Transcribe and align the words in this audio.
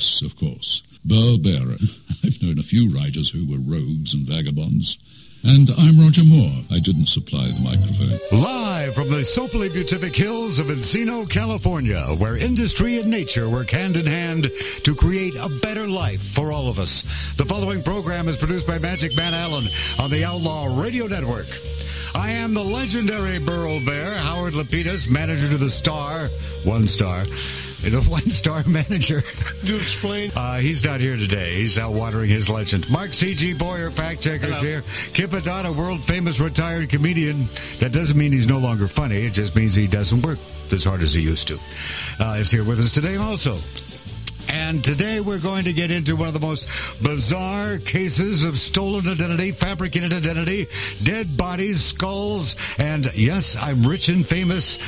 Yes, 0.00 0.22
of 0.22 0.34
course. 0.34 0.82
Burl 1.04 1.36
Barer. 1.36 1.76
I've 2.24 2.42
known 2.42 2.58
a 2.58 2.62
few 2.62 2.88
writers 2.88 3.28
who 3.28 3.44
were 3.44 3.58
rogues 3.58 4.14
and 4.14 4.26
vagabonds. 4.26 4.96
And 5.44 5.68
I'm 5.76 6.00
Roger 6.00 6.24
Moore. 6.24 6.64
I 6.70 6.78
didn't 6.78 7.08
supply 7.08 7.48
the 7.48 7.60
microphone. 7.60 8.40
Live 8.40 8.94
from 8.94 9.10
the 9.10 9.22
soapily 9.22 9.70
Beautific 9.70 10.16
hills 10.16 10.58
of 10.58 10.68
Encino, 10.68 11.28
California, 11.28 12.00
where 12.16 12.38
industry 12.38 12.98
and 12.98 13.10
nature 13.10 13.50
work 13.50 13.68
hand 13.68 13.98
in 13.98 14.06
hand 14.06 14.48
to 14.84 14.94
create 14.94 15.34
a 15.34 15.50
better 15.60 15.86
life 15.86 16.22
for 16.22 16.50
all 16.50 16.68
of 16.68 16.78
us. 16.78 17.02
The 17.36 17.44
following 17.44 17.82
program 17.82 18.26
is 18.26 18.38
produced 18.38 18.66
by 18.66 18.78
Magic 18.78 19.14
Man 19.18 19.34
Allen 19.34 19.66
on 19.98 20.08
the 20.08 20.24
Outlaw 20.24 20.80
Radio 20.80 21.08
Network. 21.08 21.48
I 22.14 22.30
am 22.30 22.54
the 22.54 22.64
legendary 22.64 23.38
Burl 23.38 23.84
Barer, 23.84 24.16
Howard 24.16 24.54
Lapides, 24.54 25.10
manager 25.10 25.50
to 25.50 25.58
the 25.58 25.68
Star, 25.68 26.28
one 26.64 26.86
star. 26.86 27.26
Is 27.82 27.94
a 27.94 28.10
one-star 28.10 28.62
manager. 28.68 29.22
You 29.62 29.76
explain? 29.76 30.30
Uh, 30.36 30.58
he's 30.58 30.84
not 30.84 31.00
here 31.00 31.16
today. 31.16 31.54
He's 31.54 31.78
out 31.78 31.92
watering 31.94 32.28
his 32.28 32.50
legend. 32.50 32.88
Mark 32.90 33.14
C.G. 33.14 33.54
Boyer, 33.54 33.90
fact 33.90 34.20
checkers 34.20 34.60
Hello. 34.60 34.60
here. 34.60 34.82
Kip 35.14 35.30
Addotta, 35.30 35.74
world-famous 35.74 36.40
retired 36.40 36.90
comedian. 36.90 37.46
That 37.78 37.92
doesn't 37.92 38.18
mean 38.18 38.32
he's 38.32 38.46
no 38.46 38.58
longer 38.58 38.86
funny. 38.86 39.16
It 39.24 39.32
just 39.32 39.56
means 39.56 39.74
he 39.74 39.86
doesn't 39.86 40.20
work 40.22 40.38
as 40.72 40.84
hard 40.84 41.00
as 41.00 41.14
he 41.14 41.22
used 41.22 41.48
to. 41.48 41.58
Uh, 42.20 42.36
is 42.38 42.50
here 42.50 42.64
with 42.64 42.78
us 42.78 42.92
today 42.92 43.16
also. 43.16 43.56
And 44.52 44.82
today 44.84 45.20
we're 45.20 45.40
going 45.40 45.64
to 45.64 45.72
get 45.72 45.90
into 45.90 46.16
one 46.16 46.28
of 46.28 46.34
the 46.34 46.40
most 46.40 47.02
bizarre 47.02 47.78
cases 47.78 48.44
of 48.44 48.58
stolen 48.58 49.06
identity, 49.08 49.52
fabricated 49.52 50.12
identity, 50.12 50.66
dead 51.02 51.36
bodies, 51.36 51.82
skulls, 51.82 52.56
and 52.78 53.06
yes, 53.16 53.56
I'm 53.62 53.84
rich 53.84 54.08
and 54.08 54.26
famous. 54.26 54.78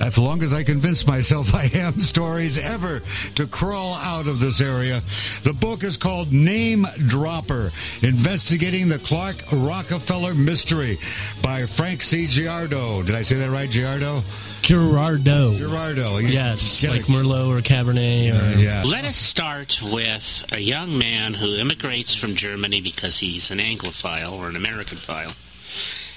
As 0.00 0.16
long 0.18 0.42
as 0.42 0.52
I 0.54 0.64
convince 0.64 1.06
myself 1.06 1.54
I 1.54 1.64
am, 1.74 2.00
stories 2.00 2.58
ever 2.58 3.00
to 3.36 3.46
crawl 3.46 3.94
out 3.94 4.26
of 4.26 4.40
this 4.40 4.60
area. 4.60 5.00
The 5.42 5.52
book 5.60 5.84
is 5.84 5.96
called 5.96 6.32
Name 6.32 6.86
Dropper 7.06 7.70
Investigating 8.02 8.88
the 8.88 8.98
Clark 8.98 9.36
Rockefeller 9.52 10.34
Mystery 10.34 10.98
by 11.42 11.66
Frank 11.66 12.02
C. 12.02 12.24
Giardo. 12.24 13.04
Did 13.04 13.14
I 13.14 13.22
say 13.22 13.36
that 13.36 13.50
right, 13.50 13.68
Giardo? 13.68 14.22
Girardot. 14.62 15.56
Girardot. 15.58 16.30
Yes, 16.30 16.82
Get 16.82 16.90
like 16.90 17.00
it. 17.00 17.06
Merlot 17.06 17.58
or 17.58 17.60
Cabernet. 17.60 18.32
Or, 18.32 18.42
uh, 18.42 18.58
Yeah. 18.60 18.82
Let 18.86 19.04
us 19.04 19.16
start 19.16 19.80
with 19.82 20.44
a 20.52 20.60
young 20.60 20.96
man 20.98 21.34
who 21.34 21.56
immigrates 21.56 22.14
from 22.14 22.34
Germany 22.34 22.80
because 22.80 23.18
he's 23.18 23.50
an 23.50 23.58
Anglophile 23.58 24.32
or 24.32 24.48
an 24.48 24.54
Americanophile 24.54 25.34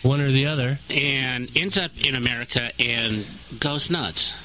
One 0.03 0.21
or 0.21 0.29
the 0.29 0.45
other. 0.47 0.77
and 0.89 1.49
ends 1.55 1.77
up 1.77 1.91
in 2.05 2.13
America 2.15 2.71
and 2.79 3.25
goes 3.59 3.89
nuts. 3.89 4.35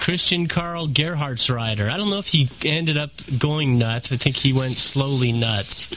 Christian 0.00 0.46
Karl 0.46 0.86
Gerhartsreiter. 0.88 1.90
I 1.90 1.96
don't 1.96 2.10
know 2.10 2.18
if 2.18 2.28
he 2.28 2.48
ended 2.64 2.96
up 2.96 3.10
going 3.38 3.78
nuts. 3.78 4.12
I 4.12 4.16
think 4.16 4.36
he 4.36 4.52
went 4.52 4.72
slowly 4.76 5.32
nuts. 5.32 5.90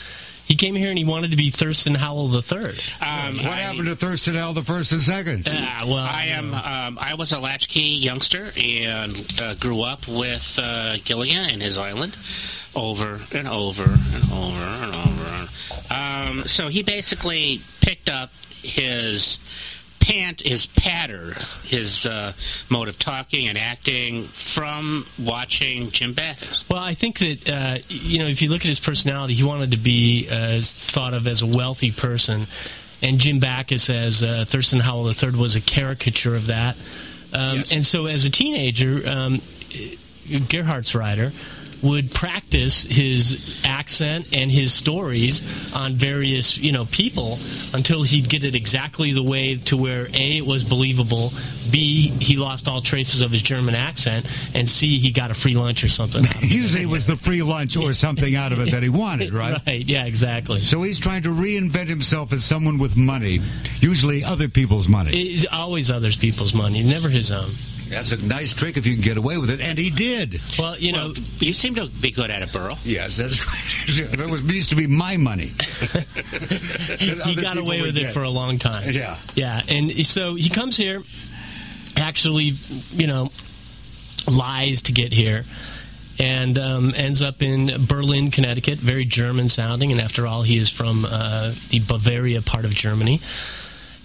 He 0.48 0.56
came 0.56 0.74
here 0.74 0.90
and 0.90 0.98
he 0.98 1.06
wanted 1.06 1.30
to 1.30 1.38
be 1.38 1.52
Thurston 1.52 1.94
Howell 1.94 2.34
III. 2.34 2.42
Um, 3.02 3.38
What 3.38 3.46
I- 3.46 3.58
happened 3.60 3.86
to 3.86 3.96
Thurston 3.96 4.34
Howell 4.34 4.54
the 4.54 4.64
first 4.64 4.92
and 4.92 5.02
second? 5.02 5.48
Ah, 5.52 5.84
well, 5.86 5.98
I 5.98 6.26
am. 6.32 6.56
Um, 6.56 6.98
I 7.00 7.14
was 7.14 7.32
a 7.34 7.40
latchkey 7.40 7.82
youngster 7.82 8.52
and 8.60 9.16
uh, 9.40 9.54
grew 9.56 9.84
up 9.84 10.08
with 10.08 10.60
uh, 10.64 10.96
Gilligan 11.04 11.52
and 11.52 11.62
his 11.62 11.78
island, 11.78 12.18
over 12.76 13.20
and 13.36 13.48
over 13.48 13.84
and 13.84 14.32
over 14.34 14.64
and 14.64 14.96
over. 14.96 15.48
Um, 15.94 16.48
so 16.48 16.70
he 16.70 16.82
basically 16.82 17.62
picked 17.82 18.10
up 18.10 18.32
his 18.64 19.38
pant, 20.00 20.42
his 20.42 20.66
patter, 20.66 21.36
his 21.66 22.06
uh, 22.06 22.34
mode 22.70 22.88
of 22.88 22.98
talking 22.98 23.48
and 23.48 23.58
acting 23.58 24.24
from 24.24 25.06
watching 25.20 25.90
Jim 25.90 26.14
Backus. 26.14 26.68
Well, 26.70 26.82
I 26.82 26.94
think 26.94 27.20
that 27.20 27.50
uh, 27.52 27.78
you 27.90 28.20
know 28.20 28.28
if 28.28 28.42
you 28.42 28.50
look 28.50 28.62
at 28.62 28.68
his 28.68 28.80
personality, 28.80 29.34
he 29.34 29.44
wanted 29.44 29.72
to 29.72 29.78
be 29.78 30.28
uh, 30.32 30.60
thought 30.62 31.14
of 31.14 31.28
as 31.28 31.42
a 31.42 31.48
wealthy 31.48 31.92
person, 31.92 32.48
and 33.02 33.20
Jim 33.20 33.40
Backus 33.40 33.90
as 33.90 34.24
uh, 34.24 34.46
Thurston 34.48 34.80
Howell 34.80 35.08
III 35.08 35.40
was 35.40 35.56
a 35.56 35.62
caricature 35.62 36.36
of 36.36 36.48
that. 36.48 36.76
Um, 37.34 37.58
Yes. 37.58 37.72
And 37.74 37.86
so, 37.86 38.08
as 38.08 38.26
a 38.26 38.32
teenager, 38.32 39.04
um, 39.08 39.38
Gerhartsreiter 40.30 41.32
would 41.84 42.12
practice 42.14 42.84
his 42.84 43.62
accent 43.66 44.28
and 44.36 44.52
his 44.52 44.74
stories 44.74 45.74
on 45.76 45.94
various 45.94 46.58
you 46.58 46.72
know 46.72 46.86
people 46.86 47.38
until 47.74 48.04
he'd 48.04 48.28
get 48.30 48.44
it 48.44 48.56
exactly 48.56 49.12
the 49.14 49.24
way 49.24 49.56
to 49.56 49.78
where 49.78 50.08
a 50.14 50.38
it 50.38 50.46
was 50.46 50.64
believable 50.64 51.32
b 51.72 52.10
he 52.20 52.36
lost 52.38 52.68
all 52.68 52.82
traces 52.82 53.22
of 53.22 53.32
his 53.32 53.42
german 53.42 53.76
accent 53.76 54.26
and 54.56 54.68
c 54.68 54.98
he 55.00 55.12
got 55.12 55.32
a 55.32 55.34
free 55.34 55.56
lunch 55.56 55.84
or 55.84 55.88
something 55.88 56.26
out 56.26 56.36
of 56.36 56.44
it. 56.44 56.52
Usually 56.52 56.84
it 56.84 56.90
was 56.90 57.06
the 57.06 57.16
free 57.16 57.42
lunch 57.42 57.78
or 57.78 57.94
something 57.94 58.36
out 58.36 58.52
of 58.52 58.60
it 58.60 58.72
that 58.72 58.84
he 58.84 58.90
wanted, 58.90 59.34
right? 59.34 59.60
right 59.68 59.86
yeah 59.86 60.06
exactly 60.06 60.58
So 60.60 60.82
he's 60.84 61.00
trying 61.00 61.24
to 61.24 61.30
reinvent 61.30 61.88
himself 61.88 62.34
as 62.34 62.44
someone 62.44 62.78
with 62.78 62.98
money, 62.98 63.40
usually 63.80 64.24
other 64.24 64.48
people's 64.50 64.88
money. 64.90 65.12
it's 65.12 65.46
always 65.52 65.90
others 65.92 66.16
people's 66.18 66.54
money 66.54 66.84
never 66.84 67.10
his 67.10 67.32
own 67.32 67.50
That's 67.90 68.12
a 68.12 68.26
nice 68.26 68.54
trick 68.54 68.78
if 68.78 68.86
you 68.86 68.94
can 68.94 69.04
get 69.04 69.18
away 69.18 69.38
with 69.38 69.50
it, 69.50 69.62
and 69.62 69.78
he 69.78 69.90
did. 69.90 70.40
well 70.58 70.78
you 70.78 70.92
know 70.94 71.14
You 71.40 71.54
seem 71.76 71.88
to 71.88 72.02
be 72.02 72.12
good 72.12 72.30
at 72.32 72.42
it, 72.42 72.52
Burl. 72.52 72.78
Yes, 72.84 73.18
that's 73.18 73.46
right. 73.46 73.56
If 73.90 74.20
it 74.20 74.30
was 74.30 74.44
used 74.44 74.70
to 74.70 74.76
be 74.76 74.86
my 74.86 75.18
money. 75.18 75.48
he 77.00 77.36
got 77.36 77.58
away 77.58 77.82
with 77.82 77.98
it 77.98 78.12
for 78.12 78.22
a 78.22 78.30
long 78.30 78.60
time 78.60 78.84
Yeah. 78.92 79.16
Yeah, 79.36 79.62
and 79.68 79.92
so 80.06 80.36
he 80.36 80.50
comes 80.50 80.78
here, 80.78 81.02
actually, 81.98 82.52
you 82.92 83.08
know, 83.08 83.30
lies 84.32 84.84
to 84.84 84.92
get 84.92 85.12
here, 85.12 85.44
and 86.20 86.60
um, 86.60 86.94
ends 86.96 87.22
up 87.22 87.42
in 87.42 87.72
Berlin, 87.88 88.30
Connecticut, 88.30 88.78
very 88.78 89.06
German 89.06 89.50
sounding, 89.50 89.92
and 89.92 90.00
after 90.00 90.28
all, 90.28 90.44
he 90.44 90.58
is 90.58 90.70
from 90.70 91.06
uh, 91.06 91.52
the 91.70 91.80
Bavaria 91.88 92.42
part 92.42 92.66
of 92.66 92.74
Germany. 92.76 93.20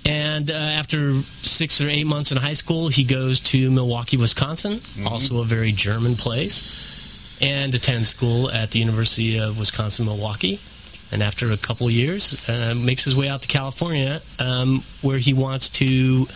And 0.06 0.50
uh, 0.50 0.54
after 0.54 1.14
six 1.42 1.80
or 1.80 1.88
eight 1.88 2.06
months 2.06 2.30
in 2.30 2.36
high 2.38 2.52
school, 2.52 2.88
he 2.88 3.04
goes 3.04 3.40
to 3.40 3.70
Milwaukee, 3.70 4.16
Wisconsin, 4.18 4.80
also 5.06 5.40
a 5.40 5.44
very 5.44 5.72
German 5.72 6.14
place, 6.14 6.93
and 7.40 7.74
attends 7.74 8.08
school 8.08 8.50
at 8.50 8.70
the 8.70 8.78
University 8.78 9.38
of 9.38 9.58
Wisconsin 9.58 10.06
Milwaukee. 10.06 10.60
And 11.12 11.22
after 11.22 11.52
a 11.52 11.56
couple 11.56 11.88
years, 11.90 12.48
uh, 12.48 12.74
makes 12.76 13.04
his 13.04 13.14
way 13.14 13.28
out 13.28 13.42
to 13.42 13.48
California, 13.48 14.20
um, 14.40 14.82
where 15.02 15.18
he 15.18 15.32
wants 15.32 15.68
to 15.70 16.26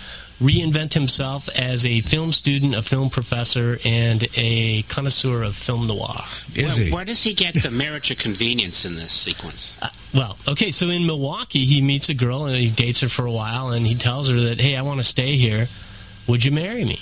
reinvent 0.41 0.95
himself 0.95 1.49
as 1.59 1.85
a 1.85 2.01
film 2.03 2.31
student, 2.31 2.75
a 2.75 2.83
film 2.83 3.11
professor, 3.11 3.79
and 3.85 4.29
a 4.37 4.83
connoisseur 4.83 5.43
of 5.43 5.57
film 5.57 5.89
noir. 5.89 6.21
Is 6.55 6.77
where, 6.77 6.87
he? 6.87 6.93
where 6.93 7.05
does 7.05 7.25
he 7.25 7.35
get 7.35 7.55
the 7.55 7.73
marriage 7.73 8.11
of 8.11 8.19
convenience 8.19 8.85
in 8.85 8.95
this 8.95 9.13
sequence? 9.13 9.77
Uh, 9.83 9.89
well, 10.15 10.39
okay, 10.49 10.71
so 10.71 10.87
in 10.89 11.07
Milwaukee, 11.07 11.65
he 11.65 11.83
meets 11.83 12.09
a 12.09 12.15
girl 12.15 12.47
and 12.47 12.57
he 12.57 12.69
dates 12.69 13.01
her 13.01 13.09
for 13.09 13.27
a 13.27 13.33
while, 13.33 13.71
and 13.71 13.87
he 13.87 13.95
tells 13.95 14.31
her 14.31 14.39
that, 14.41 14.61
hey, 14.61 14.77
I 14.77 14.83
want 14.83 14.99
to 14.99 15.05
stay 15.05 15.37
here. 15.37 15.67
Would 16.29 16.45
you 16.45 16.53
marry 16.53 16.85
me? 16.85 17.01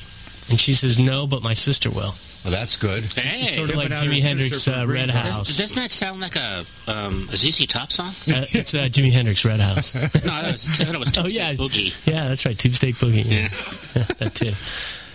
And 0.48 0.58
she 0.58 0.72
says, 0.72 0.98
no, 0.98 1.26
but 1.26 1.42
my 1.42 1.54
sister 1.54 1.90
will. 1.90 2.14
Well, 2.46 2.52
that's 2.54 2.76
good. 2.76 3.02
Hey, 3.12 3.40
It's 3.42 3.56
sort 3.56 3.70
of 3.70 3.76
like 3.76 3.88
Jimi 3.88 4.22
Hendrix' 4.22 4.68
uh, 4.68 4.84
Red 4.86 5.10
House. 5.10 5.58
doesn't 5.58 5.74
that 5.82 5.90
sound 5.90 6.20
like 6.20 6.36
a 6.36 6.64
um, 6.86 7.26
a 7.32 7.36
ZZ 7.36 7.66
Top 7.66 7.90
song? 7.90 8.06
Uh, 8.32 8.46
it's 8.50 8.72
uh, 8.72 8.86
Jimi 8.88 9.10
Hendrix' 9.10 9.44
Red 9.44 9.58
House. 9.58 9.94
No, 9.96 10.00
that 10.10 10.52
was, 10.52 10.78
that 10.78 10.96
was 10.96 11.08
Oh, 11.18 11.22
Tuesday 11.24 11.38
yeah. 11.38 11.54
Boogie. 11.54 12.06
Yeah, 12.06 12.28
that's 12.28 12.46
right. 12.46 12.56
Tube 12.56 12.74
Steak 12.76 12.94
Boogie. 12.96 13.24
Yeah. 13.24 13.48
that 14.18 14.36
too. 14.36 14.52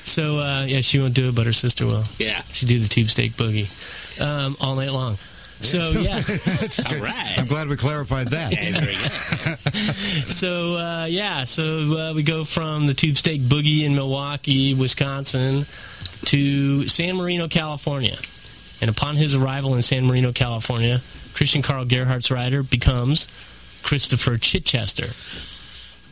So, 0.03 0.39
uh, 0.39 0.65
yeah, 0.67 0.81
she 0.81 0.99
won't 0.99 1.13
do 1.13 1.29
it, 1.29 1.35
but 1.35 1.45
her 1.45 1.53
sister 1.53 1.85
will. 1.85 2.03
Yeah. 2.17 2.41
She 2.51 2.65
do 2.65 2.77
the 2.77 2.89
Tube 2.89 3.07
Steak 3.07 3.31
Boogie 3.33 3.71
um, 4.21 4.57
all 4.59 4.75
night 4.75 4.91
long. 4.91 5.15
So, 5.61 5.91
yeah. 5.91 6.15
All 6.89 6.97
right. 6.97 7.37
I'm 7.37 7.45
glad 7.45 7.67
we 7.69 7.75
clarified 7.77 8.29
that. 8.29 8.51
Yeah. 8.51 9.55
So 9.55 10.75
uh, 10.75 11.05
yeah, 11.05 11.43
so 11.43 11.63
uh, 12.09 12.13
we 12.15 12.23
go 12.23 12.43
from 12.43 12.87
the 12.87 12.95
Tube 12.95 13.15
Steak 13.15 13.41
Boogie 13.41 13.83
in 13.83 13.93
Milwaukee, 13.93 14.73
Wisconsin, 14.73 15.65
to 16.25 16.87
San 16.87 17.15
Marino, 17.17 17.47
California. 17.47 18.15
And 18.81 18.89
upon 18.89 19.15
his 19.15 19.35
arrival 19.35 19.75
in 19.75 19.81
San 19.81 20.05
Marino, 20.07 20.31
California, 20.31 21.01
Christian 21.33 21.61
Karl 21.61 21.85
Gerhartsreiter 21.85 22.67
becomes 22.67 23.27
Christopher 23.83 24.37
Chichester. 24.37 25.07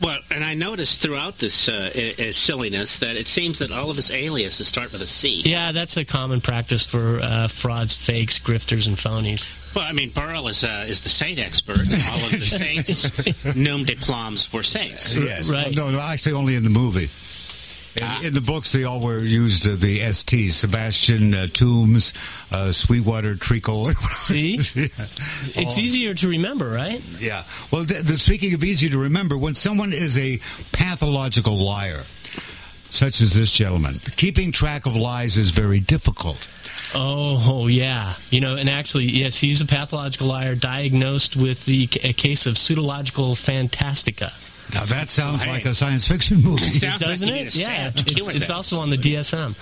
Well, 0.00 0.18
and 0.34 0.42
I 0.42 0.54
noticed 0.54 1.02
throughout 1.02 1.38
this 1.38 1.68
uh, 1.68 1.90
i- 1.94 2.14
i- 2.18 2.30
silliness 2.30 3.00
that 3.00 3.16
it 3.16 3.28
seems 3.28 3.58
that 3.58 3.70
all 3.70 3.90
of 3.90 3.96
his 3.96 4.10
aliases 4.10 4.66
start 4.66 4.92
with 4.92 5.02
a 5.02 5.06
C. 5.06 5.42
Yeah, 5.44 5.72
that's 5.72 5.96
a 5.98 6.04
common 6.06 6.40
practice 6.40 6.84
for 6.86 7.18
uh, 7.22 7.48
frauds, 7.48 7.94
fakes, 7.94 8.38
grifters, 8.38 8.86
and 8.86 8.96
phonies. 8.96 9.46
Well, 9.74 9.84
I 9.86 9.92
mean, 9.92 10.08
Burl 10.10 10.48
is 10.48 10.64
uh, 10.64 10.86
is 10.88 11.02
the 11.02 11.10
saint 11.10 11.38
expert. 11.38 11.78
All 12.10 12.24
of 12.24 12.32
the 12.32 12.40
saints, 12.40 13.54
nom 13.56 13.84
de 13.84 13.94
plums, 13.96 14.50
were 14.52 14.62
saints. 14.62 15.16
Yes. 15.16 15.50
Right. 15.52 15.76
No, 15.76 15.90
no, 15.90 16.00
actually 16.00 16.32
only 16.32 16.54
in 16.54 16.64
the 16.64 16.70
movie. 16.70 17.10
In, 18.00 18.26
in 18.26 18.34
the 18.34 18.40
books, 18.40 18.72
they 18.72 18.84
all 18.84 19.00
were 19.00 19.20
used 19.20 19.66
uh, 19.66 19.74
the 19.76 20.00
STs: 20.00 20.52
Sebastian 20.52 21.34
uh, 21.34 21.46
Toombs, 21.52 22.12
uh, 22.52 22.72
Sweetwater 22.72 23.34
Treacle. 23.34 23.86
See? 24.12 24.54
It's 24.56 25.78
easier 25.78 26.14
to 26.14 26.28
remember, 26.28 26.68
right? 26.68 27.02
Yeah. 27.18 27.44
Well, 27.72 27.84
th- 27.84 28.06
th- 28.06 28.20
speaking 28.20 28.54
of 28.54 28.64
easy 28.64 28.88
to 28.90 28.98
remember, 28.98 29.36
when 29.36 29.54
someone 29.54 29.92
is 29.92 30.18
a 30.18 30.38
pathological 30.72 31.56
liar, 31.56 32.02
such 32.90 33.20
as 33.20 33.34
this 33.34 33.52
gentleman, 33.52 33.94
keeping 34.16 34.52
track 34.52 34.86
of 34.86 34.96
lies 34.96 35.36
is 35.36 35.50
very 35.50 35.80
difficult. 35.80 36.48
Oh, 36.94 37.68
yeah. 37.68 38.14
You 38.30 38.40
know, 38.40 38.56
and 38.56 38.68
actually, 38.68 39.04
yes, 39.04 39.38
he's 39.38 39.60
a 39.60 39.66
pathological 39.66 40.26
liar 40.26 40.54
diagnosed 40.54 41.36
with 41.36 41.64
the 41.64 41.88
a 42.02 42.12
case 42.12 42.46
of 42.46 42.54
pseudologia 42.54 43.36
fantastica. 43.36 44.32
Now 44.74 44.84
that 44.86 45.08
sounds 45.08 45.42
Hey. 45.42 45.52
like 45.52 45.64
a 45.66 45.74
science 45.74 46.06
fiction 46.06 46.42
movie. 46.42 46.70
Sounds 46.70 47.02
Doesn't 47.02 47.28
like 47.28 47.46
it? 47.46 47.56
Yeah. 47.56 47.90
It's, 47.94 48.28
it's 48.28 48.50
also 48.50 48.80
on 48.80 48.90
the 48.90 48.96
DSM. 48.96 49.54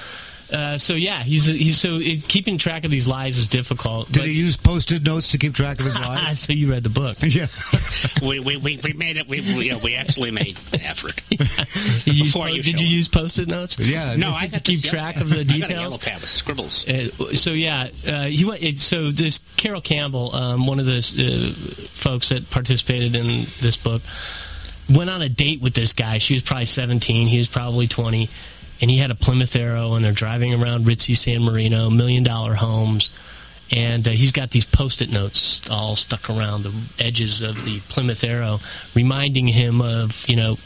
Uh, 0.51 0.79
so 0.79 0.95
yeah, 0.95 1.23
he's 1.23 1.45
he's 1.45 1.79
so 1.79 1.99
it, 2.01 2.27
keeping 2.27 2.57
track 2.57 2.87
of 2.87 2.91
these 2.91 3.07
lies 3.07 3.37
is 3.37 3.49
difficult. 3.49 4.07
Did 4.11 4.21
but- 4.21 4.29
he 4.29 4.33
use 4.33 4.57
post-it 4.57 5.03
notes 5.05 5.33
to 5.33 5.39
keep 5.39 5.53
track 5.53 5.79
of 5.79 5.85
his 5.85 5.99
lives? 6.01 6.41
so 6.41 6.55
you 6.55 6.71
read 6.71 6.85
the 6.85 6.89
book. 6.89 7.19
yeah. 7.23 7.49
we, 8.27 8.41
we, 8.41 8.57
we, 8.57 8.81
we 8.83 8.95
made 8.95 9.19
it. 9.19 9.29
We, 9.29 9.41
we, 9.43 9.69
yeah, 9.69 9.77
we 9.85 9.95
actually 9.95 10.31
made 10.31 10.57
an 10.73 10.81
effort. 10.81 11.21
You 11.31 12.15
used 12.15 12.33
Before 12.33 12.47
po- 12.47 12.55
you 12.55 12.63
did 12.63 12.81
you 12.81 12.87
it. 12.87 12.91
use 12.91 13.09
post-it 13.11 13.47
notes? 13.47 13.79
Yeah. 13.79 14.17
No, 14.17 14.35
I 14.35 14.47
to 14.47 14.61
keep 14.61 14.81
this 14.81 14.91
track 14.91 15.17
yellow 15.17 15.27
of 15.27 15.31
the 15.37 15.45
pad. 15.45 15.53
I 15.55 15.59
got 15.59 15.69
a 15.69 15.73
yellow 15.75 15.91
details? 15.91 15.99
pad 15.99 16.21
with 16.23 16.31
scribbles. 16.31 16.89
Uh, 16.89 17.09
so 17.35 17.51
yeah, 17.51 17.89
uh, 18.09 18.23
he 18.25 18.47
went. 18.47 18.63
It, 18.63 18.79
so 18.79 19.11
this 19.11 19.41
Carol 19.59 19.83
Campbell, 19.83 20.35
um, 20.35 20.67
one 20.67 20.81
of 20.81 20.87
the 20.87 20.97
uh, 20.97 21.53
folks 21.91 22.31
that 22.31 22.49
participated 22.51 23.15
in 23.15 23.27
this 23.61 23.77
book, 23.77 24.01
went 24.95 25.11
on 25.11 25.23
a 25.23 25.29
date 25.29 25.61
with 25.61 25.75
this 25.75 25.93
guy. 25.93 26.19
She 26.19 26.35
was 26.35 26.43
probably 26.43 26.67
seventeen. 26.67 27.27
He 27.29 27.39
was 27.39 27.49
probably 27.49 27.87
twenty, 27.87 28.29
and 28.81 28.91
he 28.91 28.99
had 28.99 29.11
a 29.11 29.15
Plymouth 29.15 29.55
Arrow, 29.57 29.95
and 29.95 30.05
they're 30.05 30.13
driving 30.13 30.55
around 30.55 30.85
Ritzy 30.85 31.17
San 31.17 31.43
Marino, 31.43 31.91
million 31.91 32.25
dollar 32.25 32.55
homes. 32.55 33.17
And 33.71 34.07
uh, 34.09 34.13
he's 34.13 34.33
got 34.33 34.51
these 34.51 34.65
post-it 34.65 35.13
notes 35.13 35.69
all 35.71 35.95
stuck 35.95 36.31
around 36.31 36.63
the 36.63 36.73
edges 36.99 37.43
of 37.43 37.65
the 37.67 37.81
Plymouth 37.81 38.25
Arrow, 38.25 38.61
reminding 38.95 39.47
him 39.47 39.83
of 39.83 40.25
you 40.29 40.37
know 40.37 40.57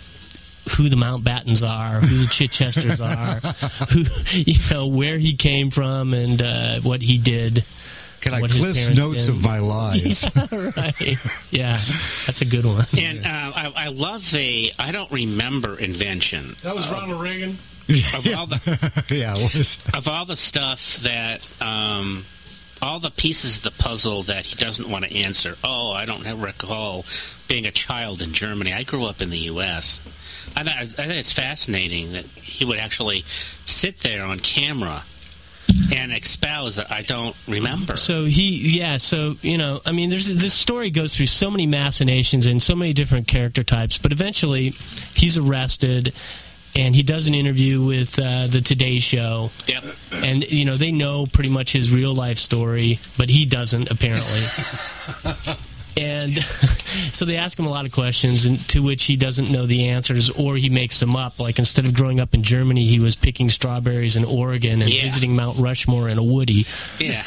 who 0.76 0.88
the 0.88 0.96
Mountbattens 0.96 1.69
are, 1.69 2.00
who 2.00 2.16
the 2.16 2.26
Chichesters 2.26 3.00
are, 3.00 3.40
who 3.88 4.04
you 4.38 4.54
know 4.70 4.86
where 4.86 5.19
he 5.19 5.34
came 5.34 5.70
from, 5.70 6.14
and 6.14 6.40
uh, 6.40 6.80
what 6.80 7.02
he 7.02 7.19
did. 7.19 7.64
Can 8.22 8.34
I 8.34 8.40
What 8.40 8.50
his 8.52 8.60
Cliff's 8.62 8.78
parents 8.78 8.98
notes 8.98 9.26
did. 9.26 9.34
of 9.34 9.42
my 9.44 9.58
lies? 9.58 10.24
right? 10.76 11.16
Yeah, 11.50 11.76
that's 12.26 12.40
a 12.40 12.44
good 12.46 12.64
one. 12.64 12.84
And 12.96 13.19
uh, 13.19 13.52
I, 13.54 13.72
I 13.76 13.88
love 13.88 14.30
the. 14.30 14.70
I 14.78 14.92
don't 14.92 15.10
remember 15.10 15.76
invention 15.78 16.54
That 16.62 16.74
was 16.74 16.90
Ronald 16.90 17.20
Reagan. 17.20 17.50
of 17.50 18.28
all 18.36 18.46
the 18.46 19.04
yeah, 19.10 19.34
it 19.36 19.96
of 19.96 20.06
all 20.08 20.24
the 20.24 20.36
stuff 20.36 20.98
that 20.98 21.46
um, 21.60 22.24
all 22.80 23.00
the 23.00 23.10
pieces 23.10 23.56
of 23.58 23.62
the 23.64 23.82
puzzle 23.82 24.22
that 24.22 24.46
he 24.46 24.54
doesn't 24.56 24.88
want 24.88 25.04
to 25.04 25.14
answer. 25.16 25.56
Oh, 25.64 25.90
I 25.92 26.06
don't 26.06 26.24
recall 26.40 27.04
being 27.48 27.66
a 27.66 27.70
child 27.72 28.22
in 28.22 28.32
Germany. 28.32 28.72
I 28.72 28.84
grew 28.84 29.04
up 29.04 29.20
in 29.20 29.30
the 29.30 29.38
U.S. 29.50 30.00
I, 30.56 30.62
th- 30.62 30.76
I 30.76 30.84
think 30.84 31.19
it's 31.19 31.32
fascinating 31.32 32.12
that 32.12 32.24
he 32.24 32.64
would 32.64 32.78
actually 32.78 33.22
sit 33.66 33.98
there 33.98 34.24
on 34.24 34.38
camera 34.38 35.02
and 35.94 36.12
espouse 36.12 36.76
that 36.76 36.90
I 36.90 37.02
don't 37.02 37.36
remember. 37.48 37.96
So 37.96 38.24
he, 38.24 38.78
yeah. 38.78 38.96
So 38.98 39.34
you 39.42 39.58
know, 39.58 39.80
I 39.86 39.92
mean, 39.92 40.10
there's 40.10 40.34
this 40.34 40.54
story 40.54 40.90
goes 40.90 41.16
through 41.16 41.26
so 41.26 41.50
many 41.50 41.66
machinations 41.66 42.46
and 42.46 42.62
so 42.62 42.74
many 42.74 42.92
different 42.92 43.26
character 43.28 43.62
types, 43.62 43.98
but 43.98 44.12
eventually 44.12 44.70
he's 45.14 45.36
arrested. 45.38 46.12
And 46.74 46.94
he 46.94 47.02
does 47.02 47.26
an 47.26 47.34
interview 47.34 47.84
with 47.84 48.19
uh, 48.19 48.46
the 48.46 48.62
Today 48.62 48.98
Show, 48.98 49.50
Yep. 49.66 49.84
and 50.24 50.42
you 50.50 50.64
know 50.64 50.72
they 50.72 50.90
know 50.90 51.26
pretty 51.26 51.50
much 51.50 51.72
his 51.72 51.90
real 51.90 52.14
life 52.14 52.38
story, 52.38 52.98
but 53.19 53.28
he 53.28 53.44
doesn't 53.44 53.90
apparently. 53.90 54.40
and 55.97 56.33
so 57.12 57.25
they 57.25 57.37
ask 57.37 57.59
him 57.59 57.67
a 57.67 57.71
lot 57.71 57.85
of 57.87 57.93
questions, 57.93 58.44
and 58.47 58.59
to 58.71 58.83
which 58.83 59.05
he 59.05 59.17
doesn't 59.17 59.50
know 59.50 59.67
the 59.67 59.89
answers, 59.89 60.31
or 60.31 60.56
he 60.56 60.69
makes 60.71 61.00
them 61.00 61.17
up. 61.17 61.39
Like 61.41 61.59
instead 61.59 61.85
of 61.87 61.94
growing 61.94 62.21
up 62.21 62.35
in 62.35 62.43
Germany, 62.43 62.85
he 62.85 63.00
was 63.00 63.17
picking 63.17 63.50
strawberries 63.50 64.17
in 64.17 64.25
Oregon 64.25 64.83
and 64.83 64.91
Yeah. 64.93 65.03
visiting 65.03 65.35
Mount 65.37 65.59
Rushmore 65.59 66.09
in 66.09 66.19
a 66.19 66.23
Woody. 66.25 66.67
Yeah. 66.99 67.23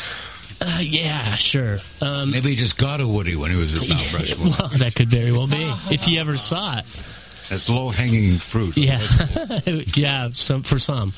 Uh, 0.61 0.79
yeah, 0.81 1.35
sure. 1.35 1.77
Um, 2.01 2.31
Maybe 2.31 2.49
he 2.51 2.55
just 2.55 2.77
got 2.77 3.01
a 3.01 3.07
Woody 3.07 3.35
when 3.35 3.51
he 3.51 3.57
was 3.57 3.75
at 3.75 3.87
Mount 3.87 4.13
Rushmore. 4.13 4.53
well, 4.59 4.69
that 4.77 4.95
could 4.95 5.09
very 5.09 5.31
well 5.33 5.47
be 5.47 5.71
if 5.93 6.03
he 6.03 6.17
ever 6.17 6.37
saw 6.37 6.77
it. 6.79 6.85
That's 7.49 7.69
low-hanging 7.69 8.37
fruit. 8.39 8.75
Yeah, 8.75 8.99
yeah, 9.95 10.29
some 10.31 10.63
for 10.63 10.79
some. 10.79 11.11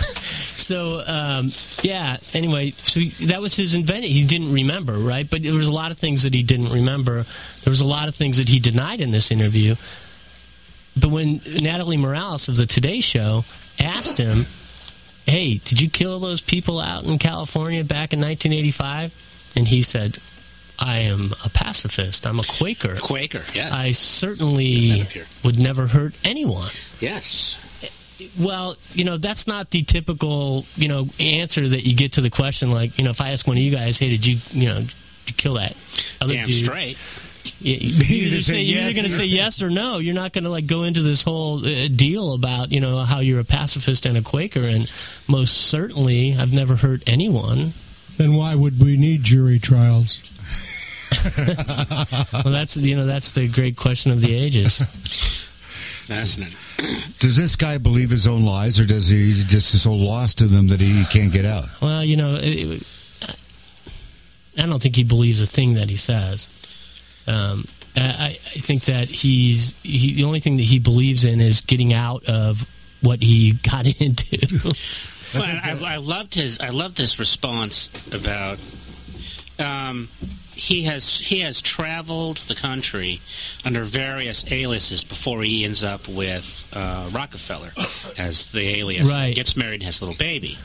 So 0.60 1.02
um, 1.04 1.48
yeah. 1.82 2.18
Anyway, 2.32 2.70
so 2.72 3.00
that 3.26 3.40
was 3.40 3.56
his 3.56 3.74
invention. 3.74 4.10
He 4.12 4.24
didn't 4.24 4.52
remember, 4.52 4.92
right? 4.92 5.28
But 5.28 5.42
there 5.42 5.54
was 5.54 5.66
a 5.66 5.72
lot 5.72 5.90
of 5.90 5.98
things 5.98 6.22
that 6.22 6.32
he 6.32 6.44
didn't 6.44 6.68
remember. 6.68 7.24
There 7.64 7.70
was 7.70 7.80
a 7.80 7.86
lot 7.86 8.06
of 8.06 8.14
things 8.14 8.36
that 8.36 8.48
he 8.48 8.60
denied 8.60 9.00
in 9.00 9.10
this 9.10 9.32
interview. 9.32 9.74
But 11.00 11.10
when 11.10 11.40
Natalie 11.60 11.96
Morales 11.96 12.48
of 12.48 12.56
the 12.56 12.66
Today 12.66 13.00
Show 13.00 13.44
asked 13.80 14.18
him, 14.18 14.46
"Hey, 15.26 15.58
did 15.64 15.80
you 15.80 15.90
kill 15.90 16.20
those 16.20 16.40
people 16.40 16.78
out 16.78 17.04
in 17.04 17.18
California 17.18 17.82
back 17.82 18.12
in 18.12 18.20
1985?" 18.20 19.52
and 19.56 19.66
he 19.66 19.82
said, 19.82 20.18
"I 20.78 20.98
am 20.98 21.34
a 21.44 21.48
pacifist. 21.48 22.26
I'm 22.26 22.38
a 22.38 22.44
Quaker." 22.44 22.96
Quaker. 22.96 23.42
Yes. 23.54 23.72
I 23.72 23.90
certainly 23.92 25.04
would 25.42 25.58
never 25.58 25.88
hurt 25.88 26.14
anyone. 26.24 26.70
yes. 27.00 27.56
Well, 28.38 28.76
you 28.92 29.04
know, 29.04 29.16
that's 29.16 29.46
not 29.46 29.70
the 29.70 29.82
typical, 29.82 30.64
you 30.76 30.88
know, 30.88 31.06
answer 31.18 31.66
that 31.68 31.84
you 31.86 31.96
get 31.96 32.12
to 32.12 32.20
the 32.20 32.30
question. 32.30 32.70
Like, 32.70 32.98
you 32.98 33.04
know, 33.04 33.10
if 33.10 33.20
I 33.20 33.30
ask 33.30 33.46
one 33.46 33.56
of 33.56 33.62
you 33.62 33.70
guys, 33.70 33.98
hey, 33.98 34.10
did 34.10 34.26
you, 34.26 34.38
you 34.50 34.68
know, 34.68 34.80
did 34.80 34.94
you 35.26 35.34
kill 35.36 35.54
that 35.54 35.76
other 36.22 36.34
Damn 36.34 36.46
dude? 36.46 36.64
straight. 36.64 36.98
You, 37.60 37.74
you 37.74 37.88
either 37.88 38.04
either 38.04 38.40
say, 38.42 38.52
say 38.52 38.60
you're 38.62 38.80
either 38.80 38.88
yes 38.90 38.96
going 38.96 39.04
to 39.08 39.10
say 39.10 39.24
yes 39.24 39.62
or 39.62 39.70
no. 39.70 39.96
You're 39.96 40.14
not 40.14 40.34
going 40.34 40.44
to 40.44 40.50
like 40.50 40.66
go 40.66 40.82
into 40.82 41.00
this 41.00 41.22
whole 41.22 41.64
uh, 41.64 41.88
deal 41.88 42.34
about, 42.34 42.70
you 42.70 42.80
know, 42.80 42.98
how 42.98 43.20
you're 43.20 43.40
a 43.40 43.44
pacifist 43.44 44.04
and 44.04 44.18
a 44.18 44.22
Quaker. 44.22 44.60
And 44.60 44.90
most 45.26 45.56
certainly, 45.56 46.36
I've 46.36 46.52
never 46.52 46.76
hurt 46.76 47.02
anyone. 47.06 47.72
Then 48.18 48.34
why 48.34 48.54
would 48.54 48.78
we 48.78 48.98
need 48.98 49.22
jury 49.24 49.58
trials? 49.58 50.20
Well, 52.32 52.52
that's 52.52 52.76
you 52.76 52.94
know, 52.96 53.06
that's 53.06 53.32
the 53.32 53.48
great 53.48 53.76
question 53.76 54.12
of 54.12 54.20
the 54.20 54.34
ages. 54.34 54.80
Fascinating. 56.10 56.58
Does 57.20 57.36
this 57.36 57.54
guy 57.54 57.78
believe 57.78 58.10
his 58.10 58.26
own 58.26 58.44
lies, 58.44 58.80
or 58.80 58.84
does 58.84 59.06
he 59.06 59.32
just 59.46 59.80
so 59.80 59.92
lost 59.92 60.40
in 60.40 60.48
them 60.48 60.66
that 60.68 60.80
he 60.80 61.04
can't 61.04 61.32
get 61.32 61.44
out? 61.44 61.66
Well, 61.80 62.04
you 62.04 62.16
know, 62.16 62.36
it, 62.36 62.82
I 64.58 64.66
don't 64.66 64.82
think 64.82 64.96
he 64.96 65.04
believes 65.04 65.40
a 65.40 65.46
thing 65.46 65.74
that 65.74 65.88
he 65.88 65.96
says. 65.96 66.48
Um, 67.28 67.64
I, 67.96 68.30
I 68.30 68.58
think 68.58 68.86
that 68.86 69.08
he's 69.08 69.80
he, 69.82 70.14
the 70.14 70.24
only 70.24 70.40
thing 70.40 70.56
that 70.56 70.64
he 70.64 70.80
believes 70.80 71.24
in 71.24 71.40
is 71.40 71.60
getting 71.60 71.94
out 71.94 72.28
of 72.28 72.68
what 73.02 73.22
he 73.22 73.52
got 73.70 73.86
into. 73.86 74.74
Well, 75.32 75.44
I, 75.44 75.78
I 75.94 75.96
loved 75.98 76.34
his. 76.34 76.58
I 76.58 76.70
loved 76.70 76.96
this 76.96 77.20
response 77.20 77.88
about. 78.12 78.58
Um, 79.60 80.08
he 80.60 80.82
has 80.82 81.18
he 81.18 81.40
has 81.40 81.62
traveled 81.62 82.36
the 82.36 82.54
country 82.54 83.20
under 83.64 83.82
various 83.82 84.44
aliases 84.52 85.02
before 85.02 85.40
he 85.40 85.64
ends 85.64 85.82
up 85.82 86.06
with 86.06 86.70
uh, 86.76 87.08
Rockefeller 87.12 87.70
as 88.18 88.52
the 88.52 88.78
alias. 88.78 89.08
Right. 89.08 89.34
Gets 89.34 89.56
married 89.56 89.76
and 89.76 89.84
has 89.84 90.02
a 90.02 90.04
little 90.04 90.18
baby, 90.18 90.58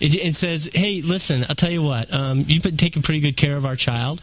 it, 0.00 0.14
it 0.14 0.34
says, 0.34 0.68
"Hey, 0.74 1.00
listen, 1.02 1.44
I'll 1.48 1.54
tell 1.54 1.70
you 1.70 1.82
what. 1.82 2.12
Um, 2.12 2.44
you've 2.46 2.62
been 2.62 2.76
taking 2.76 3.02
pretty 3.02 3.20
good 3.20 3.36
care 3.36 3.56
of 3.56 3.64
our 3.64 3.76
child, 3.76 4.20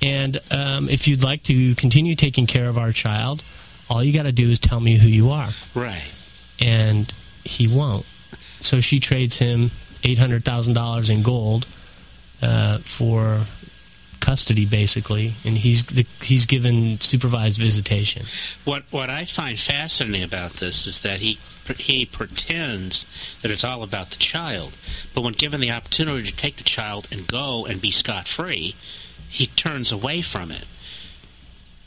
and 0.00 0.38
um, 0.52 0.88
if 0.88 1.08
you'd 1.08 1.24
like 1.24 1.42
to 1.44 1.74
continue 1.74 2.14
taking 2.14 2.46
care 2.46 2.68
of 2.68 2.78
our 2.78 2.92
child, 2.92 3.42
all 3.90 4.02
you 4.04 4.12
got 4.12 4.24
to 4.24 4.32
do 4.32 4.48
is 4.48 4.58
tell 4.60 4.78
me 4.80 4.96
who 4.96 5.08
you 5.08 5.30
are." 5.30 5.48
Right. 5.74 6.04
And 6.64 7.12
he 7.44 7.66
won't. 7.68 8.04
So 8.60 8.80
she 8.80 9.00
trades 9.00 9.38
him 9.38 9.70
eight 10.04 10.18
hundred 10.18 10.44
thousand 10.44 10.74
dollars 10.74 11.10
in 11.10 11.22
gold 11.22 11.66
uh, 12.42 12.78
for 12.78 13.40
custody, 14.28 14.66
basically, 14.66 15.32
and 15.46 15.56
he's 15.56 15.84
the, 15.86 16.04
he's 16.22 16.44
given 16.44 17.00
supervised 17.00 17.58
visitation. 17.58 18.22
What 18.64 18.82
what 18.90 19.08
I 19.08 19.24
find 19.24 19.58
fascinating 19.58 20.22
about 20.22 20.52
this 20.54 20.86
is 20.86 21.00
that 21.00 21.20
he 21.20 21.38
he 21.78 22.04
pretends 22.04 23.06
that 23.40 23.50
it's 23.50 23.64
all 23.64 23.82
about 23.82 24.10
the 24.10 24.16
child, 24.18 24.76
but 25.14 25.22
when 25.22 25.32
given 25.32 25.60
the 25.60 25.70
opportunity 25.70 26.24
to 26.24 26.36
take 26.36 26.56
the 26.56 26.64
child 26.64 27.08
and 27.10 27.26
go 27.26 27.64
and 27.64 27.80
be 27.80 27.90
scot 27.90 28.26
free, 28.28 28.74
he 29.30 29.46
turns 29.46 29.90
away 29.92 30.20
from 30.20 30.50
it. 30.50 30.66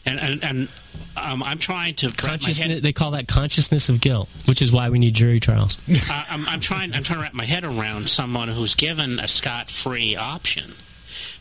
And 0.03 0.19
and, 0.19 0.43
and 0.43 0.67
um, 1.15 1.43
I'm 1.43 1.60
trying 1.60 1.93
to 1.95 2.07
wrap 2.07 2.17
my 2.24 2.31
head- 2.31 2.39
Consciousness. 2.41 2.81
They 2.81 2.91
call 2.93 3.12
that 3.12 3.27
consciousness 3.27 3.88
of 3.89 4.01
guilt, 4.01 4.29
which 4.48 4.63
is 4.63 4.71
why 4.71 4.89
we 4.89 4.98
need 4.98 5.13
jury 5.13 5.39
trials. 5.39 5.77
I- 6.10 6.25
I'm, 6.31 6.48
I'm 6.48 6.60
trying. 6.60 6.95
I'm 6.95 7.03
trying 7.03 7.19
to 7.19 7.24
wrap 7.24 7.36
my 7.36 7.45
head 7.45 7.63
around 7.63 8.10
someone 8.10 8.48
who's 8.48 8.74
given 8.74 9.19
a 9.19 9.27
scot-free 9.27 10.15
option. 10.15 10.74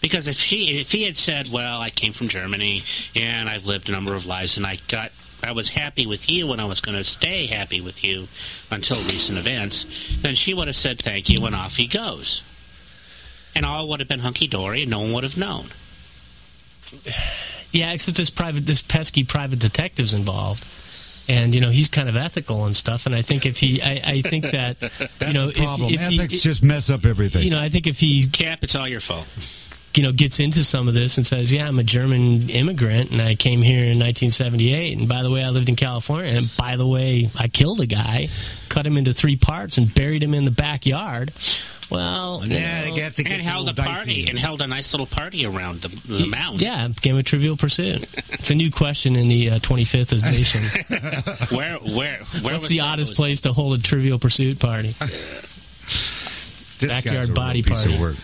Because 0.00 0.28
if 0.28 0.37
she, 0.37 0.78
if 0.80 0.92
he 0.92 1.04
had 1.04 1.16
said, 1.16 1.50
"Well, 1.52 1.80
I 1.80 1.90
came 1.90 2.12
from 2.12 2.28
Germany 2.28 2.83
and 3.14 3.49
I've 3.49 3.66
lived 3.66 3.88
a 3.88 3.92
number 3.92 4.14
of 4.14 4.25
lives, 4.26 4.57
and 4.57 4.66
I 4.66 4.78
got, 4.88 5.12
I 5.45 5.52
was 5.52 5.69
happy 5.71 6.07
with 6.07 6.30
you, 6.30 6.52
and 6.52 6.61
I 6.61 6.64
was 6.64 6.80
going 6.80 6.97
to 6.97 7.04
stay 7.04 7.47
happy 7.47 7.80
with 7.80 8.02
you 8.02 8.28
until 8.71 8.97
recent 8.97 9.38
events," 9.38 10.19
then 10.23 10.35
she 10.35 10.54
would 10.54 10.66
have 10.66 10.76
said 10.76 10.99
thank 11.00 11.28
you, 11.28 11.45
and 11.45 11.54
off 11.54 11.76
he 11.76 11.87
goes, 11.87 12.42
and 13.54 13.66
all 13.66 13.88
would 13.88 14.00
have 14.00 14.09
been 14.09 14.21
hunky 14.21 14.47
dory, 14.47 14.83
and 14.83 14.90
no 14.90 15.00
one 15.00 15.12
would 15.12 15.25
have 15.25 15.37
known. 15.37 15.66
Yeah, 17.73 17.92
except 17.92 18.16
this 18.16 18.30
private, 18.30 18.66
this 18.66 18.83
pesky 18.83 19.23
private 19.23 19.61
detective's 19.61 20.12
involved, 20.12 20.66
and 21.28 21.54
you 21.54 21.61
know 21.61 21.71
he's 21.71 21.87
kind 21.87 22.09
of 22.09 22.16
ethical 22.16 22.64
and 22.64 22.75
stuff. 22.75 23.07
And 23.07 23.14
I 23.14 23.23
think 23.23 23.47
if 23.47 23.59
he, 23.61 23.80
I, 23.80 24.00
I 24.04 24.21
think 24.23 24.47
that 24.50 24.80
That's 24.80 25.11
you 25.28 25.35
know 25.35 25.52
the 25.52 25.62
problem. 25.62 25.88
if, 25.88 26.00
if 26.00 26.00
Ethics 26.00 26.35
he, 26.35 26.40
just 26.40 26.64
mess 26.64 26.90
up 26.90 27.07
everything. 27.07 27.45
you 27.45 27.50
know, 27.50 27.61
I 27.61 27.69
think 27.69 27.87
if 27.87 28.00
he 28.00 28.26
Cap, 28.26 28.64
it's 28.64 28.75
all 28.75 28.88
your 28.88 28.99
fault. 28.99 29.25
You 29.94 30.02
know 30.04 30.12
gets 30.12 30.38
into 30.40 30.62
some 30.64 30.88
of 30.88 30.94
this 30.94 31.16
and 31.16 31.26
says, 31.26 31.52
"Yeah, 31.52 31.66
I'm 31.68 31.78
a 31.78 31.85
German 31.85 32.49
immigrant 32.50 33.11
and 33.11 33.20
I 33.20 33.35
came 33.35 33.61
here 33.62 33.82
in 33.85 33.99
1978, 33.99 34.99
and 34.99 35.09
by 35.09 35.23
the 35.23 35.30
way, 35.30 35.42
I 35.44 35.50
lived 35.50 35.68
in 35.68 35.76
California, 35.76 36.32
and 36.32 36.50
by 36.56 36.76
the 36.76 36.87
way, 36.87 37.28
I 37.38 37.49
killed 37.49 37.80
a 37.80 37.87
guy, 37.87 38.28
cut 38.68 38.87
him 38.87 38.97
into 38.97 39.12
three 39.12 39.37
parts, 39.37 39.78
and 39.78 39.92
buried 39.94 40.23
him 40.23 40.35
in 40.35 40.44
the 40.44 40.50
backyard." 40.52 41.32
Well, 41.90 42.42
you 42.44 42.54
yeah, 42.56 42.82
know, 42.85 42.90
they 42.90 43.00
get 43.00 43.14
to 43.14 43.25
get 43.25 43.32
And 43.32 43.42
held 43.42 43.68
a 43.68 43.75
party, 43.75 44.23
dicey. 44.23 44.28
and 44.30 44.38
held 44.38 44.62
a 44.62 44.68
nice 44.68 44.92
little 44.92 45.06
party 45.09 45.44
around 45.44 45.80
the, 45.80 45.88
the 45.88 46.28
mound. 46.28 46.62
Yeah, 46.62 46.87
game 47.02 47.16
of 47.18 47.25
Trivial 47.25 47.56
Pursuit. 47.56 48.02
It's 48.30 48.49
a 48.49 48.54
new 48.54 48.70
question 48.70 49.16
in 49.16 49.26
the 49.26 49.50
uh, 49.50 49.59
25th 49.59 50.12
edition. 50.12 50.61
Where, 51.56 51.78
where, 51.78 52.18
where 52.18 52.18
What's 52.44 52.54
was 52.54 52.68
the 52.68 52.78
oddest 52.82 53.11
Was- 53.11 53.18
place 53.18 53.40
to 53.40 53.52
hold 53.52 53.76
a 53.76 53.82
Trivial 53.82 54.20
Pursuit 54.20 54.61
party? 54.61 54.94
This 55.00 56.78
guy's 56.80 57.02
backyard 57.02 57.25
a 57.25 57.26
real 57.26 57.35
body 57.35 57.62
piece 57.64 57.85
party. 57.85 58.16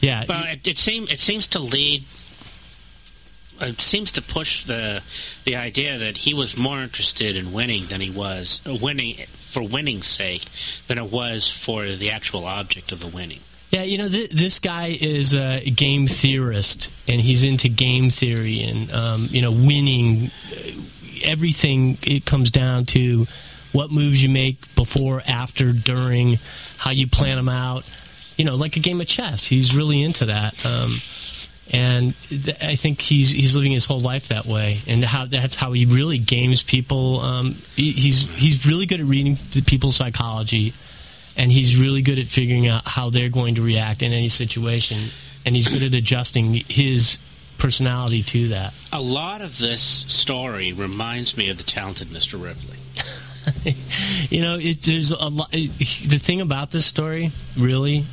Yeah, 0.00 0.24
Well, 0.28 0.44
it, 0.46 0.66
it 0.66 0.78
seems 0.78 1.12
it 1.12 1.18
seems 1.18 1.46
to 1.48 1.58
lead. 1.58 2.04
It 3.62 3.80
seems 3.80 4.12
to 4.12 4.22
push 4.22 4.64
the 4.64 5.02
the 5.44 5.56
idea 5.56 5.98
that 5.98 6.16
he 6.16 6.32
was 6.34 6.56
more 6.56 6.80
interested 6.80 7.36
in 7.36 7.52
winning 7.52 7.86
than 7.86 8.00
he 8.00 8.10
was 8.10 8.62
uh, 8.66 8.76
winning 8.80 9.16
for 9.16 9.62
winning's 9.62 10.06
sake 10.06 10.44
than 10.88 10.96
it 10.96 11.10
was 11.10 11.48
for 11.48 11.84
the 11.84 12.10
actual 12.10 12.46
object 12.46 12.92
of 12.92 13.00
the 13.00 13.08
winning. 13.08 13.40
Yeah, 13.70 13.82
you 13.82 13.98
know, 13.98 14.08
th- 14.08 14.30
this 14.30 14.58
guy 14.58 14.96
is 15.00 15.34
a 15.34 15.60
game 15.70 16.06
theorist, 16.06 16.90
and 17.08 17.20
he's 17.20 17.44
into 17.44 17.68
game 17.68 18.10
theory 18.10 18.62
and, 18.62 18.92
um, 18.92 19.26
you 19.30 19.42
know, 19.42 19.52
winning. 19.52 20.30
Uh, 20.50 20.82
Everything, 21.22 21.98
it 22.02 22.24
comes 22.24 22.50
down 22.50 22.86
to 22.86 23.26
what 23.72 23.90
moves 23.90 24.22
you 24.22 24.30
make 24.30 24.74
before, 24.74 25.22
after, 25.28 25.70
during, 25.70 26.38
how 26.78 26.92
you 26.92 27.06
plan 27.06 27.36
them 27.36 27.50
out. 27.50 27.84
You 28.40 28.46
know, 28.46 28.54
like 28.54 28.78
a 28.78 28.80
game 28.80 29.02
of 29.02 29.06
chess. 29.06 29.46
He's 29.46 29.76
really 29.76 30.02
into 30.02 30.24
that. 30.24 30.54
Um, 30.64 30.92
and 31.74 32.14
th- 32.30 32.56
I 32.62 32.74
think 32.74 33.02
he's 33.02 33.28
he's 33.28 33.54
living 33.54 33.70
his 33.70 33.84
whole 33.84 34.00
life 34.00 34.28
that 34.28 34.46
way, 34.46 34.78
and 34.88 35.04
how 35.04 35.26
that's 35.26 35.56
how 35.56 35.72
he 35.72 35.84
really 35.84 36.16
games 36.16 36.62
people. 36.62 37.20
Um, 37.20 37.54
he, 37.76 37.90
he's 37.90 38.34
he's 38.36 38.64
really 38.66 38.86
good 38.86 39.00
at 39.00 39.04
reading 39.04 39.36
people's 39.66 39.96
psychology, 39.96 40.72
and 41.36 41.52
he's 41.52 41.76
really 41.76 42.00
good 42.00 42.18
at 42.18 42.28
figuring 42.28 42.66
out 42.66 42.86
how 42.86 43.10
they're 43.10 43.28
going 43.28 43.56
to 43.56 43.62
react 43.62 44.00
in 44.00 44.14
any 44.14 44.30
situation, 44.30 44.96
and 45.44 45.54
he's 45.54 45.68
good 45.68 45.82
at 45.82 45.92
adjusting 45.92 46.54
his 46.66 47.18
personality 47.58 48.22
to 48.22 48.48
that. 48.48 48.72
A 48.90 49.02
lot 49.02 49.42
of 49.42 49.58
this 49.58 49.82
story 49.82 50.72
reminds 50.72 51.36
me 51.36 51.50
of 51.50 51.58
the 51.58 51.64
talented 51.64 52.08
Mr. 52.08 52.42
Ripley. 52.42 52.78
You 54.28 54.42
know, 54.42 54.58
it, 54.60 54.82
there's 54.82 55.10
a 55.10 55.28
lot. 55.28 55.50
The 55.50 56.18
thing 56.20 56.40
about 56.40 56.70
this 56.70 56.86
story, 56.86 57.30
really, 57.58 58.04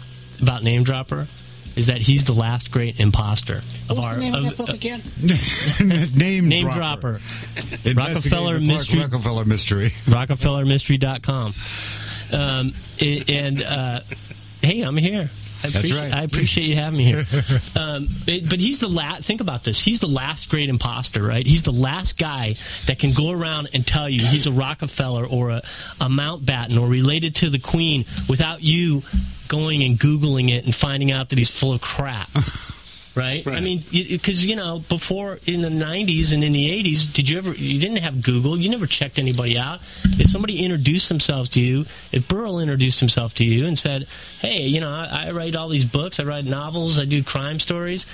about 0.41 0.63
Name 0.63 0.83
Dropper, 0.83 1.27
is 1.75 1.87
that 1.87 1.99
he's 1.99 2.25
the 2.25 2.33
last 2.33 2.71
great 2.71 2.99
imposter 2.99 3.61
of 3.89 3.99
our 3.99 4.15
of- 4.15 4.59
uh, 4.59 4.63
again? 4.73 5.01
name, 6.15 6.47
Name 6.49 6.69
dropper. 6.69 7.19
Dropper. 7.19 7.93
Rockefeller 7.95 8.59
the 8.59 8.65
Clark 8.65 8.79
Mystery- 8.79 8.99
Rockefeller 8.99 9.45
mystery. 9.45 9.89
RockefellerMystery.com. 10.05 11.53
Um, 12.33 12.73
i- 13.01 13.23
and 13.29 13.61
uh, 13.63 13.99
hey, 14.61 14.81
I'm 14.81 14.97
here. 14.97 15.29
I 15.63 15.69
That's 15.69 15.75
appreciate, 15.77 15.99
right. 16.01 16.15
I 16.15 16.21
appreciate 16.23 16.65
you 16.67 16.75
having 16.75 16.97
me 16.99 17.03
here. 17.05 17.23
Um, 17.79 18.07
it- 18.27 18.47
but 18.49 18.59
he's 18.59 18.79
the 18.79 18.87
last. 18.87 19.23
Think 19.23 19.41
about 19.41 19.63
this. 19.63 19.79
He's 19.83 19.99
the 20.01 20.07
last 20.07 20.49
great 20.49 20.69
imposter, 20.69 21.23
right? 21.23 21.45
He's 21.45 21.63
the 21.63 21.71
last 21.71 22.17
guy 22.19 22.55
that 22.87 22.99
can 22.99 23.11
go 23.13 23.31
around 23.31 23.69
and 23.73 23.85
tell 23.85 24.07
you 24.09 24.23
he's 24.25 24.45
a 24.47 24.51
Rockefeller 24.51 25.25
or 25.25 25.49
a, 25.51 25.57
a 26.01 26.07
Mountbatten 26.09 26.79
or 26.79 26.87
related 26.87 27.35
to 27.35 27.49
the 27.49 27.59
Queen 27.59 28.03
without 28.29 28.61
you 28.61 29.01
going 29.47 29.83
and 29.83 29.97
googling 29.97 30.49
it 30.49 30.65
and 30.65 30.73
finding 30.73 31.11
out 31.11 31.29
that 31.29 31.37
he's 31.37 31.51
full 31.51 31.73
of 31.73 31.81
crap. 31.81 32.29
Right? 33.17 33.47
I 33.47 33.61
mean, 33.61 33.79
because 33.91 34.45
you 34.45 34.55
know, 34.55 34.77
before 34.89 35.39
in 35.47 35.61
the 35.61 35.69
'90s 35.69 36.35
and 36.35 36.43
in 36.43 36.51
the 36.51 36.69
'80s, 36.83 37.11
did 37.11 37.27
you 37.27 37.39
ever? 37.39 37.51
You 37.51 37.79
didn't 37.79 37.97
have 38.03 38.21
Google. 38.21 38.55
You 38.55 38.69
never 38.69 38.85
checked 38.85 39.17
anybody 39.17 39.57
out. 39.57 39.79
If 40.19 40.29
somebody 40.29 40.63
introduced 40.63 41.09
themselves 41.09 41.49
to 41.49 41.59
you, 41.59 41.81
if 42.11 42.27
Burl 42.27 42.59
introduced 42.59 42.99
himself 42.99 43.33
to 43.35 43.43
you 43.43 43.65
and 43.65 43.75
said, 43.75 44.05
"Hey, 44.39 44.67
you 44.67 44.81
know, 44.81 44.91
I, 44.91 45.29
I 45.29 45.31
write 45.31 45.55
all 45.55 45.67
these 45.67 45.83
books. 45.83 46.19
I 46.19 46.25
write 46.25 46.45
novels. 46.45 46.99
I 46.99 47.05
do 47.05 47.23
crime 47.23 47.59
stories," 47.59 48.05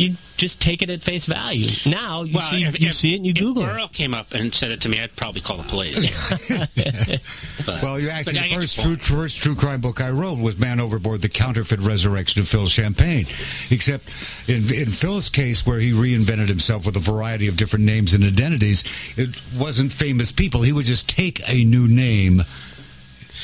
you 0.00 0.14
just 0.36 0.60
take 0.60 0.82
it 0.82 0.90
at 0.90 1.00
face 1.02 1.26
value. 1.26 1.66
Now 1.90 2.22
you 2.22 2.40
see, 2.40 2.64
if, 2.64 2.80
you 2.80 2.88
if- 2.88 2.94
see 2.94 3.12
it 3.12 3.16
and 3.16 3.26
you 3.26 3.32
if 3.32 3.38
Google 3.38 3.64
Burl 3.64 3.84
it. 3.84 3.92
came 3.92 4.14
up 4.14 4.32
and 4.34 4.54
said 4.54 4.70
it 4.70 4.80
to 4.82 4.88
me, 4.88 4.98
I'd 5.00 5.14
probably 5.16 5.40
call 5.42 5.58
the 5.58 5.68
police. 5.68 6.10
But- 7.66 7.82
Well, 7.82 8.00
you 8.00 8.08
actually, 8.08 8.38
the 8.40 8.54
first 8.54 8.78
true, 8.80 8.92
point. 8.92 9.04
first 9.04 9.36
true 9.42 9.54
crime 9.54 9.80
book 9.82 10.00
I 10.00 10.10
wrote 10.10 10.38
was 10.38 10.58
Man 10.58 10.80
Overboard: 10.80 11.20
The 11.20 11.28
Counterfeit 11.28 11.80
Resurrection 11.80 12.40
of 12.40 12.48
Phil 12.48 12.66
Champagne. 12.68 13.26
Except 13.70 14.04
in, 14.48 14.72
in 14.72 14.90
Phil's 14.90 15.28
case, 15.28 15.66
where 15.66 15.78
he 15.78 15.92
reinvented 15.92 16.48
himself 16.48 16.86
with 16.86 16.96
a 16.96 17.00
variety 17.00 17.48
of 17.48 17.56
different 17.56 17.84
names 17.84 18.14
and 18.14 18.24
identities, 18.24 18.82
it 19.18 19.36
wasn't 19.58 19.92
famous 19.92 20.32
people. 20.32 20.62
He 20.62 20.72
would 20.72 20.86
just 20.86 21.08
take 21.08 21.40
a 21.52 21.62
new 21.64 21.86
name, 21.86 22.42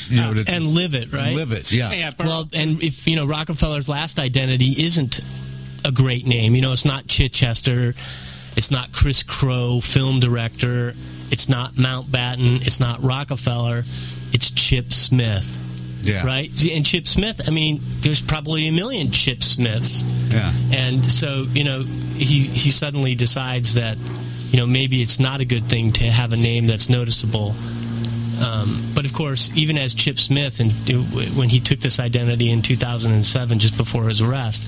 you 0.08 0.16
know, 0.20 0.30
ah, 0.30 0.42
to, 0.42 0.52
and 0.52 0.64
live 0.64 0.94
it, 0.94 1.12
right? 1.12 1.34
live 1.34 1.52
it. 1.52 1.70
Yeah. 1.70 1.92
Yeah, 1.92 2.12
Well, 2.18 2.48
and 2.54 2.82
if 2.82 3.06
you 3.06 3.16
know 3.16 3.26
Rockefeller's 3.26 3.88
last 3.88 4.18
identity 4.18 4.74
isn't 4.84 5.20
a 5.86 5.92
great 5.92 6.26
name, 6.26 6.54
you 6.54 6.62
know, 6.62 6.72
it's 6.72 6.84
not 6.84 7.06
Chichester, 7.06 7.94
it's 8.56 8.70
not 8.70 8.92
Chris 8.92 9.22
Crow, 9.22 9.80
film 9.80 10.18
director, 10.20 10.94
it's 11.30 11.48
not 11.48 11.74
Mountbatten, 11.74 12.66
it's 12.66 12.80
not 12.80 13.02
Rockefeller, 13.02 13.84
it's 14.32 14.50
Chip 14.50 14.92
Smith, 14.92 15.58
yeah. 16.02 16.26
right? 16.26 16.50
And 16.72 16.84
Chip 16.84 17.06
Smith, 17.06 17.40
I 17.46 17.50
mean, 17.50 17.78
there's 18.00 18.20
probably 18.20 18.66
a 18.68 18.72
million 18.72 19.10
Chip 19.12 19.42
Smiths, 19.42 20.02
Yeah. 20.28 20.52
and 20.72 21.04
so 21.10 21.46
you 21.50 21.64
know, 21.64 21.82
he 21.82 22.40
he 22.48 22.70
suddenly 22.70 23.14
decides 23.14 23.74
that 23.74 23.96
you 24.50 24.58
know 24.58 24.66
maybe 24.66 25.02
it's 25.02 25.20
not 25.20 25.40
a 25.40 25.44
good 25.44 25.66
thing 25.66 25.92
to 25.92 26.04
have 26.04 26.32
a 26.32 26.36
name 26.36 26.66
that's 26.66 26.88
noticeable. 26.88 27.54
Um, 28.42 28.76
but 28.94 29.04
of 29.06 29.12
course, 29.14 29.50
even 29.54 29.78
as 29.78 29.94
Chip 29.94 30.18
Smith, 30.18 30.60
and 30.60 30.70
when 31.36 31.48
he 31.48 31.58
took 31.60 31.78
this 31.78 31.98
identity 31.98 32.50
in 32.50 32.60
2007, 32.60 33.58
just 33.58 33.76
before 33.78 34.04
his 34.08 34.20
arrest, 34.20 34.62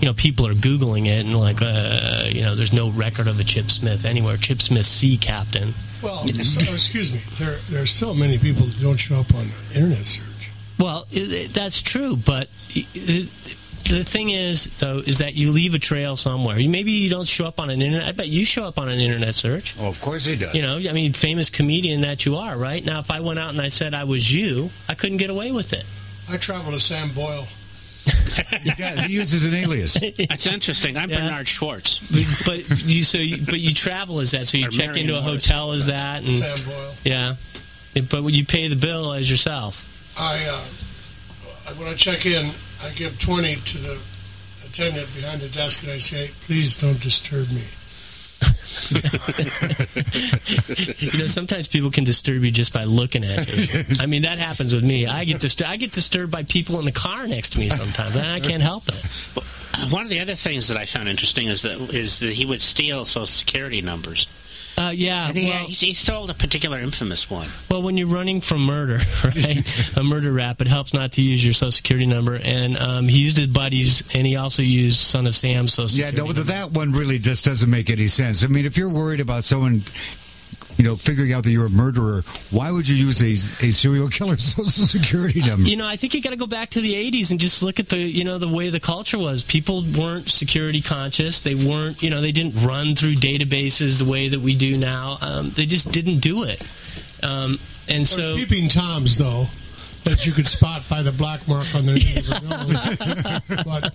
you 0.00 0.06
know, 0.08 0.14
people 0.14 0.46
are 0.46 0.54
googling 0.54 1.06
it 1.06 1.24
and 1.24 1.34
like, 1.38 1.60
uh, 1.62 2.24
you 2.28 2.42
know, 2.42 2.54
there's 2.54 2.72
no 2.72 2.90
record 2.90 3.26
of 3.28 3.38
a 3.40 3.44
Chip 3.44 3.70
Smith 3.70 4.04
anywhere. 4.04 4.36
Chip 4.36 4.60
Smith, 4.62 4.86
sea 4.86 5.16
captain. 5.16 5.72
Well, 6.02 6.26
so, 6.26 6.72
excuse 6.72 7.12
me. 7.12 7.18
There, 7.38 7.56
there 7.70 7.82
are 7.82 7.86
still 7.86 8.14
many 8.14 8.38
people 8.38 8.64
that 8.64 8.80
don't 8.80 8.98
show 8.98 9.16
up 9.20 9.34
on 9.34 9.46
the 9.48 9.74
internet 9.74 9.98
search. 9.98 10.50
Well, 10.78 11.06
i 11.14 11.18
i 11.20 11.46
that's 11.52 11.82
true, 11.82 12.16
but 12.16 12.48
i- 12.74 12.86
i- 12.96 13.28
the 13.84 14.04
thing 14.04 14.30
is, 14.30 14.66
though, 14.78 14.98
is 14.98 15.18
that 15.18 15.34
you 15.34 15.50
leave 15.50 15.74
a 15.74 15.78
trail 15.78 16.16
somewhere. 16.16 16.58
You- 16.58 16.70
Maybe 16.70 16.92
you 16.92 17.10
don't 17.10 17.26
show 17.26 17.46
up 17.46 17.58
on 17.60 17.68
an 17.70 17.82
internet. 17.82 18.06
I 18.08 18.12
bet 18.12 18.28
you 18.28 18.44
show 18.46 18.64
up 18.64 18.78
on 18.78 18.88
an 18.88 19.00
internet 19.00 19.34
search. 19.34 19.74
Oh, 19.78 19.88
of 19.88 20.00
course 20.00 20.24
he 20.24 20.36
does. 20.36 20.54
You 20.54 20.62
know, 20.62 20.78
I 20.88 20.92
mean, 20.92 21.12
famous 21.12 21.50
comedian 21.50 22.00
that 22.02 22.24
you 22.24 22.36
are, 22.36 22.56
right? 22.56 22.82
Now, 22.84 23.00
if 23.00 23.10
I 23.10 23.20
went 23.20 23.38
out 23.38 23.50
and 23.50 23.60
I 23.60 23.68
said 23.68 23.92
I 23.94 24.04
was 24.04 24.32
you, 24.32 24.70
I 24.88 24.94
couldn't 24.94 25.18
get 25.18 25.28
away 25.28 25.50
with 25.52 25.72
it. 25.74 25.84
I 26.30 26.36
travel 26.38 26.72
to 26.72 26.78
Sam 26.78 27.10
Boyle 27.10 27.46
yeah, 28.78 29.02
he 29.02 29.12
uses 29.14 29.44
an 29.44 29.54
alias. 29.54 29.94
That's 29.94 30.46
interesting. 30.46 30.96
I'm 30.96 31.10
Yeah. 31.10 31.20
Bernard 31.20 31.48
Schwartz. 31.48 31.98
but, 32.44 32.64
but 32.68 32.84
you 32.84 33.02
so 33.02 33.18
you, 33.18 33.44
but 33.44 33.60
you 33.60 33.72
travel 33.74 34.20
as 34.20 34.30
that. 34.32 34.46
So 34.48 34.58
you 34.58 34.66
Or 34.66 34.70
check 34.70 34.86
Marion 34.86 35.06
into 35.06 35.18
a 35.18 35.22
Morris. 35.22 35.46
hotel 35.46 35.72
as 35.72 35.86
that, 35.86 36.22
and 36.24 36.34
Sam 36.34 36.58
Boyle. 36.66 36.94
yeah. 37.04 37.34
But 38.08 38.22
when 38.22 38.34
you 38.34 38.44
pay 38.44 38.68
the 38.68 38.76
bill 38.76 39.12
as 39.12 39.30
yourself. 39.30 40.14
I 40.18 40.36
uh, 40.48 41.74
when 41.74 41.88
I 41.88 41.94
check 41.94 42.24
in, 42.26 42.46
I 42.84 42.90
give 42.94 43.18
twenty 43.20 43.56
to 43.56 43.78
the 43.78 44.06
attendant 44.66 45.08
behind 45.14 45.40
the 45.40 45.48
desk, 45.48 45.82
and 45.82 45.92
I 45.92 45.98
say, 45.98 46.30
"Please 46.46 46.80
don't 46.80 47.00
disturb 47.00 47.50
me." 47.50 47.62
You 51.00 51.18
know, 51.18 51.26
sometimes 51.28 51.68
people 51.68 51.90
can 51.90 52.04
disturb 52.04 52.42
you 52.44 52.50
just 52.50 52.72
by 52.72 52.84
looking 52.84 53.24
at 53.24 53.48
you. 53.48 53.84
I 54.00 54.06
mean, 54.06 54.22
that 54.22 54.38
happens 54.38 54.74
with 54.74 54.84
me. 54.84 55.06
I 55.06 55.24
get 55.24 55.40
dist- 55.40 55.62
I 55.66 55.76
get 55.76 55.92
disturbed 55.92 56.30
by 56.32 56.42
people 56.44 56.78
in 56.78 56.84
the 56.84 56.92
car 56.92 57.26
next 57.26 57.50
to 57.50 57.58
me 57.58 57.68
sometimes. 57.68 58.16
I 58.16 58.40
can't 58.40 58.62
help 58.62 58.84
it. 58.88 59.92
One 59.92 60.04
of 60.04 60.10
the 60.10 60.20
other 60.20 60.34
things 60.34 60.68
that 60.68 60.76
I 60.76 60.84
found 60.84 61.08
interesting 61.08 61.46
is 61.48 61.62
that 61.62 61.80
is 61.94 62.18
that 62.20 62.32
he 62.32 62.44
would 62.44 62.60
steal 62.60 63.04
social 63.04 63.26
security 63.26 63.82
numbers. 63.82 64.26
Uh, 64.80 64.90
yeah. 64.90 65.28
And 65.28 65.36
he, 65.36 65.48
well- 65.50 65.64
he, 65.66 65.72
he 65.88 65.94
stole 65.94 66.30
a 66.30 66.34
particular 66.34 66.78
infamous 66.80 67.28
one. 67.30 67.48
Well, 67.70 67.82
when 67.82 67.96
you're 67.96 68.08
running 68.08 68.40
from 68.40 68.62
murder, 68.64 68.98
right, 69.24 69.96
a 69.96 70.02
murder 70.02 70.32
rap, 70.32 70.60
it 70.60 70.66
helps 70.66 70.94
not 70.94 71.12
to 71.12 71.22
use 71.22 71.44
your 71.44 71.52
social 71.54 71.70
security 71.72 72.06
number. 72.06 72.40
And 72.42 72.76
um, 72.78 73.06
he 73.08 73.18
used 73.22 73.36
his 73.36 73.48
buddies, 73.48 74.02
and 74.14 74.26
he 74.26 74.36
also 74.36 74.62
used 74.62 74.98
Son 74.98 75.26
of 75.26 75.34
Sam's 75.34 75.72
social 75.74 75.98
Yeah, 75.98 76.06
security. 76.06 76.16
no, 76.16 76.24
number. 76.26 76.42
that 76.52 76.70
one 76.72 76.92
really 76.92 77.18
just 77.18 77.44
doesn't 77.44 77.68
make 77.70 77.90
any 77.90 78.06
sense. 78.08 78.44
I 78.44 78.48
mean, 78.48 78.64
if 78.64 78.76
you're 78.76 78.88
worried 78.88 79.20
about 79.20 79.44
someone, 79.44 79.82
you 80.80 80.86
know, 80.86 80.96
figuring 80.96 81.34
out 81.34 81.44
that 81.44 81.50
you're 81.50 81.66
a 81.66 81.70
murderer, 81.70 82.22
why 82.50 82.70
would 82.70 82.88
you 82.88 82.96
use 82.96 83.20
a, 83.20 83.66
a 83.66 83.70
serial 83.70 84.08
killer's 84.08 84.42
social 84.54 84.86
security 84.86 85.42
number? 85.42 85.68
You 85.68 85.76
know, 85.76 85.86
I 85.86 85.96
think 85.96 86.14
you 86.14 86.22
got 86.22 86.30
to 86.30 86.38
go 86.38 86.46
back 86.46 86.70
to 86.70 86.80
the 86.80 86.94
'80s 86.94 87.30
and 87.30 87.38
just 87.38 87.62
look 87.62 87.78
at 87.78 87.90
the, 87.90 87.98
you 87.98 88.24
know, 88.24 88.38
the 88.38 88.48
way 88.48 88.70
the 88.70 88.80
culture 88.80 89.18
was. 89.18 89.44
People 89.44 89.84
weren't 89.98 90.30
security 90.30 90.80
conscious. 90.80 91.42
They 91.42 91.54
weren't, 91.54 92.02
you 92.02 92.08
know, 92.08 92.22
they 92.22 92.32
didn't 92.32 92.66
run 92.66 92.94
through 92.94 93.16
databases 93.16 93.98
the 93.98 94.10
way 94.10 94.28
that 94.28 94.40
we 94.40 94.56
do 94.56 94.78
now. 94.78 95.18
Um, 95.20 95.50
they 95.50 95.66
just 95.66 95.92
didn't 95.92 96.20
do 96.20 96.44
it. 96.44 96.62
Um, 97.22 97.58
and 97.86 98.06
so, 98.06 98.36
They're 98.36 98.46
peeping 98.46 98.70
toms, 98.70 99.18
though, 99.18 99.48
that 100.10 100.26
you 100.26 100.32
could 100.32 100.46
spot 100.46 100.82
by 100.90 101.02
the 101.02 101.12
black 101.12 101.46
mark 101.46 101.66
on 101.74 101.86
their 101.86 101.94
nose. 101.94 102.30
but 103.64 103.86
uh, 103.86 103.90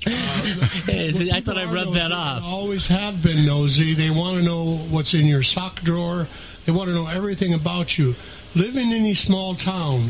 Hey, 0.92 1.08
is 1.08 1.20
it- 1.22 1.34
I 1.34 1.42
thought 1.42 1.58
I 1.58 1.64
are 1.66 1.74
rubbed 1.74 1.88
nosy 1.88 2.00
that 2.00 2.12
off. 2.12 2.44
Always 2.46 2.88
have 2.88 3.22
been 3.22 3.46
nosy. 3.46 3.94
They 3.94 4.10
want 4.10 4.38
to 4.38 4.44
know 4.44 4.78
what's 4.90 5.14
in 5.14 5.26
your 5.26 5.44
sock 5.44 5.82
drawer. 5.82 6.28
They 6.66 6.72
want 6.72 6.88
to 6.90 6.96
know 6.96 7.08
everything 7.08 7.54
about 7.54 7.98
you. 7.98 8.16
Live 8.56 8.78
in 8.78 8.92
any 8.94 9.14
small 9.14 9.56
town. 9.56 10.10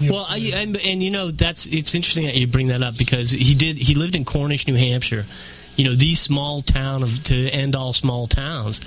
Well, 0.00 0.24
I, 0.28 0.52
and, 0.54 0.78
and 0.86 1.02
you 1.02 1.10
know 1.10 1.30
that's 1.30 1.66
it's 1.66 1.94
interesting 1.94 2.24
that 2.24 2.34
you 2.36 2.46
bring 2.46 2.68
that 2.68 2.82
up 2.82 2.96
because 2.96 3.32
he 3.32 3.54
did 3.54 3.76
he 3.76 3.94
lived 3.94 4.16
in 4.16 4.24
Cornish, 4.24 4.66
New 4.66 4.74
Hampshire, 4.76 5.26
you 5.76 5.84
know 5.84 5.94
the 5.94 6.14
small 6.14 6.62
town 6.62 7.02
of 7.02 7.22
to 7.24 7.34
end 7.50 7.76
all 7.76 7.92
small 7.92 8.26
towns, 8.26 8.80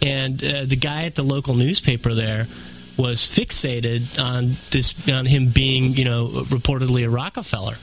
and 0.00 0.42
uh, 0.44 0.64
the 0.64 0.76
guy 0.76 1.06
at 1.06 1.16
the 1.16 1.24
local 1.24 1.54
newspaper 1.56 2.14
there 2.14 2.46
was 2.96 3.20
fixated 3.20 4.22
on 4.22 4.46
this 4.70 4.94
on 5.10 5.26
him 5.26 5.48
being 5.48 5.92
you 5.94 6.04
know 6.04 6.28
reportedly 6.28 7.04
a 7.06 7.10
Rockefeller. 7.10 7.74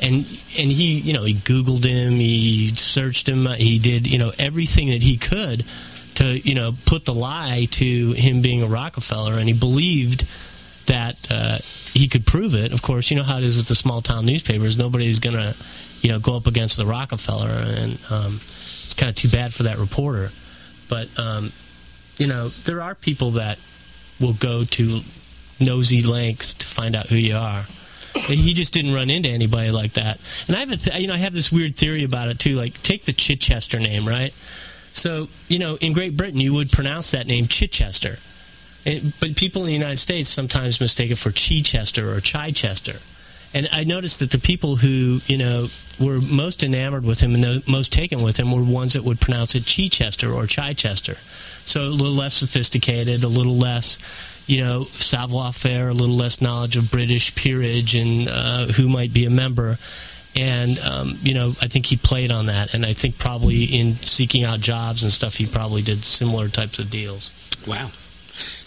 And 0.00 0.14
and 0.14 0.70
he 0.70 0.98
you 0.98 1.12
know 1.12 1.24
he 1.24 1.34
Googled 1.34 1.84
him, 1.84 2.12
he 2.12 2.68
searched 2.68 3.28
him, 3.28 3.46
he 3.46 3.78
did 3.78 4.06
you 4.06 4.18
know 4.18 4.32
everything 4.38 4.88
that 4.88 5.02
he 5.02 5.16
could 5.16 5.64
to 6.16 6.38
you 6.38 6.54
know 6.54 6.74
put 6.86 7.04
the 7.04 7.14
lie 7.14 7.66
to 7.70 8.12
him 8.12 8.42
being 8.42 8.62
a 8.62 8.66
Rockefeller, 8.66 9.34
and 9.34 9.48
he 9.48 9.54
believed 9.54 10.26
that 10.86 11.28
uh, 11.30 11.58
he 11.92 12.08
could 12.08 12.26
prove 12.26 12.54
it. 12.54 12.72
Of 12.72 12.82
course, 12.82 13.10
you 13.10 13.16
know 13.16 13.22
how 13.22 13.38
it 13.38 13.44
is 13.44 13.56
with 13.56 13.68
the 13.68 13.74
small 13.74 14.00
town 14.00 14.26
newspapers. 14.26 14.76
Nobody's 14.76 15.18
to, 15.20 15.54
you 16.00 16.10
know, 16.10 16.18
go 16.18 16.36
up 16.36 16.46
against 16.46 16.76
the 16.76 16.86
Rockefeller, 16.86 17.48
and 17.50 17.98
um, 18.10 18.40
it's 18.84 18.94
kind 18.94 19.10
of 19.10 19.16
too 19.16 19.28
bad 19.28 19.54
for 19.54 19.64
that 19.64 19.78
reporter. 19.78 20.30
But 20.88 21.08
um, 21.18 21.52
you 22.16 22.26
know, 22.26 22.48
there 22.48 22.80
are 22.80 22.94
people 22.94 23.30
that 23.30 23.58
will 24.20 24.34
go 24.34 24.64
to 24.64 25.00
nosy 25.60 26.02
lengths 26.02 26.54
to 26.54 26.66
find 26.66 26.94
out 26.94 27.06
who 27.06 27.16
you 27.16 27.36
are. 27.36 27.64
He 28.26 28.52
just 28.54 28.74
didn't 28.74 28.94
run 28.94 29.10
into 29.10 29.28
anybody 29.28 29.70
like 29.70 29.92
that. 29.92 30.20
And 30.48 30.56
I 30.56 30.60
have 30.60 30.70
a, 30.70 30.76
th- 30.76 31.00
you 31.00 31.06
know, 31.06 31.14
I 31.14 31.18
have 31.18 31.32
this 31.32 31.52
weird 31.52 31.76
theory 31.76 32.04
about 32.04 32.28
it 32.28 32.38
too. 32.38 32.56
Like, 32.56 32.80
take 32.82 33.02
the 33.02 33.12
Chichester 33.12 33.78
name, 33.78 34.06
right? 34.06 34.32
So, 34.92 35.28
you 35.48 35.58
know, 35.58 35.76
in 35.80 35.92
Great 35.92 36.16
Britain, 36.16 36.40
you 36.40 36.54
would 36.54 36.70
pronounce 36.70 37.12
that 37.12 37.26
name 37.26 37.46
Chichester. 37.46 38.18
And, 38.84 39.12
but 39.20 39.36
people 39.36 39.62
in 39.62 39.68
the 39.68 39.74
United 39.74 39.98
States 39.98 40.28
sometimes 40.28 40.80
mistake 40.80 41.10
it 41.10 41.18
for 41.18 41.30
Chichester 41.30 42.12
or 42.12 42.20
Chichester. 42.20 42.98
And 43.54 43.68
I 43.72 43.84
noticed 43.84 44.20
that 44.20 44.30
the 44.30 44.38
people 44.38 44.76
who, 44.76 45.20
you 45.26 45.38
know, 45.38 45.68
were 45.98 46.20
most 46.20 46.62
enamored 46.62 47.04
with 47.04 47.20
him 47.20 47.34
and 47.34 47.42
the 47.42 47.64
most 47.68 47.92
taken 47.92 48.22
with 48.22 48.36
him 48.38 48.52
were 48.52 48.62
ones 48.62 48.92
that 48.92 49.02
would 49.02 49.20
pronounce 49.20 49.54
it 49.54 49.64
Chichester 49.64 50.32
or 50.32 50.46
Chichester. 50.46 51.14
So 51.64 51.82
a 51.82 51.90
little 51.90 52.12
less 52.12 52.34
sophisticated, 52.34 53.24
a 53.24 53.28
little 53.28 53.56
less, 53.56 54.44
you 54.46 54.62
know, 54.62 54.84
savoir 54.84 55.52
faire, 55.52 55.88
a 55.88 55.92
little 55.94 56.14
less 56.14 56.40
knowledge 56.40 56.76
of 56.76 56.90
British 56.90 57.34
peerage 57.34 57.94
and 57.94 58.28
uh, 58.30 58.66
who 58.66 58.88
might 58.88 59.12
be 59.12 59.24
a 59.24 59.30
member. 59.30 59.76
And, 60.36 60.78
um, 60.80 61.18
you 61.22 61.34
know, 61.34 61.48
I 61.60 61.66
think 61.66 61.86
he 61.86 61.96
played 61.96 62.30
on 62.30 62.46
that. 62.46 62.74
And 62.74 62.86
I 62.86 62.92
think 62.92 63.18
probably 63.18 63.64
in 63.64 63.94
seeking 63.96 64.44
out 64.44 64.60
jobs 64.60 65.02
and 65.02 65.10
stuff, 65.12 65.34
he 65.34 65.46
probably 65.46 65.82
did 65.82 66.04
similar 66.04 66.48
types 66.48 66.78
of 66.78 66.90
deals. 66.90 67.30
Wow. 67.66 67.86
Now, 67.86 67.90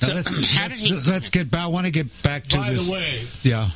So, 0.07 0.13
let's, 0.13 0.45
how 0.57 0.63
let's, 0.67 0.83
he? 0.83 0.99
let's 1.07 1.29
get 1.29 1.49
back. 1.49 1.61
I 1.63 1.67
want 1.67 1.85
to 1.85 1.91
get 1.91 2.23
back 2.23 2.47
to 2.49 2.57
By 2.57 2.71
this. 2.71 2.85
the 2.87 2.91
way, 2.91 3.21
yeah. 3.43 3.69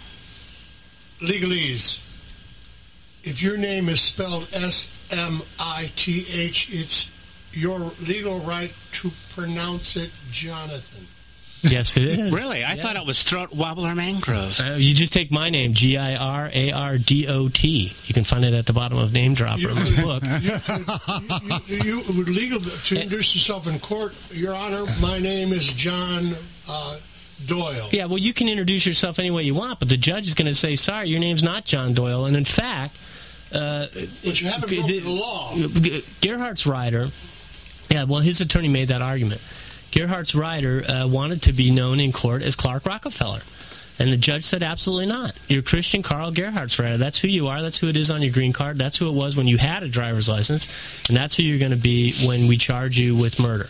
Legalese. 1.25 2.01
If 3.23 3.41
your 3.41 3.57
name 3.57 3.89
is 3.89 4.01
spelled 4.01 4.47
S 4.53 5.09
M 5.11 5.41
I 5.59 5.91
T 5.95 6.25
H, 6.31 6.69
it's 6.71 7.11
your 7.53 7.79
legal 8.05 8.39
right 8.39 8.73
to 8.93 9.11
pronounce 9.33 9.95
it 9.95 10.11
Jonathan. 10.31 11.07
Yes, 11.61 11.97
it 11.97 12.03
is. 12.03 12.33
Really, 12.33 12.63
I 12.63 12.75
thought 12.75 12.95
it 12.95 13.05
was 13.05 13.23
throat 13.23 13.51
wobbler 13.51 13.95
mangrove. 13.95 14.59
Uh, 14.59 14.75
you 14.77 14.93
just 14.93 15.13
take 15.13 15.31
my 15.31 15.49
name, 15.49 15.73
G 15.73 15.97
I 15.97 16.15
R 16.15 16.49
A 16.53 16.71
R 16.71 16.97
D 16.97 17.25
O 17.27 17.49
T. 17.49 17.93
You 18.05 18.13
can 18.13 18.23
find 18.23 18.45
it 18.45 18.53
at 18.53 18.65
the 18.67 18.73
bottom 18.73 18.97
of 18.97 19.13
Name 19.13 19.33
Dropper 19.33 19.69
in 19.69 19.75
my 19.75 20.01
book. 20.01 20.23
you, 21.67 21.77
you, 21.83 22.01
you 22.01 22.17
would 22.17 22.29
legal 22.29 22.59
to 22.59 22.95
introduce 22.95 23.33
yourself 23.35 23.67
in 23.67 23.79
court. 23.79 24.13
Your 24.31 24.53
Honor, 24.53 24.85
my 25.01 25.19
name 25.19 25.53
is 25.53 25.73
John 25.73 26.31
uh, 26.69 26.97
Doyle. 27.45 27.89
Yeah, 27.91 28.05
well, 28.05 28.17
you 28.17 28.33
can 28.33 28.47
introduce 28.47 28.85
yourself 28.85 29.19
any 29.19 29.31
way 29.31 29.43
you 29.43 29.55
want, 29.55 29.79
but 29.79 29.89
the 29.89 29.97
judge 29.97 30.27
is 30.27 30.33
going 30.33 30.47
to 30.47 30.53
say, 30.53 30.75
sorry, 30.75 31.09
your 31.09 31.19
name's 31.19 31.43
not 31.43 31.65
John 31.65 31.93
Doyle. 31.93 32.25
And 32.25 32.35
in 32.35 32.45
fact, 32.45 32.97
uh, 33.53 33.87
But 34.23 34.41
you 34.41 34.47
haven't 34.47 34.69
broken 34.69 34.85
the 34.85 35.01
law. 35.01 35.51
Gerhartsreiter, 36.21 37.11
yeah, 37.91 38.03
well, 38.05 38.21
his 38.21 38.41
attorney 38.41 38.69
made 38.69 38.87
that 38.87 39.01
argument. 39.01 39.41
Gerhartsreiter 39.91 40.83
uh, 40.87 41.07
wanted 41.07 41.43
to 41.43 41.53
be 41.53 41.71
known 41.71 41.99
in 41.99 42.11
court 42.11 42.41
as 42.41 42.55
Clark 42.55 42.85
Rockefeller. 42.85 43.41
And 43.97 44.11
the 44.11 44.17
judge 44.17 44.43
said, 44.43 44.61
absolutely 44.61 45.05
not. 45.05 45.31
You're 45.47 45.61
Christian 45.61 46.03
Karl 46.03 46.31
Gerhartsreiter. 46.31 46.97
That's 46.97 47.17
who 47.17 47.29
you 47.29 47.47
are. 47.47 47.61
That's 47.61 47.77
who 47.77 47.87
it 47.87 47.95
is 47.95 48.11
on 48.11 48.21
your 48.21 48.33
green 48.33 48.51
card. 48.51 48.77
That's 48.77 48.97
who 48.97 49.07
it 49.09 49.13
was 49.13 49.37
when 49.37 49.47
you 49.47 49.57
had 49.57 49.83
a 49.83 49.87
driver's 49.87 50.27
license. 50.27 50.67
And 51.07 51.15
that's 51.15 51.35
who 51.37 51.43
you're 51.43 51.59
going 51.59 51.71
to 51.71 51.77
be 51.77 52.13
when 52.25 52.47
we 52.47 52.57
charge 52.57 52.97
you 52.97 53.15
with 53.15 53.39
murder. 53.39 53.69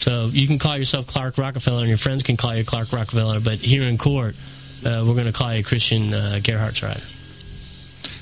So 0.00 0.26
you 0.32 0.46
can 0.46 0.58
call 0.58 0.78
yourself 0.78 1.06
Clark 1.06 1.36
Rockefeller, 1.36 1.80
and 1.80 1.88
your 1.88 1.98
friends 1.98 2.22
can 2.22 2.36
call 2.36 2.56
you 2.56 2.64
Clark 2.64 2.92
Rockefeller. 2.92 3.38
But 3.38 3.58
here 3.58 3.82
in 3.82 3.98
court, 3.98 4.34
uh, 4.84 5.04
we're 5.06 5.14
going 5.14 5.26
to 5.26 5.32
call 5.32 5.54
you 5.54 5.62
Christian 5.62 6.14
uh, 6.14 6.38
Gerhartsreiter. 6.40 7.04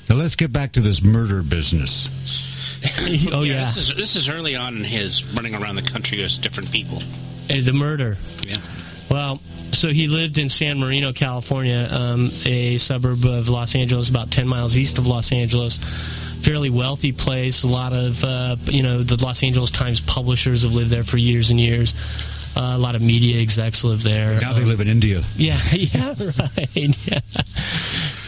Now 0.09 0.17
let's 0.17 0.35
get 0.35 0.51
back 0.51 0.73
to 0.73 0.81
this 0.81 1.01
murder 1.01 1.41
business. 1.41 2.09
oh 3.33 3.43
yeah, 3.43 3.61
This 3.61 3.77
is 3.77 3.95
this 3.95 4.15
is 4.15 4.29
early 4.29 4.55
on 4.55 4.77
in 4.77 4.83
his 4.83 5.23
running 5.33 5.55
around 5.55 5.75
the 5.75 5.81
country 5.81 6.21
as 6.23 6.37
different 6.37 6.71
people. 6.71 6.97
Uh, 7.49 7.61
the 7.63 7.73
murder. 7.73 8.17
Yeah. 8.45 8.57
Well, 9.09 9.37
so 9.71 9.87
he 9.87 10.07
lived 10.07 10.37
in 10.37 10.49
San 10.49 10.79
Marino, 10.79 11.13
California, 11.13 11.87
um, 11.91 12.31
a 12.45 12.77
suburb 12.77 13.23
of 13.25 13.49
Los 13.49 13.75
Angeles, 13.75 14.09
about 14.09 14.31
10 14.31 14.47
miles 14.47 14.77
east 14.77 14.97
of 14.97 15.07
Los 15.07 15.31
Angeles. 15.31 15.79
Fairly 16.41 16.69
wealthy 16.69 17.11
place. 17.11 17.63
A 17.63 17.67
lot 17.67 17.93
of, 17.93 18.23
uh, 18.23 18.55
you 18.65 18.83
know, 18.83 19.03
the 19.03 19.23
Los 19.23 19.43
Angeles 19.43 19.71
Times 19.71 19.99
publishers 19.99 20.63
have 20.63 20.73
lived 20.73 20.89
there 20.89 21.03
for 21.03 21.17
years 21.17 21.51
and 21.51 21.59
years. 21.59 21.93
Uh, 22.55 22.73
a 22.75 22.77
lot 22.77 22.95
of 22.95 23.01
media 23.01 23.41
execs 23.41 23.83
live 23.83 24.03
there. 24.03 24.39
Now 24.41 24.53
they 24.53 24.65
live 24.65 24.81
in 24.81 24.87
India. 24.87 25.21
Yeah, 25.35 25.59
yeah, 25.73 26.15
right. 26.19 26.69
Yeah. 26.75 27.19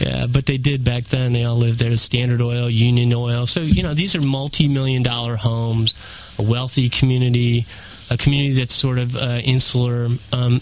yeah, 0.00 0.26
but 0.26 0.46
they 0.46 0.56
did 0.56 0.84
back 0.84 1.04
then. 1.04 1.32
They 1.32 1.44
all 1.44 1.56
lived 1.56 1.78
there. 1.78 1.94
Standard 1.96 2.40
Oil, 2.40 2.70
Union 2.70 3.12
Oil. 3.12 3.46
So, 3.46 3.60
you 3.60 3.82
know, 3.82 3.92
these 3.94 4.14
are 4.14 4.20
multi 4.22 4.68
million 4.72 5.02
dollar 5.02 5.36
homes, 5.36 5.94
a 6.38 6.42
wealthy 6.42 6.88
community, 6.88 7.66
a 8.10 8.16
community 8.16 8.54
that's 8.54 8.74
sort 8.74 8.98
of 8.98 9.16
uh, 9.16 9.40
insular. 9.44 10.08
Um, 10.32 10.60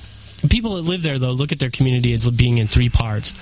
people 0.48 0.76
that 0.76 0.82
live 0.82 1.02
there, 1.02 1.18
though, 1.18 1.32
look 1.32 1.52
at 1.52 1.58
their 1.58 1.70
community 1.70 2.12
as 2.12 2.28
being 2.30 2.58
in 2.58 2.66
three 2.66 2.88
parts. 2.88 3.34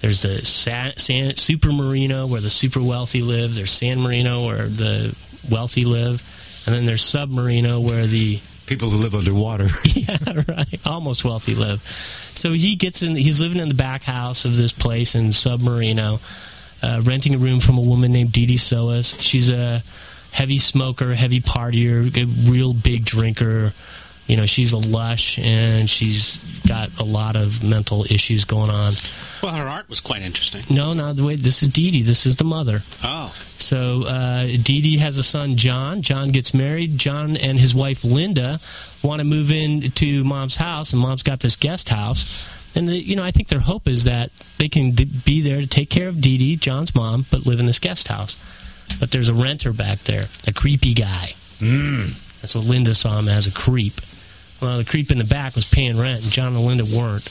There's 0.00 0.22
the 0.22 0.44
Sa- 0.44 0.92
San, 0.96 1.36
Super 1.36 1.72
Marino, 1.72 2.26
where 2.26 2.40
the 2.40 2.50
super 2.50 2.82
wealthy 2.82 3.22
live. 3.22 3.54
There's 3.54 3.70
San 3.70 4.00
Marino, 4.00 4.46
where 4.46 4.66
the 4.66 5.14
wealthy 5.50 5.84
live. 5.84 6.22
And 6.66 6.74
then 6.74 6.86
there's 6.86 7.02
Submarino, 7.02 7.82
where 7.82 8.06
the 8.06 8.40
People 8.70 8.88
who 8.88 8.98
live 8.98 9.16
underwater. 9.16 9.66
yeah, 9.84 10.16
right. 10.46 10.78
Almost 10.86 11.24
wealthy 11.24 11.56
live. 11.56 11.82
So 11.82 12.52
he 12.52 12.76
gets 12.76 13.02
in. 13.02 13.16
He's 13.16 13.40
living 13.40 13.58
in 13.58 13.66
the 13.66 13.74
back 13.74 14.04
house 14.04 14.44
of 14.44 14.56
this 14.56 14.70
place 14.70 15.16
in 15.16 15.30
Submarino, 15.30 16.20
uh, 16.80 17.02
renting 17.02 17.34
a 17.34 17.38
room 17.38 17.58
from 17.58 17.78
a 17.78 17.80
woman 17.80 18.12
named 18.12 18.30
Dee 18.30 18.46
Dee 18.46 18.54
Sohus. 18.54 19.20
She's 19.20 19.50
a 19.50 19.82
heavy 20.30 20.58
smoker, 20.58 21.14
heavy 21.14 21.40
partier, 21.40 22.16
a 22.16 22.48
real 22.48 22.72
big 22.72 23.04
drinker. 23.04 23.72
You 24.28 24.36
know, 24.36 24.46
she's 24.46 24.72
a 24.72 24.78
lush 24.78 25.40
and 25.40 25.90
she's 25.90 26.36
got 26.68 26.96
a 27.00 27.04
lot 27.04 27.34
of 27.34 27.64
mental 27.64 28.04
issues 28.04 28.44
going 28.44 28.70
on. 28.70 28.92
Well, 29.42 29.54
her 29.54 29.66
art 29.68 29.88
was 29.88 30.00
quite 30.00 30.22
interesting. 30.22 30.62
No, 30.74 30.92
no, 30.92 31.12
the 31.12 31.24
way 31.24 31.36
this 31.36 31.62
is 31.62 31.68
Dee 31.68 31.90
Dee. 31.90 32.02
This 32.02 32.26
is 32.26 32.36
the 32.36 32.44
mother. 32.44 32.82
Oh, 33.02 33.32
So 33.56 34.04
uh, 34.06 34.44
Dee 34.44 34.82
Dee 34.82 34.98
has 34.98 35.16
a 35.18 35.22
son, 35.22 35.56
John. 35.56 36.02
John 36.02 36.28
gets 36.30 36.52
married. 36.52 36.98
John 36.98 37.36
and 37.36 37.58
his 37.58 37.74
wife, 37.74 38.04
Linda, 38.04 38.60
want 39.02 39.20
to 39.20 39.24
move 39.24 39.50
in 39.50 39.90
to 39.92 40.24
mom's 40.24 40.56
house, 40.56 40.92
and 40.92 41.00
mom's 41.00 41.22
got 41.22 41.40
this 41.40 41.56
guest 41.56 41.88
house. 41.88 42.46
And 42.74 42.86
the, 42.86 42.96
you 42.96 43.16
know, 43.16 43.24
I 43.24 43.30
think 43.30 43.48
their 43.48 43.60
hope 43.60 43.88
is 43.88 44.04
that 44.04 44.30
they 44.58 44.68
can 44.68 44.92
be 44.92 45.40
there 45.40 45.60
to 45.60 45.66
take 45.66 45.90
care 45.90 46.08
of 46.08 46.20
Dee 46.20 46.38
Dee, 46.38 46.56
John's 46.56 46.94
mom, 46.94 47.24
but 47.30 47.46
live 47.46 47.60
in 47.60 47.66
this 47.66 47.78
guest 47.78 48.08
house. 48.08 48.36
But 49.00 49.10
there's 49.10 49.28
a 49.28 49.34
renter 49.34 49.72
back 49.72 50.00
there, 50.00 50.24
a 50.46 50.52
creepy 50.52 50.94
guy. 50.94 51.30
Mm. 51.58 52.40
That's 52.40 52.54
what 52.54 52.64
Linda 52.64 52.94
saw 52.94 53.18
him 53.18 53.28
as 53.28 53.46
a 53.46 53.52
creep. 53.52 54.00
Well, 54.60 54.78
the 54.78 54.84
creep 54.84 55.10
in 55.10 55.18
the 55.18 55.24
back 55.24 55.54
was 55.54 55.64
paying 55.64 55.98
rent, 55.98 56.22
and 56.22 56.30
John 56.32 56.54
and 56.54 56.64
Linda 56.64 56.84
weren't. 56.84 57.28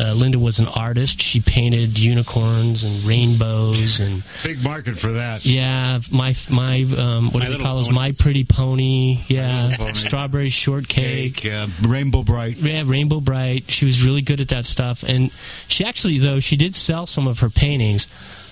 Uh, 0.00 0.14
Linda 0.14 0.38
was 0.38 0.58
an 0.58 0.66
artist. 0.68 1.20
She 1.20 1.40
painted 1.40 1.98
unicorns 1.98 2.82
and 2.84 3.04
rainbows 3.04 4.00
and 4.00 4.22
Big 4.44 4.62
market 4.64 4.96
for 4.96 5.12
that. 5.12 5.44
yeah, 5.44 5.98
my 6.10 6.34
my 6.50 6.82
um, 6.98 7.26
what 7.26 7.40
My 7.40 7.46
do 7.46 7.56
they 7.58 7.62
call 7.62 7.76
those? 7.76 7.90
My 7.90 8.12
Pretty 8.12 8.44
Pony. 8.44 9.18
Yeah, 9.28 9.70
Pony. 9.76 9.92
strawberry 9.92 10.48
shortcake. 10.50 11.36
Cake, 11.36 11.52
uh, 11.52 11.66
Rainbow 11.86 12.22
Brite. 12.22 12.56
Yeah, 12.56 12.84
Rainbow 12.86 13.20
Brite. 13.20 13.70
She 13.70 13.84
was 13.84 14.04
really 14.04 14.22
good 14.22 14.40
at 14.40 14.48
that 14.48 14.64
stuff, 14.64 15.02
and 15.02 15.30
she 15.68 15.84
actually 15.84 16.18
though 16.18 16.40
she 16.40 16.56
did 16.56 16.74
sell 16.74 17.04
some 17.06 17.26
of 17.28 17.40
her 17.40 17.50
paintings. 17.50 18.08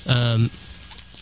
Um, 0.06 0.50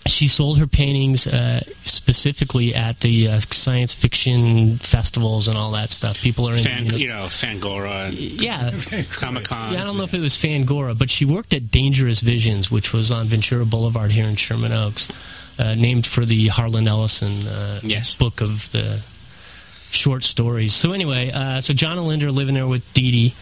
she 0.08 0.28
sold 0.28 0.58
her 0.58 0.66
paintings 0.66 1.26
uh, 1.26 1.60
specifically 1.84 2.74
at 2.74 3.00
the 3.00 3.28
uh, 3.28 3.40
science 3.40 3.92
fiction 3.92 4.76
festivals 4.78 5.48
and 5.48 5.56
all 5.56 5.70
that 5.72 5.90
stuff. 5.92 6.20
People 6.20 6.48
are 6.48 6.54
in, 6.54 6.58
Fan, 6.58 6.84
you 6.86 6.90
know- 6.90 6.96
you 6.98 7.08
know, 7.08 7.24
Fangoria 7.26 8.08
and 8.08 8.14
yeah, 8.16 8.70
Comic 9.12 9.44
Con. 9.44 9.72
yeah, 9.72 9.82
I 9.82 9.84
don't 9.84 9.96
know 9.96 10.04
if 10.04 10.14
it 10.14 10.20
was 10.20 10.34
Fangoria, 10.34 10.98
but 10.98 11.10
she 11.10 11.24
worked 11.24 11.54
at 11.54 11.70
Dangerous 11.70 12.20
Visions, 12.20 12.70
which 12.70 12.92
was 12.92 13.10
on 13.10 13.26
Ventura 13.26 13.64
Boulevard 13.64 14.10
here 14.10 14.26
in 14.26 14.36
Sherman 14.36 14.72
Oaks, 14.72 15.08
uh, 15.58 15.74
named 15.74 16.06
for 16.06 16.24
the 16.24 16.48
Harlan 16.48 16.86
Ellison 16.88 17.46
uh, 17.48 17.80
Yes. 17.82 18.14
book 18.14 18.40
of 18.40 18.70
the 18.72 19.00
short 19.90 20.22
stories. 20.22 20.74
So 20.74 20.92
anyway, 20.92 21.30
uh, 21.32 21.60
so 21.60 21.72
John 21.74 21.98
and 21.98 22.06
Linda 22.06 22.26
are 22.26 22.30
living 22.32 22.54
there 22.54 22.66
with 22.66 22.92
Dee 22.94 23.10
Dee 23.10 23.34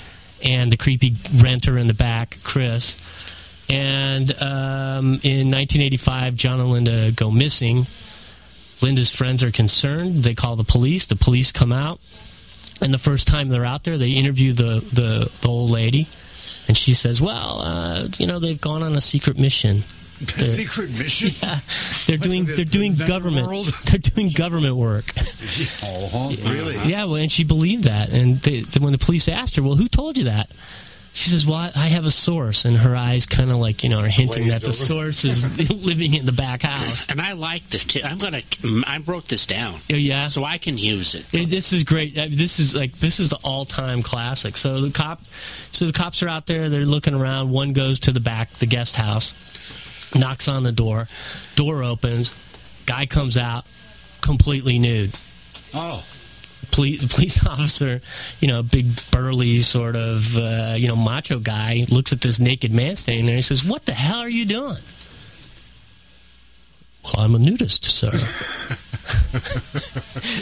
and 0.44 0.70
the 0.70 0.76
creepy 0.76 1.14
renter 1.36 1.76
in 1.78 1.86
the 1.86 1.94
back, 1.94 2.38
Chris. 2.44 2.96
And 3.68 4.30
um, 4.42 5.04
in 5.24 5.50
1985, 5.50 6.34
John 6.36 6.60
and 6.60 6.68
Linda 6.70 7.10
go 7.12 7.30
missing. 7.30 7.86
Linda's 8.82 9.12
friends 9.14 9.42
are 9.42 9.50
concerned. 9.50 10.22
They 10.22 10.34
call 10.34 10.56
the 10.56 10.64
police. 10.64 11.06
The 11.06 11.16
police 11.16 11.50
come 11.52 11.72
out. 11.72 12.00
And 12.80 12.92
the 12.92 12.98
first 12.98 13.26
time 13.26 13.48
they're 13.48 13.64
out 13.64 13.84
there, 13.84 13.96
they 13.98 14.10
interview 14.10 14.52
the, 14.52 14.80
the, 14.92 15.30
the 15.40 15.48
old 15.48 15.70
lady. 15.70 16.06
And 16.68 16.76
she 16.76 16.94
says, 16.94 17.20
Well, 17.20 17.60
uh, 17.62 18.08
you 18.18 18.26
know, 18.26 18.38
they've 18.38 18.60
gone 18.60 18.82
on 18.82 18.94
a 18.96 19.00
secret 19.00 19.38
mission. 19.40 19.82
Secret 20.26 20.90
mission. 20.98 21.30
Yeah, 21.42 21.58
they're 22.06 22.16
doing 22.16 22.44
the- 22.46 22.54
they're 22.54 22.64
doing 22.64 22.94
government 22.96 23.36
netherworld? 23.46 23.66
they're 23.84 23.98
doing 23.98 24.30
government 24.30 24.76
work. 24.76 25.04
Oh, 25.82 26.34
really? 26.44 26.76
Yeah, 26.90 27.04
well, 27.04 27.16
and 27.16 27.30
she 27.30 27.44
believed 27.44 27.84
that. 27.84 28.10
And 28.10 28.36
they, 28.38 28.62
when 28.80 28.92
the 28.92 28.98
police 28.98 29.28
asked 29.28 29.56
her, 29.56 29.62
"Well, 29.62 29.74
who 29.76 29.88
told 29.88 30.16
you 30.16 30.24
that?" 30.24 30.50
She 31.16 31.30
says, 31.30 31.46
"Well, 31.46 31.56
I 31.56 31.70
I 31.74 31.86
have 31.88 32.04
a 32.04 32.10
source," 32.10 32.66
and 32.66 32.76
her 32.76 32.94
eyes 32.94 33.24
kind 33.24 33.50
of 33.50 33.56
like 33.56 33.82
you 33.82 33.88
know 33.88 34.00
are 34.00 34.06
hinting 34.06 34.44
Glazed 34.48 34.64
that 34.64 34.66
the 34.66 34.72
source 34.74 35.24
is 35.24 35.48
living 35.86 36.12
in 36.12 36.26
the 36.26 36.32
back 36.32 36.60
house. 36.60 37.06
And 37.10 37.22
I 37.22 37.32
like 37.32 37.66
this. 37.68 37.84
Too. 37.86 38.00
I'm 38.04 38.18
gonna. 38.18 38.42
I 38.86 38.98
wrote 39.06 39.24
this 39.24 39.46
down 39.46 39.76
Oh, 39.90 39.96
yeah. 39.96 40.28
so 40.28 40.44
I 40.44 40.58
can 40.58 40.76
use 40.76 41.14
it. 41.14 41.24
It- 41.32 41.48
this 41.48 41.72
is 41.72 41.84
great. 41.84 42.14
This 42.14 42.58
is 42.60 42.76
like 42.76 42.92
this 42.92 43.18
is 43.18 43.30
the 43.30 43.38
all-time 43.42 44.02
classic. 44.02 44.58
So 44.58 44.82
the 44.82 44.90
cop, 44.90 45.22
so 45.72 45.86
the 45.86 45.92
cops 45.94 46.22
are 46.22 46.28
out 46.28 46.44
there. 46.44 46.68
They're 46.68 46.84
looking 46.84 47.14
around. 47.14 47.50
One 47.50 47.72
goes 47.72 47.98
to 48.00 48.12
the 48.12 48.20
back, 48.20 48.50
the 48.50 48.66
guest 48.66 48.96
house, 48.96 49.34
knocks 50.14 50.48
on 50.48 50.64
the 50.64 50.72
door. 50.72 51.08
Door 51.54 51.82
opens. 51.82 52.34
Guy 52.84 53.06
comes 53.06 53.38
out, 53.38 53.64
completely 54.20 54.78
nude. 54.78 55.14
Oh, 55.74 56.04
police, 56.76 57.06
police 57.14 57.44
officer, 57.46 58.00
you 58.40 58.48
know, 58.48 58.62
big 58.62 58.86
burly 59.10 59.58
sort 59.58 59.96
of, 59.96 60.36
uh, 60.36 60.74
you 60.76 60.88
know, 60.88 60.96
macho 60.96 61.38
guy 61.38 61.86
looks 61.88 62.12
at 62.12 62.20
this 62.20 62.38
naked 62.38 62.72
man 62.72 62.94
standing 62.94 63.26
there 63.26 63.32
and 63.32 63.38
he 63.38 63.42
says, 63.42 63.64
"What 63.64 63.86
the 63.86 63.92
hell 63.92 64.20
are 64.20 64.28
you 64.28 64.44
doing?" 64.44 64.76
Well, 67.04 67.24
I'm 67.24 67.34
a 67.34 67.38
nudist, 67.38 67.84
sir. 67.84 68.10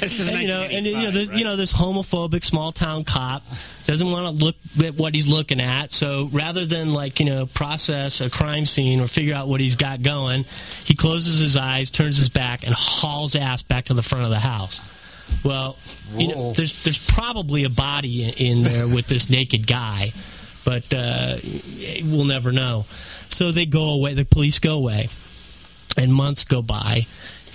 This 0.01 0.21
is 0.21 0.29
and, 0.29 0.41
you 0.43 0.49
know, 0.49 0.63
and 0.63 0.87
you 0.87 0.95
know, 0.95 1.11
this, 1.11 1.31
right? 1.31 1.39
you 1.39 1.45
know, 1.45 1.57
this 1.57 1.73
homophobic 1.73 2.45
small 2.45 2.73
town 2.73 3.05
cop 3.05 3.43
doesn't 3.87 4.11
want 4.11 4.27
to 4.27 4.45
look 4.45 4.57
at 4.85 4.95
what 4.95 5.15
he's 5.15 5.27
looking 5.27 5.61
at. 5.61 5.91
So 5.91 6.29
rather 6.33 6.65
than 6.65 6.93
like 6.93 7.21
you 7.21 7.27
know 7.27 7.47
process 7.47 8.21
a 8.21 8.31
crime 8.31 8.65
scene 8.65 9.01
or 9.01 9.07
figure 9.07 9.35
out 9.35 9.49
what 9.49 9.61
he's 9.61 9.77
got 9.77 10.03
going, 10.03 10.45
he 10.85 10.95
closes 10.95 11.39
his 11.41 11.57
eyes, 11.57 11.91
turns 11.91 12.17
his 12.17 12.29
back, 12.29 12.65
and 12.65 12.75
hauls 12.75 13.37
ass 13.37 13.63
back 13.63 13.87
to 13.87 13.95
the 13.95 14.03
front 14.03 14.25
of 14.25 14.31
the 14.31 14.39
house. 14.39 14.81
Well, 15.45 15.77
you 16.17 16.29
know, 16.29 16.53
there's 16.53 16.83
there's 16.85 17.05
probably 17.05 17.65
a 17.65 17.71
body 17.71 18.25
in, 18.25 18.63
there 18.63 18.87
with 18.87 19.07
this 19.07 19.31
naked 19.31 19.67
guy, 19.67 20.13
but 20.65 20.93
uh, 20.95 21.37
we'll 22.05 22.25
never 22.25 22.53
know. 22.53 22.85
So 23.29 23.53
they 23.53 23.67
go 23.67 23.95
away. 23.95 24.15
The 24.15 24.25
police 24.25 24.59
go 24.59 24.75
away, 24.75 25.09
and 25.97 26.13
months 26.13 26.45
go 26.45 26.63
by, 26.63 27.07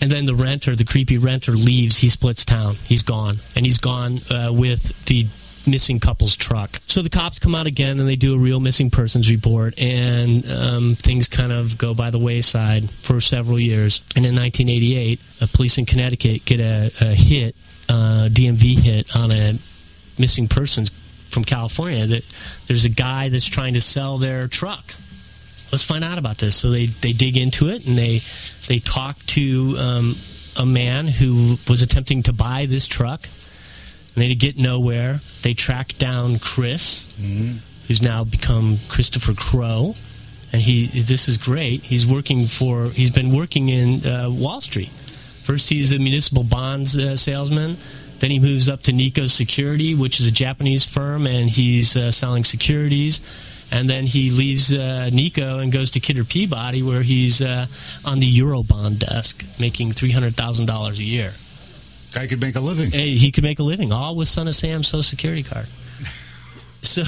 and 0.02 0.12
then 0.12 0.26
the 0.26 0.36
renter, 0.36 0.76
the 0.76 0.86
creepy 0.86 1.18
renter, 1.18 1.54
leaves. 1.54 1.98
He 1.98 2.10
splits 2.10 2.46
town. 2.46 2.76
He's 2.86 3.04
gone, 3.04 3.36
and 3.56 3.66
he's 3.66 3.80
gone 3.80 4.20
uh, 4.30 4.52
with 4.54 5.06
the 5.06 5.28
missing 5.70 6.00
couple's 6.00 6.36
truck. 6.36 6.80
So 6.86 7.02
the 7.02 7.10
cops 7.10 7.40
come 7.40 7.56
out 7.56 7.68
again, 7.68 8.00
and 8.00 8.08
they 8.08 8.16
do 8.16 8.36
a 8.36 8.38
real 8.38 8.60
missing 8.60 8.90
persons 8.90 9.30
report, 9.30 9.80
and 9.82 10.50
um, 10.50 10.96
things 10.96 11.28
kind 11.28 11.52
of 11.52 11.78
go 11.78 11.94
by 11.94 12.10
the 12.10 12.20
wayside 12.20 12.90
for 12.90 13.22
several 13.22 13.60
years. 13.60 14.02
And 14.16 14.26
in 14.26 14.36
1988, 14.36 15.24
a 15.42 15.48
police 15.48 15.78
in 15.78 15.86
Connecticut 15.86 16.46
get 16.46 16.60
a, 16.60 16.92
a 17.02 17.16
hit, 17.16 17.56
uh, 17.88 18.30
DMV 18.32 18.80
hit 18.80 19.16
on 19.16 19.32
a 19.32 19.54
missing 20.20 20.48
persons 20.48 20.90
from 21.30 21.44
California. 21.44 22.06
That 22.06 22.26
there's 22.68 22.86
a 22.86 22.90
guy 22.90 23.30
that's 23.30 23.48
trying 23.48 23.76
to 23.76 23.82
sell 23.82 24.18
their 24.18 24.48
truck 24.48 24.94
let's 25.72 25.84
find 25.84 26.04
out 26.04 26.18
about 26.18 26.38
this. 26.38 26.56
So 26.56 26.70
they, 26.70 26.88
they 26.88 27.14
dig 27.14 27.38
into 27.38 27.70
it 27.70 27.88
and 27.88 27.98
they 27.98 28.22
they 28.68 28.80
talk 28.80 29.18
to 29.28 29.76
um, 29.78 30.16
a 30.58 30.66
man 30.66 31.08
who 31.08 31.58
was 31.68 31.82
attempting 31.82 32.24
to 32.24 32.34
buy 32.34 32.66
this 32.68 32.88
truck. 32.88 33.22
And 34.16 34.24
they 34.24 34.36
get 34.36 34.58
nowhere. 34.58 35.22
They 35.44 35.54
track 35.54 35.98
down 35.98 36.40
Chris, 36.40 37.16
who's 37.88 38.02
now 38.02 38.24
become 38.24 38.78
Christopher 38.90 39.34
Crow, 39.34 39.94
and 40.52 40.62
he 40.62 40.88
this 40.88 41.28
is 41.28 41.38
great. 41.38 41.84
He's 41.84 42.06
working 42.06 42.46
for 42.48 42.90
he's 42.90 43.12
been 43.12 43.32
working 43.34 43.70
in 43.70 44.06
uh, 44.06 44.30
Wall 44.30 44.62
Street. 44.62 44.90
First, 44.90 45.70
he's 45.70 45.92
a 45.92 46.00
municipal 46.00 46.44
bonds 46.44 46.98
uh, 46.98 47.16
salesman. 47.16 47.76
Then 48.20 48.32
he 48.32 48.40
moves 48.40 48.68
up 48.68 48.82
to 48.82 48.92
Nikko 48.92 49.28
Security, 49.28 49.96
which 49.96 50.20
is 50.20 50.28
a 50.28 50.32
Japanese 50.32 50.84
firm, 50.84 51.26
and 51.26 51.50
he's 51.50 51.96
uh, 51.96 52.12
selling 52.12 52.44
securities. 52.44 53.22
And 53.72 53.90
then 53.90 54.06
he 54.06 54.32
leaves 54.32 54.74
uh, 54.74 55.10
Nikko 55.14 55.60
and 55.60 55.72
goes 55.72 55.92
to 55.92 56.00
Kidder 56.00 56.24
Peabody, 56.24 56.82
where 56.82 57.04
he's 57.04 57.42
uh, 57.42 57.68
on 58.04 58.20
the 58.20 58.32
Eurobond 58.32 59.00
desk, 59.00 59.46
making 59.60 59.92
three 59.92 60.12
hundred 60.12 60.36
thousand 60.36 60.66
dollars 60.66 61.00
a 61.00 61.04
year. 61.04 61.34
Guy 62.14 62.28
could 62.28 62.42
make 62.42 62.56
a 62.56 62.60
living. 62.60 62.92
Hey, 62.92 63.16
he 63.16 63.32
could 63.32 63.44
make 63.44 63.60
a 63.60 63.64
living, 63.64 63.92
all 63.92 64.16
with 64.16 64.28
Son 64.28 64.48
of 64.48 64.56
Sam's 64.56 64.88
Social 64.88 65.04
Security 65.04 65.44
card. 65.44 65.68
So, 66.82 67.04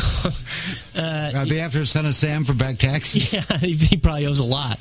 uh, 1.01 1.31
Are 1.33 1.45
they 1.45 1.61
after 1.61 1.85
Son 1.85 2.05
of 2.05 2.13
Sam 2.13 2.43
for 2.43 2.53
back 2.53 2.77
taxes? 2.77 3.33
yeah, 3.51 3.57
he, 3.57 3.97
probably 3.97 4.27
owes 4.27 4.39
a 4.39 4.43
lot. 4.43 4.77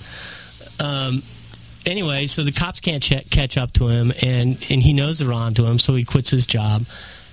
Um, 0.81 1.23
anyway, 1.87 2.27
so 2.27 2.43
the 2.43 2.51
cops 2.53 2.81
can't 2.81 3.03
ch- 3.03 3.31
catch 3.31 3.57
up 3.57 3.73
to 3.75 3.87
him, 3.87 4.13
and, 4.23 4.51
and 4.69 4.83
he 4.83 4.93
knows 4.93 5.21
they're 5.21 5.33
on 5.33 5.55
to 5.55 5.65
him, 5.65 5.79
so 5.79 5.95
he 5.95 6.05
quits 6.05 6.31
his 6.31 6.45
job, 6.45 6.83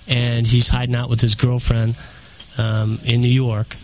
and 0.08 0.45
he's 0.45 0.67
hiding 0.67 0.95
out 0.95 1.10
with 1.10 1.19
his 1.19 1.34
girlfriend 1.34 1.97
um, 2.60 3.00
in 3.04 3.21
New 3.21 3.28
York. 3.28 3.76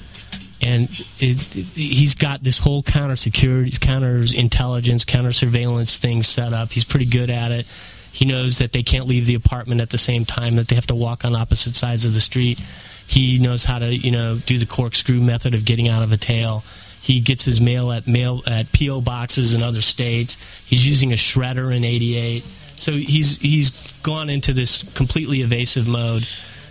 And 0.61 0.83
it, 1.19 1.55
it- 1.55 1.65
he's 1.75 2.13
got 2.13 2.43
this 2.43 2.59
whole 2.59 2.83
counter 2.83 3.15
security, 3.15 3.71
counter 3.81 4.23
intelligence, 4.37 5.03
counter 5.03 5.31
surveillance 5.33 5.97
thing 5.97 6.21
set 6.21 6.53
up. 6.53 6.71
He's 6.71 6.85
pretty 6.85 7.07
good 7.07 7.31
at 7.31 7.51
it. 7.51 7.65
He 8.13 8.25
knows 8.25 8.59
that 8.59 8.71
they 8.71 8.83
can't 8.83 9.07
leave 9.07 9.25
the 9.25 9.33
apartment 9.33 9.81
at 9.81 9.89
the 9.89 9.97
same 9.97 10.23
time; 10.23 10.53
that 10.53 10.67
they 10.67 10.75
have 10.75 10.87
to 10.87 10.95
walk 10.95 11.25
on 11.25 11.35
opposite 11.35 11.75
sides 11.75 12.05
of 12.05 12.13
the 12.13 12.21
street. 12.21 12.59
He 13.07 13.39
knows 13.39 13.65
how 13.65 13.79
to, 13.79 13.93
you 13.93 14.11
know, 14.11 14.37
do 14.45 14.57
the 14.57 14.67
corkscrew 14.67 15.19
method 15.19 15.55
of 15.55 15.65
getting 15.65 15.89
out 15.89 16.03
of 16.03 16.11
a 16.11 16.17
tail. 16.17 16.63
He 17.01 17.19
gets 17.19 17.43
his 17.43 17.59
mail 17.59 17.91
at 17.91 18.07
mail 18.07 18.43
at 18.47 18.71
PO 18.71 19.01
boxes 19.01 19.53
in 19.55 19.63
other 19.63 19.81
states. 19.81 20.37
He's 20.65 20.87
using 20.87 21.11
a 21.11 21.15
shredder 21.15 21.75
in 21.75 21.83
'88. 21.83 22.43
So 22.75 22.93
he's 22.93 23.39
he's 23.39 23.71
gone 24.03 24.29
into 24.29 24.53
this 24.53 24.83
completely 24.93 25.41
evasive 25.41 25.87
mode. 25.87 26.27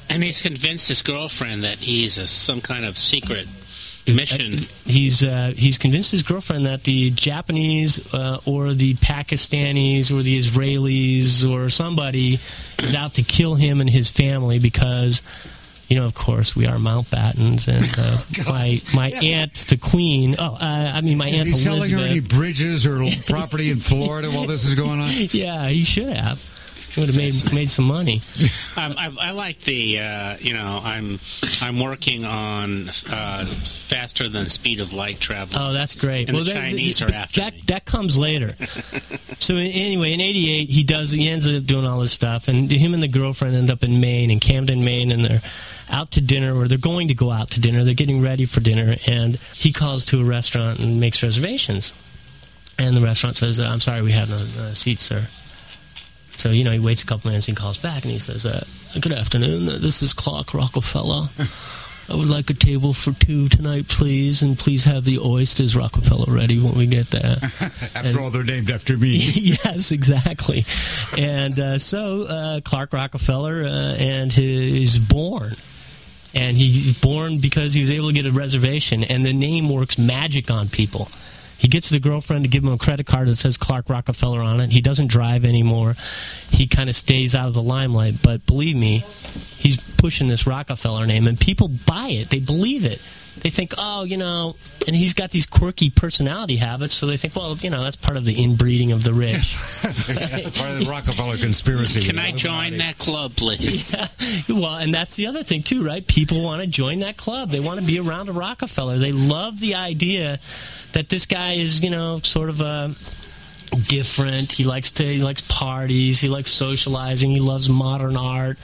And 0.09 0.23
he's 0.23 0.41
convinced 0.41 0.89
his 0.89 1.03
girlfriend 1.03 1.65
that 1.65 1.79
he's 1.79 2.19
a, 2.19 2.27
some 2.27 2.61
kind 2.61 2.85
of 2.85 2.97
secret 2.97 3.47
mission. 4.07 4.59
He's 4.85 5.23
uh, 5.23 5.53
he's 5.57 5.79
convinced 5.79 6.11
his 6.11 6.23
girlfriend 6.23 6.67
that 6.67 6.85
the 6.85 7.11
Japanese 7.11 8.13
uh, 8.15 8.41
or 8.45 8.73
the 8.73 8.95
Pakistanis 8.95 10.11
or 10.11 10.23
the 10.23 10.39
Israelis 10.39 11.49
or 11.49 11.69
somebody 11.69 12.35
is 12.83 12.95
out 12.95 13.15
to 13.15 13.23
kill 13.23 13.55
him 13.55 13.81
and 13.81 13.91
his 13.91 14.09
family 14.09 14.59
because. 14.59 15.23
You 15.89 15.99
know, 15.99 16.07
of 16.07 16.15
course, 16.15 16.57
we 16.57 16.67
are 16.67 16.77
Mountbattens, 16.77 17.69
and 17.69 17.85
uh, 17.99 18.51
my 18.51 18.81
my 18.95 19.11
aunt, 19.11 19.53
the 19.53 19.77
Queen. 19.77 20.37
Oh, 20.39 20.55
uh, 20.55 20.59
I 20.95 21.03
mean, 21.03 21.19
my 21.19 21.27
aunt. 21.27 21.49
Is 21.49 21.59
he 21.59 21.65
selling 21.65 21.81
Elizabeth. 21.81 22.05
her 22.05 22.11
any 22.11 22.21
bridges 22.21 22.87
or 22.87 23.05
property 23.27 23.69
in 23.69 23.77
Florida 23.77 24.31
while 24.31 24.47
this 24.47 24.65
is 24.65 24.75
going 24.75 25.01
on? 25.01 25.11
Yeah, 25.11 25.69
he 25.69 25.85
should 25.85 26.09
have. 26.09 26.52
He 26.95 27.01
would 27.01 27.09
have 27.09 27.17
made 27.17 27.53
made 27.55 27.71
some 27.71 27.87
money. 27.87 28.21
Um, 28.75 28.95
I, 28.97 29.15
I 29.21 29.31
like 29.33 29.59
the, 29.59 29.99
uh, 30.01 30.37
you 30.41 30.55
know, 30.55 30.81
I'm 30.83 31.19
I'm 31.61 31.79
working 31.79 32.25
on 32.25 32.89
uh, 33.11 33.45
faster 33.45 34.31
than 34.31 34.47
speed 34.47 34.81
of 34.81 34.95
light 34.95 35.21
travel. 35.21 35.57
Oh, 35.61 35.73
that's 35.75 35.95
great. 35.95 36.31
And 36.31 36.39
the 36.39 36.45
that- 36.45 36.55
Chinese 36.55 37.01
that- 37.01 37.11
are 37.11 37.15
after 37.15 37.41
that. 37.43 37.55
me. 37.55 37.63
That 37.67 37.85
comes 37.85 38.19
later. 38.19 38.55
so 39.39 39.57
anyway, 39.57 40.15
in 40.15 40.23
'88, 40.23 40.71
he 40.71 40.85
does. 40.85 41.11
He 41.13 41.29
ends 41.29 41.47
up 41.47 41.65
doing 41.65 41.87
all 41.87 42.01
this 42.01 42.13
stuff, 42.13 42.49
and 42.49 42.71
him 42.71 42.95
and 42.95 43.03
the 43.03 43.09
girlfriend 43.09 43.55
end 43.55 43.71
up 43.71 43.83
in 43.83 44.01
Maine, 44.01 44.31
in 44.31 44.41
Camden, 44.41 44.83
Maine, 44.85 45.13
and 45.13 45.23
they're 45.23 45.43
out 45.91 46.13
to 46.13 46.23
dinner, 46.23 46.57
or 46.57 46.67
they're 46.67 46.79
going 46.79 47.09
to 47.09 47.15
go 47.15 47.31
out 47.31 47.51
to 47.51 47.61
dinner. 47.61 47.85
They're 47.85 47.93
getting 47.93 48.23
ready 48.23 48.47
for 48.47 48.61
dinner, 48.61 48.97
and 49.07 49.37
he 49.55 49.71
calls 49.71 50.07
to 50.07 50.21
a 50.23 50.25
restaurant 50.25 50.79
and 50.81 50.99
makes 50.99 51.23
reservations. 51.23 51.93
And 52.79 52.97
the 52.97 53.03
restaurant 53.03 53.37
says, 53.37 53.61
"I'm 53.61 53.81
sorry, 53.81 54.01
we 54.01 54.13
have 54.13 54.31
no 54.31 54.37
uh, 54.37 54.73
seats, 54.73 55.03
sir." 55.03 55.27
So 56.37 56.51
you 56.51 56.65
know, 56.65 56.73
he 56.73 56.79
waits 56.79 57.03
a 57.03 57.07
couple 57.07 57.31
minutes 57.31 57.49
and 57.49 57.57
calls 57.57 57.79
back, 57.79 58.05
and 58.05 58.13
he 58.13 58.19
says, 58.19 58.47
uh, 58.47 58.65
"Good 59.01 59.13
afternoon. 59.13 59.67
This 59.67 60.03
is 60.03 60.13
Clark 60.13 60.55
Rockefeller." 60.55 61.29
I 62.09 62.17
would 62.17 62.29
like 62.29 62.51
a 62.51 62.55
table 62.55 62.93
for 62.93 63.13
two 63.13 63.49
tonight, 63.49 63.87
please, 63.89 64.43
and 64.43 64.59
please 64.59 64.85
have 64.85 65.05
the 65.05 65.21
oysters 65.21 65.77
Rockefeller 65.77 66.35
ready 66.35 66.59
when 66.59 66.75
we 66.75 66.87
get 66.87 67.11
there. 67.11 67.37
After 67.95 68.21
all, 68.21 68.31
they're 68.31 68.43
named 68.43 68.71
after 68.71 68.97
me. 68.97 69.17
yes, 69.17 69.93
exactly. 69.93 70.65
And 71.17 71.59
uh, 71.59 71.79
so 71.79 72.25
uh, 72.25 72.61
Clark 72.61 72.93
Rockefeller 72.93 73.63
uh, 73.63 73.95
and 73.99 74.33
he 74.33 74.83
is 74.83 74.99
born. 74.99 75.55
And 76.35 76.57
he's 76.57 76.99
born 77.01 77.39
because 77.41 77.73
he 77.73 77.83
was 77.83 77.93
able 77.93 78.09
to 78.09 78.15
get 78.15 78.27
a 78.27 78.33
reservation, 78.33 79.05
and 79.05 79.25
the 79.25 79.35
name 79.35 79.73
works 79.73 79.99
magic 79.99 80.51
on 80.51 80.69
people. 80.69 81.09
He 81.63 81.69
gets 81.69 81.91
the 81.91 82.01
girlfriend 82.01 82.43
to 82.43 82.51
give 82.51 82.65
him 82.65 82.73
a 82.73 82.77
credit 82.77 83.07
card 83.07 83.29
that 83.29 83.37
says 83.37 83.57
Clark 83.57 83.89
Rockefeller 83.89 84.41
on 84.41 84.59
it. 84.59 84.73
He 84.73 84.81
doesn't 84.81 85.07
drive 85.07 85.45
anymore. 85.45 85.95
He 86.51 86.67
kind 86.67 86.91
of 86.91 86.97
stays 86.97 87.37
out 87.37 87.47
of 87.47 87.55
the 87.55 87.63
limelight. 87.63 88.17
But 88.21 88.45
believe 88.47 88.75
me, 88.75 89.05
he's 89.59 89.77
pushing 89.77 90.27
this 90.27 90.45
Rockefeller 90.45 91.07
name, 91.07 91.29
and 91.29 91.39
people 91.39 91.69
buy 91.69 92.09
it. 92.09 92.31
They 92.31 92.41
believe 92.41 92.85
it. 92.85 93.01
They 93.41 93.51
think, 93.51 93.73
oh, 93.79 94.05
you 94.05 94.19
know, 94.19 94.57
and 94.87 94.95
he's 94.95 95.15
got 95.15 95.31
these 95.31 95.47
quirky 95.47 95.91
personality 95.91 96.57
habits, 96.57 96.93
so 96.93 97.07
they 97.07 97.17
think, 97.17 97.35
well, 97.35 97.57
you 97.57 97.71
know, 97.71 97.83
that's 97.83 97.97
part 97.97 98.17
of 98.17 98.25
the 98.25 98.35
inbreeding 98.35 98.93
of 98.93 99.05
the 99.05 99.15
rich. 99.15 99.57
Part 99.83 100.71
of 100.71 100.81
the 100.81 100.87
Rockefeller 100.89 101.37
conspiracy. 101.37 102.07
Can 102.07 102.19
I 102.19 102.31
join 102.33 102.77
that 102.79 102.99
club, 102.99 103.33
please? 103.37 103.97
Yeah. 104.49 104.61
Well, 104.61 104.77
and 104.77 104.95
that's 104.95 105.17
the 105.17 105.27
other 105.27 105.43
thing 105.43 105.63
too, 105.63 105.85
right? 105.85 106.07
People 106.07 106.43
want 106.43 106.63
to 106.63 106.69
join 106.69 107.01
that 107.01 107.17
club. 107.17 107.51
They 107.51 107.61
want 107.61 107.81
to 107.81 107.87
be 107.87 107.99
around 107.99 108.29
a 108.29 108.33
Rockefeller. 108.33 108.99
They 108.99 109.13
love 109.13 109.61
the 109.61 109.75
idea 109.75 110.39
that 110.93 111.09
this 111.09 111.27
guy 111.27 111.53
is, 111.55 111.83
you 111.83 111.91
know, 111.91 112.19
sort 112.19 112.49
of 112.49 112.61
a 112.61 112.95
different. 113.89 114.53
He 114.53 114.65
likes 114.65 114.93
to 114.93 115.05
he 115.05 115.23
likes 115.23 115.41
parties. 115.43 116.21
He 116.21 116.29
likes 116.29 116.51
socializing. 116.51 117.31
He 117.31 117.41
loves 117.41 117.69
modern 117.69 118.17
art. 118.17 118.59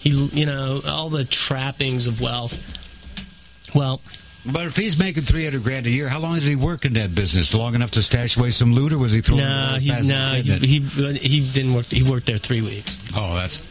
He, 0.00 0.10
you 0.10 0.46
know, 0.46 0.80
all 0.86 1.08
the 1.08 1.24
trappings 1.24 2.06
of 2.06 2.20
wealth. 2.20 2.87
Well, 3.74 4.00
But 4.50 4.66
if 4.66 4.76
he's 4.76 4.98
making 4.98 5.24
three 5.24 5.44
hundred 5.44 5.62
grand 5.64 5.86
a 5.86 5.90
year, 5.90 6.08
how 6.08 6.20
long 6.20 6.34
did 6.34 6.44
he 6.44 6.56
work 6.56 6.84
in 6.84 6.94
that 6.94 7.14
business? 7.14 7.54
Long 7.54 7.74
enough 7.74 7.90
to 7.92 8.02
stash 8.02 8.36
away 8.36 8.50
some 8.50 8.72
loot, 8.72 8.92
or 8.92 8.98
was 8.98 9.12
he 9.12 9.20
throwing? 9.20 9.42
no, 9.42 9.74
it 9.76 9.82
he, 9.82 10.08
no, 10.08 10.32
he, 10.60 10.80
he 10.80 11.12
he 11.18 11.50
didn't 11.52 11.74
work. 11.74 11.86
He 11.86 12.02
worked 12.02 12.26
there 12.26 12.38
three 12.38 12.62
weeks, 12.62 13.06
oh, 13.16 13.34
that's 13.34 13.66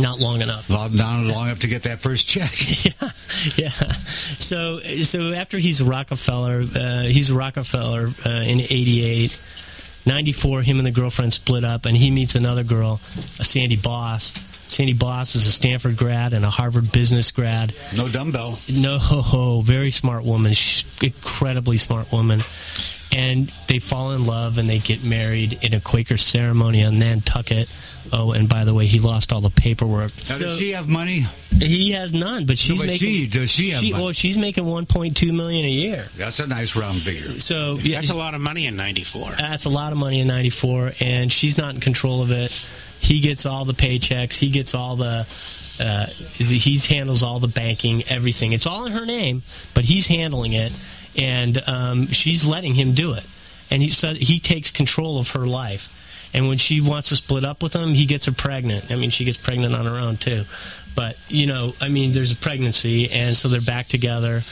not 0.00 0.18
long 0.20 0.40
enough. 0.40 0.70
long, 0.70 0.94
not 0.96 1.24
long 1.24 1.46
enough 1.46 1.60
to 1.60 1.66
get 1.66 1.82
that 1.84 1.98
first 1.98 2.26
check. 2.28 2.50
yeah, 2.84 3.10
yeah. 3.56 3.92
So, 4.38 4.78
so 4.80 5.32
after 5.32 5.58
he's 5.58 5.80
a 5.80 5.84
Rockefeller, 5.84 6.62
uh, 6.74 7.02
he's 7.02 7.30
a 7.30 7.34
Rockefeller 7.34 8.08
uh, 8.24 8.30
in 8.46 8.60
'88, 8.60 9.38
'94. 10.06 10.62
Him 10.62 10.78
and 10.78 10.86
the 10.86 10.90
girlfriend 10.90 11.32
split 11.32 11.64
up, 11.64 11.86
and 11.86 11.96
he 11.96 12.10
meets 12.10 12.34
another 12.34 12.64
girl, 12.64 13.00
a 13.38 13.44
Sandy 13.44 13.76
Boss. 13.76 14.32
Sandy 14.72 14.94
Boss 14.94 15.34
is 15.34 15.46
a 15.46 15.52
Stanford 15.52 15.98
grad 15.98 16.32
and 16.32 16.46
a 16.46 16.50
Harvard 16.50 16.90
business 16.92 17.30
grad. 17.30 17.74
No 17.94 18.08
dumbbell. 18.08 18.58
No, 18.70 18.98
ho, 18.98 19.60
very 19.60 19.90
smart 19.90 20.24
woman. 20.24 20.54
She's 20.54 20.84
incredibly 21.02 21.76
smart 21.76 22.10
woman. 22.10 22.40
And 23.14 23.48
they 23.68 23.78
fall 23.78 24.12
in 24.12 24.24
love 24.24 24.56
and 24.56 24.70
they 24.70 24.78
get 24.78 25.04
married 25.04 25.58
in 25.62 25.74
a 25.74 25.80
Quaker 25.80 26.16
ceremony 26.16 26.82
on 26.84 26.98
Nantucket. 26.98 27.70
Oh, 28.12 28.32
and 28.32 28.48
by 28.48 28.64
the 28.64 28.74
way, 28.74 28.86
he 28.86 28.98
lost 28.98 29.32
all 29.32 29.40
the 29.40 29.50
paperwork. 29.50 30.10
Now, 30.16 30.24
So- 30.24 30.38
does 30.46 30.58
she 30.58 30.72
have 30.72 30.88
money? 30.88 31.26
he 31.60 31.92
has 31.92 32.12
none, 32.12 32.46
but 32.46 32.58
she's 32.58 32.78
but 32.78 32.86
making. 32.88 33.08
she- 33.08 33.26
does 33.26 33.50
she 33.50 33.70
have 33.70 33.82
money? 33.82 33.92
Well, 33.94 34.12
she's 34.12 34.36
making 34.38 34.64
1.2 34.64 35.32
million 35.32 35.64
a 35.66 35.70
year. 35.70 36.08
That's 36.16 36.40
a 36.40 36.46
nice 36.46 36.74
round 36.74 37.00
figure. 37.02 37.38
So 37.40 37.78
yeah, 37.82 37.96
That's 37.96 38.10
a 38.10 38.14
lot 38.14 38.34
of 38.34 38.40
money 38.40 38.66
in 38.66 38.76
'94. 38.76 39.34
that's 39.38 39.64
a 39.66 39.68
lot 39.70 39.92
of 39.92 39.98
money 39.98 40.20
in 40.20 40.26
'94, 40.26 40.92
and 41.00 41.30
she's 41.32 41.56
not 41.58 41.74
in 41.74 41.80
control 41.80 42.22
of 42.22 42.30
it. 42.30 42.50
He 43.00 43.20
gets 43.20 43.46
all 43.46 43.64
the 43.64 43.74
paychecks. 43.74 44.38
He 44.38 44.48
gets 44.50 44.74
all 44.74 44.96
the. 44.96 45.26
Uh, 45.80 46.06
he 46.38 46.78
handles 46.94 47.22
all 47.22 47.38
the 47.40 47.48
banking, 47.48 48.02
everything. 48.08 48.52
It's 48.52 48.66
all 48.66 48.84
in 48.86 48.92
her 48.92 49.06
name, 49.06 49.42
but 49.74 49.84
he's 49.84 50.06
handling 50.06 50.52
it, 50.52 50.72
and 51.18 51.60
um, 51.66 52.06
she's 52.08 52.46
letting 52.46 52.74
him 52.74 52.92
do 52.92 53.14
it. 53.14 53.24
And 53.70 53.82
he 53.82 53.88
said 53.88 54.16
he 54.16 54.38
takes 54.38 54.70
control 54.70 55.18
of 55.18 55.30
her 55.30 55.46
life. 55.46 55.98
And 56.34 56.48
when 56.48 56.58
she 56.58 56.80
wants 56.80 57.10
to 57.10 57.16
split 57.16 57.44
up 57.44 57.62
with 57.62 57.74
him, 57.74 57.90
he 57.90 58.06
gets 58.06 58.26
her 58.26 58.32
pregnant. 58.32 58.90
I 58.90 58.96
mean, 58.96 59.10
she 59.10 59.24
gets 59.24 59.36
pregnant 59.36 59.74
on 59.74 59.84
her 59.86 59.96
own 59.96 60.16
too. 60.16 60.44
But 60.94 61.16
you 61.28 61.46
know, 61.46 61.74
I 61.80 61.88
mean, 61.88 62.12
there's 62.12 62.32
a 62.32 62.36
pregnancy, 62.36 63.10
and 63.10 63.36
so 63.36 63.48
they're 63.48 63.60
back 63.60 63.88
together. 63.88 64.42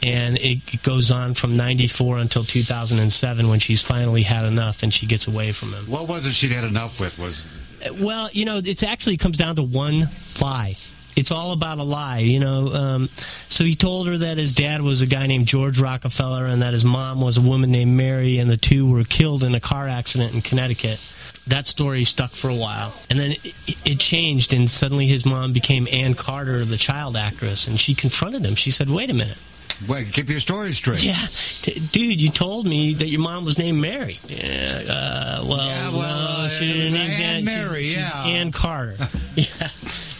And 0.00 0.38
it 0.38 0.82
goes 0.84 1.10
on 1.10 1.34
from 1.34 1.56
'94 1.56 2.18
until 2.18 2.44
2007 2.44 3.48
when 3.48 3.58
she's 3.58 3.82
finally 3.82 4.22
had 4.22 4.44
enough 4.44 4.84
and 4.84 4.94
she 4.94 5.06
gets 5.06 5.26
away 5.26 5.50
from 5.50 5.72
him. 5.72 5.86
What 5.86 6.08
was 6.08 6.24
it 6.24 6.32
she'd 6.32 6.52
had 6.52 6.64
enough 6.64 7.00
with? 7.00 7.18
Was 7.18 8.00
Well, 8.00 8.30
you 8.32 8.44
know, 8.44 8.58
it 8.58 8.84
actually 8.84 9.16
comes 9.16 9.36
down 9.36 9.56
to 9.56 9.62
one 9.62 10.04
lie. 10.40 10.76
It's 11.18 11.32
all 11.32 11.50
about 11.50 11.78
a 11.78 11.82
lie, 11.82 12.18
you 12.18 12.38
know. 12.38 12.72
Um, 12.72 13.08
so 13.48 13.64
he 13.64 13.74
told 13.74 14.06
her 14.06 14.18
that 14.18 14.38
his 14.38 14.52
dad 14.52 14.82
was 14.82 15.02
a 15.02 15.06
guy 15.06 15.26
named 15.26 15.48
George 15.48 15.80
Rockefeller 15.80 16.46
and 16.46 16.62
that 16.62 16.72
his 16.72 16.84
mom 16.84 17.20
was 17.20 17.36
a 17.36 17.40
woman 17.40 17.72
named 17.72 17.96
Mary, 17.96 18.38
and 18.38 18.48
the 18.48 18.56
two 18.56 18.88
were 18.88 19.02
killed 19.02 19.42
in 19.42 19.52
a 19.52 19.60
car 19.60 19.88
accident 19.88 20.32
in 20.32 20.42
Connecticut. 20.42 21.04
That 21.48 21.66
story 21.66 22.04
stuck 22.04 22.30
for 22.30 22.48
a 22.48 22.54
while, 22.54 22.94
and 23.10 23.18
then 23.18 23.32
it, 23.32 23.54
it 23.84 23.98
changed, 23.98 24.52
and 24.52 24.70
suddenly 24.70 25.06
his 25.06 25.26
mom 25.26 25.52
became 25.52 25.88
Ann 25.90 26.14
Carter, 26.14 26.64
the 26.64 26.76
child 26.76 27.16
actress, 27.16 27.66
and 27.66 27.80
she 27.80 27.94
confronted 27.94 28.44
him. 28.44 28.54
She 28.54 28.70
said, 28.70 28.88
"Wait 28.88 29.10
a 29.10 29.14
minute." 29.14 29.38
wait, 29.86 30.12
keep 30.12 30.28
your 30.28 30.40
story 30.40 30.72
straight. 30.72 31.02
Yeah, 31.02 31.14
t- 31.62 31.80
dude, 31.92 32.20
you 32.20 32.30
told 32.30 32.66
me 32.66 32.94
that 32.94 33.06
your 33.06 33.20
mom 33.20 33.44
was 33.44 33.58
named 33.58 33.80
Mary. 33.80 34.18
Yeah, 34.26 34.82
uh, 34.88 35.44
well, 35.48 35.66
Yeah, 35.66 35.90
well, 35.90 36.42
no, 36.42 36.48
she, 36.48 36.90
her 36.90 36.96
name's 36.96 37.20
Ann 37.20 37.44
Mary, 37.44 37.82
she's, 37.84 37.94
she's 37.94 38.14
yeah. 38.14 38.24
Ann 38.24 38.52
Carter. 38.52 38.96
yeah. 39.34 39.68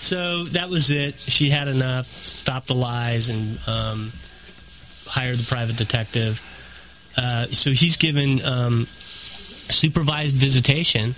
So 0.00 0.44
that 0.44 0.68
was 0.68 0.90
it. 0.90 1.14
She 1.16 1.50
had 1.50 1.68
enough. 1.68 2.06
Stopped 2.06 2.68
the 2.68 2.74
lies 2.74 3.30
and 3.30 3.58
um, 3.68 4.12
hired 5.06 5.38
the 5.38 5.44
private 5.46 5.76
detective. 5.76 6.40
Uh, 7.16 7.46
so 7.46 7.70
he's 7.70 7.96
given 7.96 8.44
um, 8.44 8.86
supervised 9.70 10.36
visitation. 10.36 11.14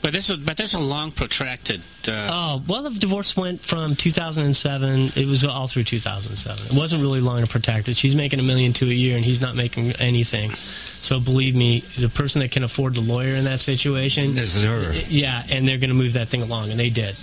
But 0.00 0.12
this, 0.12 0.30
is, 0.30 0.44
but 0.44 0.56
there's 0.56 0.74
a 0.74 0.78
long 0.80 1.10
protracted. 1.10 1.80
Uh, 2.06 2.28
Oh, 2.30 2.62
well, 2.68 2.82
the 2.84 2.90
divorce 2.90 3.36
went 3.36 3.60
from 3.60 3.96
2007. 3.96 5.10
It 5.16 5.26
was 5.26 5.44
all 5.44 5.66
through 5.66 5.84
2007. 5.84 6.66
It 6.66 6.72
wasn't 6.80 7.02
really 7.02 7.20
long 7.20 7.38
and 7.40 7.48
protected. 7.50 7.96
She's 7.96 8.14
making 8.14 8.38
a 8.38 8.44
million 8.44 8.72
two 8.72 8.86
a 8.86 8.94
year, 8.94 9.16
and 9.16 9.24
he's 9.24 9.42
not 9.42 9.56
making 9.56 9.90
anything. 9.98 10.52
So 10.52 11.18
believe 11.20 11.56
me, 11.56 11.80
the 11.98 12.08
person 12.08 12.40
that 12.42 12.52
can 12.52 12.62
afford 12.62 12.94
the 12.94 13.00
lawyer 13.00 13.34
in 13.34 13.44
that 13.44 13.58
situation, 13.58 14.34
This 14.34 14.54
is 14.56 14.64
her. 14.64 14.94
yeah, 15.08 15.42
and 15.52 15.66
they're 15.66 15.78
going 15.78 15.90
to 15.90 15.96
move 15.96 16.12
that 16.14 16.28
thing 16.28 16.42
along, 16.42 16.70
and 16.70 16.78
they 16.78 16.90
did. 16.90 17.16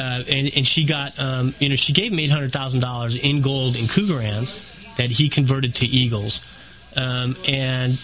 Uh, 0.00 0.22
and, 0.32 0.50
and 0.56 0.66
she 0.66 0.84
got, 0.86 1.18
um, 1.20 1.52
you 1.58 1.68
know, 1.68 1.76
she 1.76 1.92
gave 1.92 2.10
him 2.12 2.18
eight 2.18 2.30
hundred 2.30 2.52
thousand 2.52 2.80
dollars 2.80 3.16
in 3.16 3.42
gold 3.42 3.76
in 3.76 3.84
Krugerrands 3.84 4.96
that 4.96 5.10
he 5.10 5.28
converted 5.28 5.74
to 5.76 5.86
Eagles, 5.86 6.40
um, 6.96 7.36
and 7.48 7.98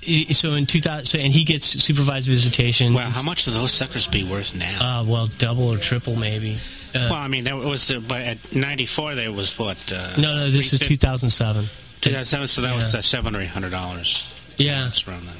he- 0.00 0.32
so 0.32 0.52
in 0.52 0.66
2000, 0.66 1.06
so, 1.06 1.18
and 1.18 1.32
he 1.32 1.44
gets 1.44 1.66
supervised 1.82 2.28
visitation. 2.28 2.94
well, 2.94 3.10
how 3.10 3.22
much 3.22 3.44
do 3.44 3.50
those 3.50 3.72
suckers 3.72 4.06
be 4.06 4.24
worth 4.24 4.54
now? 4.54 5.00
Uh, 5.00 5.04
well, 5.04 5.26
double 5.38 5.68
or 5.68 5.76
triple, 5.78 6.16
maybe. 6.16 6.54
Uh, 6.94 7.08
well, 7.10 7.14
I 7.20 7.28
mean, 7.28 7.44
that 7.44 7.56
was 7.56 7.90
uh, 7.90 8.00
but 8.08 8.22
at 8.22 8.54
'94 8.54 9.14
there 9.14 9.32
was 9.32 9.58
what? 9.58 9.76
Uh, 9.92 10.14
no, 10.16 10.36
no, 10.36 10.50
this 10.50 10.72
is 10.72 10.80
2007. 10.80 11.64
2007, 12.00 12.48
so 12.48 12.60
that 12.62 12.74
was 12.74 12.92
Yeah. 12.92 13.00
uh, 13.00 13.02
seven 13.02 13.34
or 13.36 13.40
eight 13.40 13.48
hundred 13.50 13.70
dollars. 13.70 14.24
Yeah, 14.56 14.84
That's 14.84 15.06
around 15.06 15.26
that. 15.26 15.34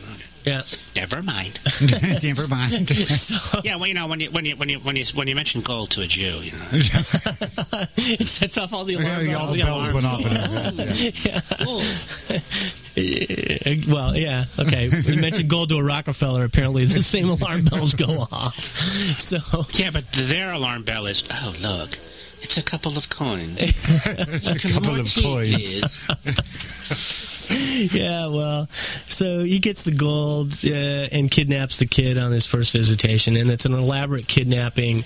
Okay. 0.49 0.57
Yeah. 0.57 0.63
Never 0.97 1.23
mind. 1.23 1.61
Never 2.23 2.49
mind. 2.49 2.89
So 2.91 3.61
yeah, 3.65 3.77
well, 3.77 3.87
you 3.87 3.95
know, 3.95 4.07
when 4.07 4.21
you 4.21 4.31
when 4.31 4.45
you 4.45 4.57
when 4.57 4.69
you 4.69 4.79
when 4.81 4.97
you 4.97 5.05
when 5.15 5.29
you 5.29 5.35
mention 5.35 5.61
gold 5.61 5.91
to 5.91 6.01
a 6.03 6.07
Jew, 6.07 6.23
you 6.41 6.53
know, 6.53 6.67
it 6.73 8.25
sets 8.25 8.59
off 8.59 8.73
all 8.73 8.85
the 8.85 8.95
alarm 8.95 9.27
Yeah, 9.27 9.35
all 9.37 9.55
bells. 9.55 9.59
the 9.59 9.65
bells 9.65 9.93
went 9.95 10.07
off. 10.07 10.25
And. 10.27 10.79
Yeah. 11.25 11.41
Well, 13.89 14.17
yeah, 14.17 14.45
okay. 14.59 14.89
You 14.89 15.21
mentioned 15.21 15.49
gold 15.49 15.69
to 15.69 15.77
a 15.77 15.85
Rockefeller. 15.85 16.45
Apparently, 16.45 16.85
the 16.85 17.01
same 17.01 17.29
alarm 17.31 17.65
bells 17.65 17.95
go 17.95 18.27
off. 18.33 18.55
So, 18.65 19.39
yeah, 19.73 19.91
but 19.93 20.11
their 20.13 20.53
alarm 20.53 20.83
bell 20.83 21.07
is, 21.07 21.23
oh 21.31 21.55
look, 21.63 21.91
it's 22.43 22.57
a 22.59 22.63
couple 22.63 22.97
of 22.97 23.09
coins. 23.09 23.63
a 24.09 24.59
couple 24.59 24.99
of 24.99 25.15
coins. 25.15 25.81
yeah, 27.93 28.27
well, 28.27 28.67
so 28.67 29.41
he 29.41 29.59
gets 29.59 29.85
the 29.85 29.93
gold 29.93 30.53
uh, 30.65 31.09
and 31.13 31.31
kidnaps 31.31 31.79
the 31.79 31.87
kid 31.87 32.19
on 32.19 32.31
his 32.31 32.47
first 32.47 32.73
visitation, 32.73 33.37
and 33.37 33.51
it's 33.51 33.65
an 33.65 33.73
elaborate 33.73 34.29
kidnapping 34.29 35.05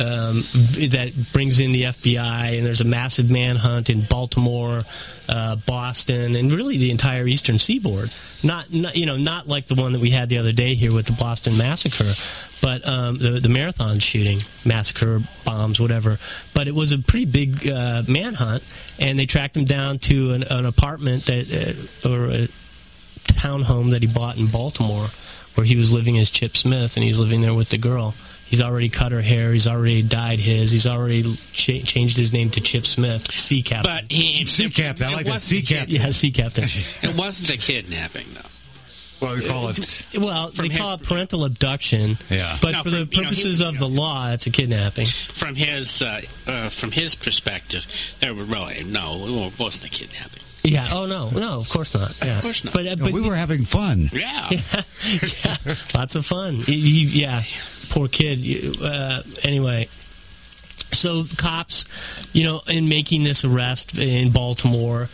um, 0.00 0.42
that 0.90 1.12
brings 1.32 1.60
in 1.60 1.72
the 1.72 1.84
FBI, 1.84 2.56
and 2.56 2.66
there's 2.66 2.80
a 2.80 2.84
massive 2.84 3.30
manhunt 3.30 3.90
in 3.90 4.02
Baltimore, 4.02 4.80
uh, 5.28 5.56
Boston, 5.56 6.36
and 6.36 6.52
really 6.52 6.78
the 6.78 6.90
entire 6.90 7.26
Eastern 7.26 7.58
Seaboard. 7.58 8.10
Not, 8.44 8.72
not, 8.72 8.96
you 8.96 9.06
know, 9.06 9.16
not 9.16 9.48
like 9.48 9.66
the 9.66 9.74
one 9.74 9.92
that 9.92 10.00
we 10.00 10.10
had 10.10 10.28
the 10.28 10.38
other 10.38 10.52
day 10.52 10.74
here 10.74 10.92
with 10.92 11.06
the 11.06 11.12
Boston 11.12 11.56
massacre, 11.56 12.12
but 12.60 12.86
um, 12.88 13.18
the 13.18 13.40
the 13.40 13.48
marathon 13.48 13.98
shooting, 13.98 14.40
massacre, 14.64 15.20
bombs, 15.44 15.80
whatever. 15.80 16.18
But 16.54 16.68
it 16.68 16.74
was 16.74 16.92
a 16.92 16.98
pretty 16.98 17.26
big 17.26 17.68
uh, 17.68 18.02
manhunt, 18.08 18.62
and 18.98 19.18
they 19.18 19.26
tracked 19.26 19.56
him 19.56 19.64
down 19.64 19.98
to 20.00 20.32
an, 20.32 20.44
an 20.50 20.66
apartment 20.66 21.26
that 21.26 21.46
uh, 22.04 22.08
or 22.08 22.26
a 22.26 22.48
townhome 23.36 23.90
that 23.92 24.02
he 24.02 24.08
bought 24.08 24.38
in 24.38 24.46
Baltimore, 24.46 25.06
where 25.54 25.64
he 25.64 25.76
was 25.76 25.92
living 25.92 26.18
as 26.18 26.30
Chip 26.30 26.56
Smith, 26.56 26.96
and 26.96 27.04
he's 27.04 27.18
living 27.18 27.40
there 27.40 27.54
with 27.54 27.70
the 27.70 27.78
girl. 27.78 28.14
He's 28.46 28.62
already 28.62 28.88
cut 28.88 29.12
her 29.12 29.20
hair. 29.22 29.52
He's 29.52 29.66
already 29.66 30.02
dyed 30.02 30.38
his. 30.38 30.70
He's 30.70 30.86
already 30.86 31.22
cha- 31.52 31.80
changed 31.84 32.16
his 32.16 32.32
name 32.32 32.48
to 32.50 32.60
Chip 32.60 32.86
Smith, 32.86 33.30
Sea 33.32 33.62
Captain. 33.62 33.92
But 33.92 34.10
he 34.10 34.46
Sea 34.46 34.70
captain. 34.70 35.08
I 35.08 35.14
like 35.14 35.26
that. 35.26 35.40
Sea 35.40 35.62
captain. 35.62 35.94
yeah, 35.96 36.10
Sea 36.10 36.30
Captain. 36.30 36.64
It 36.64 37.16
wasn't 37.18 37.50
a 37.50 37.56
kidnapping 37.58 38.26
though. 38.34 38.40
Well, 39.26 39.34
we 39.36 39.46
call 39.48 39.68
it. 39.68 39.78
Well, 40.18 40.50
From 40.50 40.68
they 40.68 40.76
call 40.76 40.96
his- 40.98 41.00
it 41.06 41.08
parental 41.08 41.44
abduction. 41.44 42.18
Yeah. 42.30 42.56
But 42.60 42.72
No, 42.72 42.82
for 42.82 42.90
from- 42.90 42.92
the 42.92 42.98
you 42.98 43.04
know, 43.04 43.10
he- 43.10 43.22
purposes 43.24 43.60
of 43.62 43.78
the 43.78 43.88
law, 43.88 44.30
it's 44.32 44.46
a 44.46 44.50
kidnapping. 44.50 45.06
From 45.06 45.54
his 45.54 46.02
uh, 46.02 46.20
uh, 46.46 46.68
from 46.68 46.92
his 46.92 47.14
perspective, 47.14 47.86
there 48.20 48.32
were 48.34 48.44
really 48.44 48.84
no, 48.84 49.46
it 49.48 49.58
wasn't 49.58 49.86
a 49.86 49.88
kidnapping. 49.90 50.42
Yeah. 50.66 50.88
Oh 50.92 51.06
no, 51.06 51.28
no, 51.30 51.58
of 51.60 51.68
course 51.68 51.94
not. 51.94 52.16
Yeah. 52.24 52.36
Of 52.36 52.42
course 52.42 52.64
not. 52.64 52.74
But, 52.74 52.86
uh, 52.86 52.94
No, 52.96 53.10
we 53.10 53.26
were 53.26 53.36
having 53.36 53.62
fun. 53.64 54.08
Yeah. 54.12 54.48
yeah, 54.50 55.56
lots 55.94 56.14
of 56.16 56.26
fun. 56.26 56.54
He- 56.56 56.80
he- 57.06 57.20
yeah, 57.22 57.42
poor 57.90 58.08
kid. 58.08 58.76
Uh, 58.82 59.22
anyway, 59.44 59.88
so 60.92 61.22
the 61.22 61.36
cops, 61.36 61.84
you 62.32 62.44
know, 62.44 62.60
in 62.68 62.88
making 62.88 63.22
this 63.22 63.44
arrest 63.44 63.96
in 63.98 64.32
Baltimore, 64.32 65.08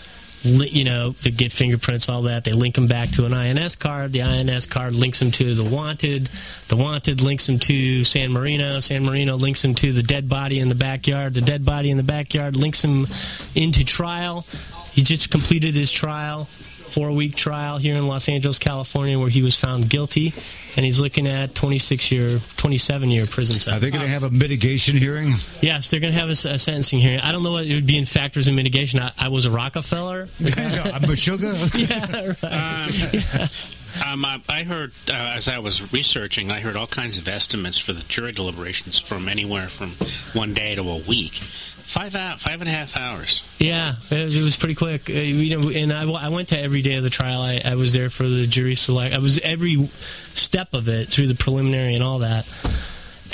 li- 0.44 0.68
you 0.70 0.84
know, 0.84 1.14
to 1.22 1.30
get 1.30 1.52
fingerprints, 1.52 2.08
all 2.08 2.22
that, 2.22 2.44
they 2.44 2.52
link 2.52 2.78
him 2.78 2.86
back 2.86 3.10
to 3.10 3.26
an 3.26 3.34
INS 3.34 3.76
card. 3.76 4.12
The 4.12 4.22
INS 4.22 4.66
card 4.66 4.94
links 4.94 5.20
him 5.20 5.30
to 5.32 5.54
the 5.54 5.64
wanted. 5.64 6.26
The 6.68 6.76
wanted 6.76 7.20
links 7.22 7.48
him 7.48 7.58
to 7.60 8.04
San 8.04 8.32
Marino. 8.32 8.80
San 8.80 9.04
Marino 9.04 9.36
links 9.36 9.64
him 9.64 9.74
to 9.76 9.92
the 9.92 10.02
dead 10.02 10.28
body 10.28 10.60
in 10.60 10.68
the 10.68 10.74
backyard. 10.74 11.34
The 11.34 11.40
dead 11.42 11.64
body 11.64 11.90
in 11.90 11.96
the 11.96 12.02
backyard 12.02 12.56
links 12.56 12.82
him 12.84 13.06
into 13.54 13.84
trial. 13.84 14.46
He 14.92 15.02
just 15.02 15.30
completed 15.30 15.74
his 15.74 15.90
trial 15.90 16.48
four 16.92 17.10
week 17.10 17.34
trial 17.34 17.78
here 17.78 17.96
in 17.96 18.06
Los 18.06 18.28
Angeles, 18.28 18.58
California, 18.58 19.18
where 19.18 19.30
he 19.30 19.42
was 19.42 19.56
found 19.56 19.88
guilty, 19.88 20.32
and 20.76 20.84
he's 20.84 21.00
looking 21.00 21.26
at 21.26 21.54
26 21.54 22.12
year, 22.12 22.38
27 22.56 23.08
year 23.08 23.26
prison 23.26 23.58
sentence. 23.58 23.76
Are 23.76 23.80
they 23.80 23.90
going 23.90 24.04
to 24.04 24.10
have 24.10 24.24
a 24.24 24.30
mitigation 24.30 24.96
hearing? 24.96 25.32
Yes, 25.60 25.90
they're 25.90 26.00
going 26.00 26.12
to 26.12 26.18
have 26.18 26.28
a 26.28 26.36
sentencing 26.36 26.98
hearing. 26.98 27.20
I 27.20 27.32
don't 27.32 27.42
know 27.42 27.52
what 27.52 27.66
it 27.66 27.74
would 27.74 27.86
be 27.86 27.98
in 27.98 28.04
factors 28.04 28.48
in 28.48 28.54
mitigation. 28.54 29.00
I, 29.00 29.12
I 29.18 29.28
was 29.28 29.46
a 29.46 29.50
Rockefeller. 29.50 30.28
I'm 30.94 31.04
a 31.04 31.16
sugar. 31.16 31.52
yeah, 31.74 32.34
right. 32.42 33.68
Um, 34.06 34.24
I, 34.24 34.40
I 34.48 34.62
heard 34.62 34.92
uh, 35.10 35.34
as 35.36 35.48
I 35.48 35.58
was 35.58 35.92
researching, 35.92 36.50
I 36.50 36.60
heard 36.60 36.76
all 36.76 36.86
kinds 36.86 37.18
of 37.18 37.28
estimates 37.28 37.78
for 37.78 37.92
the 37.92 38.02
jury 38.04 38.32
deliberations 38.32 38.98
from 38.98 39.28
anywhere 39.28 39.68
from 39.68 39.90
one 40.38 40.54
day 40.54 40.74
to 40.74 40.82
a 40.82 40.96
week, 41.06 41.40
five 41.82 42.14
out, 42.14 42.40
five 42.40 42.60
and 42.60 42.68
a 42.68 42.72
half 42.72 42.96
hours. 42.96 43.42
Yeah, 43.58 43.94
it, 44.10 44.36
it 44.36 44.42
was 44.42 44.56
pretty 44.56 44.74
quick. 44.74 45.10
Uh, 45.10 45.12
you 45.12 45.58
know, 45.58 45.70
and 45.70 45.92
I, 45.92 46.10
I 46.10 46.28
went 46.30 46.48
to 46.48 46.58
every 46.58 46.82
day 46.82 46.96
of 46.96 47.02
the 47.02 47.10
trial. 47.10 47.40
I, 47.40 47.60
I 47.64 47.74
was 47.74 47.92
there 47.92 48.08
for 48.10 48.24
the 48.24 48.46
jury 48.46 48.74
select. 48.74 49.14
I 49.14 49.18
was 49.18 49.38
every 49.40 49.76
step 49.86 50.74
of 50.74 50.88
it 50.88 51.08
through 51.08 51.26
the 51.26 51.34
preliminary 51.34 51.94
and 51.94 52.02
all 52.02 52.20
that. 52.20 52.48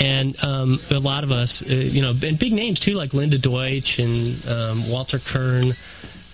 And 0.01 0.41
um, 0.43 0.79
a 0.91 0.99
lot 0.99 1.23
of 1.23 1.31
us, 1.31 1.61
uh, 1.61 1.73
you 1.73 2.01
know, 2.01 2.11
and 2.11 2.39
big 2.39 2.53
names 2.53 2.79
too, 2.79 2.93
like 2.93 3.13
Linda 3.13 3.37
Deutsch 3.37 3.99
and 3.99 4.47
um, 4.47 4.89
Walter 4.89 5.19
Kirn. 5.19 5.73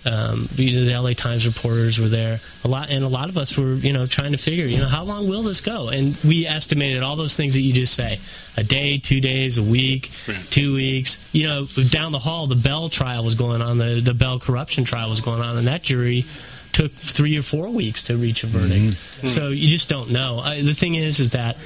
Um, 0.06 0.48
you 0.54 0.76
know, 0.78 0.84
the 0.84 1.00
LA 1.00 1.12
Times 1.14 1.46
reporters 1.46 1.98
were 1.98 2.08
there. 2.08 2.38
A 2.64 2.68
lot, 2.68 2.90
and 2.90 3.02
a 3.04 3.08
lot 3.08 3.28
of 3.28 3.36
us 3.36 3.58
were, 3.58 3.74
you 3.74 3.92
know, 3.92 4.06
trying 4.06 4.32
to 4.32 4.38
figure, 4.38 4.64
you 4.66 4.78
know, 4.78 4.86
how 4.86 5.02
long 5.04 5.28
will 5.28 5.42
this 5.42 5.60
go? 5.60 5.88
And 5.88 6.16
we 6.24 6.46
estimated 6.46 7.02
all 7.02 7.16
those 7.16 7.36
things 7.36 7.54
that 7.54 7.62
you 7.62 7.72
just 7.72 7.94
say: 7.94 8.20
a 8.56 8.62
day, 8.62 8.98
two 8.98 9.20
days, 9.20 9.58
a 9.58 9.62
week, 9.62 10.10
Right. 10.28 10.38
two 10.50 10.74
weeks. 10.74 11.28
You 11.34 11.48
know, 11.48 11.66
down 11.90 12.12
the 12.12 12.20
hall, 12.20 12.46
the 12.46 12.54
Bell 12.56 12.88
trial 12.88 13.24
was 13.24 13.34
going 13.34 13.62
on, 13.62 13.78
the 13.78 14.00
the 14.00 14.14
Bell 14.14 14.38
corruption 14.38 14.84
trial 14.84 15.10
was 15.10 15.20
going 15.20 15.42
on, 15.42 15.58
and 15.58 15.66
that 15.66 15.82
jury 15.82 16.24
took 16.72 16.92
three 16.92 17.38
or 17.38 17.42
four 17.42 17.70
weeks 17.70 18.02
to 18.02 18.16
reach 18.18 18.44
a 18.44 18.46
verdict. 18.46 18.96
So 19.26 19.48
you 19.48 19.68
just 19.70 19.88
don't 19.88 20.10
know. 20.10 20.40
I, 20.44 20.60
the 20.60 20.74
thing 20.74 20.94
is, 20.94 21.20
is 21.20 21.30
that 21.30 21.56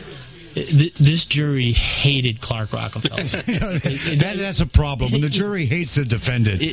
th- 0.54 0.94
this 0.94 1.24
jury 1.24 1.72
hated 1.72 2.40
Clark 2.40 2.72
Rockefeller. 2.72 3.16
that, 3.22 4.34
that's 4.36 4.60
a 4.60 4.66
problem. 4.66 5.12
When 5.12 5.20
the 5.20 5.28
jury 5.28 5.66
hates 5.66 5.94
the 5.94 6.04
defendant. 6.04 6.60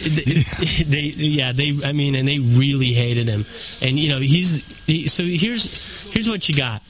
They, 0.87 1.11
yeah, 1.15 1.51
they. 1.51 1.77
I 1.83 1.91
mean, 1.91 2.15
and 2.15 2.27
they 2.27 2.39
really 2.39 2.93
hated 2.93 3.27
him. 3.27 3.45
And 3.81 3.99
you 3.99 4.09
know, 4.09 4.19
he's 4.19 4.85
he, 4.85 5.07
so 5.07 5.23
here's 5.23 6.11
here's 6.11 6.29
what 6.29 6.47
you 6.47 6.55
got. 6.55 6.81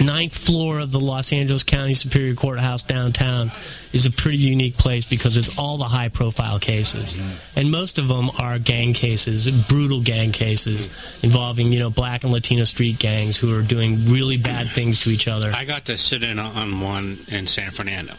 Ninth 0.00 0.36
floor 0.36 0.78
of 0.80 0.92
the 0.92 1.00
Los 1.00 1.32
Angeles 1.32 1.62
County 1.62 1.94
Superior 1.94 2.34
Courthouse 2.34 2.82
downtown 2.82 3.50
is 3.92 4.04
a 4.04 4.10
pretty 4.10 4.38
unique 4.38 4.76
place 4.76 5.04
because 5.08 5.36
it's 5.36 5.58
all 5.58 5.78
the 5.78 5.84
high 5.84 6.08
profile 6.08 6.58
cases. 6.58 7.20
And 7.56 7.70
most 7.70 7.98
of 7.98 8.08
them 8.08 8.30
are 8.38 8.58
gang 8.58 8.92
cases, 8.92 9.48
brutal 9.68 10.02
gang 10.02 10.32
cases 10.32 11.18
involving, 11.22 11.72
you 11.72 11.78
know, 11.78 11.90
black 11.90 12.24
and 12.24 12.32
Latino 12.32 12.64
street 12.64 12.98
gangs 12.98 13.36
who 13.36 13.56
are 13.58 13.62
doing 13.62 14.04
really 14.06 14.36
bad 14.36 14.68
things 14.68 15.00
to 15.00 15.10
each 15.10 15.28
other. 15.28 15.50
I 15.54 15.64
got 15.64 15.86
to 15.86 15.96
sit 15.96 16.22
in 16.22 16.38
on 16.38 16.80
one 16.80 17.18
in 17.28 17.46
San 17.46 17.70
Fernando. 17.70 18.14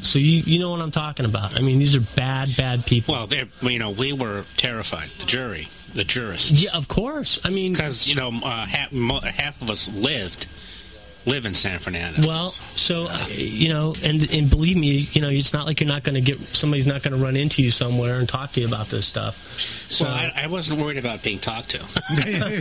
So 0.00 0.18
you, 0.18 0.42
you 0.46 0.60
know 0.60 0.70
what 0.70 0.80
I'm 0.80 0.92
talking 0.92 1.26
about. 1.26 1.58
I 1.58 1.62
mean, 1.62 1.78
these 1.78 1.96
are 1.96 2.16
bad, 2.16 2.48
bad 2.56 2.86
people. 2.86 3.14
Well, 3.14 3.28
you 3.70 3.78
know, 3.78 3.90
we 3.90 4.12
were 4.12 4.44
terrified. 4.56 5.08
The 5.08 5.26
jury, 5.26 5.68
the 5.92 6.04
jurists, 6.04 6.62
Yeah, 6.64 6.70
of 6.74 6.88
course. 6.88 7.44
I 7.44 7.50
mean, 7.50 7.72
because 7.72 8.08
you 8.08 8.14
know, 8.14 8.30
uh, 8.42 8.64
half, 8.66 8.92
mo- 8.92 9.20
half 9.20 9.60
of 9.60 9.68
us 9.70 9.92
lived 9.92 10.46
live 11.28 11.46
in 11.46 11.54
San 11.54 11.78
Fernando. 11.78 12.26
Well, 12.26 12.50
so 12.50 13.06
uh, 13.08 13.18
you 13.30 13.68
know, 13.68 13.94
and 14.02 14.32
and 14.32 14.50
believe 14.50 14.76
me, 14.76 15.06
you 15.12 15.20
know, 15.20 15.28
it's 15.28 15.52
not 15.52 15.66
like 15.66 15.80
you're 15.80 15.88
not 15.88 16.02
going 16.02 16.14
to 16.14 16.20
get 16.20 16.38
somebody's 16.56 16.86
not 16.86 17.02
going 17.02 17.16
to 17.16 17.22
run 17.22 17.36
into 17.36 17.62
you 17.62 17.70
somewhere 17.70 18.18
and 18.18 18.28
talk 18.28 18.52
to 18.52 18.60
you 18.60 18.66
about 18.66 18.86
this 18.86 19.06
stuff. 19.06 19.34
So 19.36 20.06
well, 20.06 20.14
I, 20.14 20.44
I 20.44 20.46
wasn't 20.46 20.80
worried 20.80 20.98
about 20.98 21.22
being 21.22 21.38
talked 21.38 21.70
to. 21.70 21.84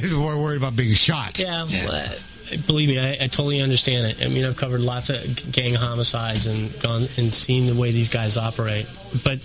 We're 0.13 0.41
worried 0.41 0.58
about 0.58 0.75
being 0.75 0.93
shot. 0.93 1.39
yeah, 1.39 1.65
well, 1.65 1.91
uh, 1.91 2.58
believe 2.67 2.89
me, 2.89 2.99
I, 2.99 3.12
I 3.23 3.27
totally 3.27 3.62
understand 3.62 4.08
it. 4.08 4.25
I 4.25 4.30
mean, 4.30 4.45
I've 4.45 4.58
covered 4.58 4.82
lots 4.82 5.10
of 5.10 5.51
gang 5.51 5.73
homicides 5.73 6.47
and 6.47 6.71
gone 6.82 7.03
and 7.17 7.34
seen 7.34 7.67
the 7.67 7.80
way 7.80 7.91
these 7.91 8.10
guys 8.10 8.38
operate, 8.38 8.88
but 9.23 9.39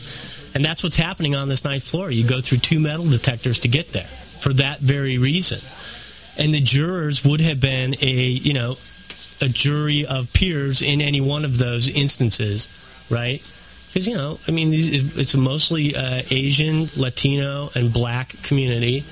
and 0.54 0.64
that's 0.64 0.82
what's 0.82 0.96
happening 0.96 1.34
on 1.34 1.48
this 1.48 1.64
ninth 1.64 1.84
floor. 1.84 2.10
You 2.10 2.26
go 2.26 2.40
through 2.40 2.58
two 2.58 2.80
metal 2.80 3.06
detectors 3.06 3.60
to 3.60 3.68
get 3.68 3.92
there 3.92 4.04
for 4.40 4.52
that 4.54 4.80
very 4.80 5.18
reason. 5.18 5.60
And 6.36 6.52
the 6.54 6.60
jurors 6.60 7.24
would 7.24 7.40
have 7.40 7.60
been 7.60 7.94
a 8.00 8.12
you 8.12 8.54
know 8.54 8.76
a 9.42 9.48
jury 9.48 10.06
of 10.06 10.32
peers 10.32 10.80
in 10.80 11.00
any 11.00 11.20
one 11.20 11.44
of 11.44 11.58
those 11.58 11.88
instances, 11.88 12.68
right? 13.10 13.42
Because 13.88 14.08
you 14.08 14.14
know, 14.14 14.38
I 14.48 14.52
mean, 14.52 14.68
it's 14.72 15.34
a 15.34 15.38
mostly 15.38 15.94
uh, 15.94 16.22
Asian, 16.30 16.88
Latino, 16.96 17.70
and 17.74 17.92
Black 17.92 18.34
community, 18.42 19.04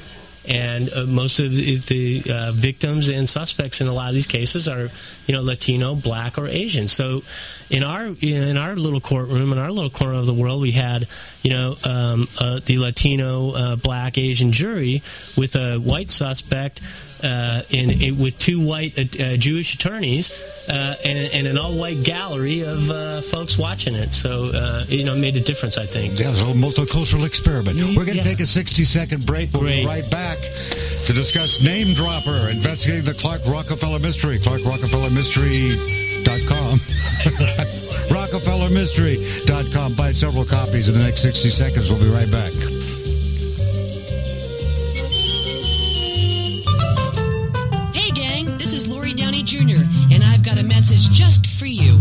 and 0.49 0.91
uh, 0.95 1.05
most 1.05 1.39
of 1.39 1.55
the, 1.55 1.77
the 1.77 2.33
uh, 2.33 2.53
victims 2.53 3.11
and 3.11 3.29
suspects 3.29 3.83
in 3.83 3.89
a 3.89 3.93
lot 3.93 4.09
of 4.09 4.15
these 4.15 4.27
cases 4.27 4.69
are, 4.69 4.89
you 5.27 5.35
know, 5.35 5.43
Latino, 5.43 5.95
Black, 5.95 6.39
or 6.39 6.47
Asian. 6.47 6.89
So, 6.89 7.21
in 7.69 7.85
our 7.85 8.07
in 8.23 8.57
our 8.57 8.75
little 8.75 9.01
courtroom, 9.01 9.53
in 9.53 9.59
our 9.59 9.71
little 9.71 9.91
corner 9.91 10.15
of 10.15 10.27
the 10.27 10.35
world, 10.35 10.63
we 10.63 10.73
had, 10.73 11.07
you 11.43 11.51
know, 11.51 11.77
um, 11.85 12.27
uh, 12.41 12.61
the 12.65 12.79
Latino, 12.79 13.53
uh, 13.53 13.77
Black, 13.77 14.17
Asian 14.17 14.51
jury 14.51 15.03
with 15.37 15.57
a 15.57 15.77
white 15.77 16.09
suspect 16.09 16.81
uh, 17.23 17.63
in, 17.71 17.91
in 18.03 18.19
with 18.19 18.39
two 18.39 18.61
white 18.65 18.99
uh, 18.99 19.03
uh, 19.23 19.37
Jewish 19.37 19.75
attorneys 19.75 20.31
uh, 20.69 20.95
and, 21.05 21.33
and 21.35 21.47
an 21.47 21.59
all-white 21.59 22.03
gallery 22.05 22.61
of 22.63 22.91
uh, 22.91 23.21
folks 23.23 23.57
watching 23.59 23.95
it. 23.95 24.13
So 24.13 24.51
uh, 24.55 24.85
you 24.89 25.05
know, 25.05 25.15
it 25.15 25.21
made 25.21 25.37
a 25.37 25.41
difference. 25.41 25.79
I 25.79 25.87
think. 25.87 26.19
Yeah, 26.19 26.29
it 26.29 26.31
was 26.31 26.43
a 26.43 26.47
multicultural 26.47 27.25
experiment. 27.27 27.77
We're 27.79 27.95
going 28.05 28.09
to 28.09 28.15
Yeah. 28.17 28.23
take 28.23 28.41
a 28.41 28.47
60 28.47 28.85
second 28.85 29.25
break. 29.27 29.53
We'll 29.53 29.63
be 29.65 29.85
right 29.87 30.09
back 30.11 30.39
to 31.07 31.13
discuss 31.13 31.61
Name 31.63 31.95
Dropper, 31.95 32.49
investigating 32.51 33.05
the 33.05 33.15
Clark 33.15 33.41
Rockefeller 33.47 33.99
mystery. 33.99 34.39
ClarkRockefellerMystery.com. 34.39 36.79
RockefellerMystery.com. 38.11 39.95
Buy 39.97 40.13
several 40.13 40.45
copies 40.45 40.89
in 40.89 40.95
the 40.95 41.03
next 41.03 41.21
60 41.23 41.49
seconds. 41.49 41.91
We'll 41.91 42.01
be 42.01 42.09
right 42.09 42.31
back. 42.31 42.53
Message 50.81 51.11
just 51.11 51.47
for 51.47 51.67
you. 51.67 51.99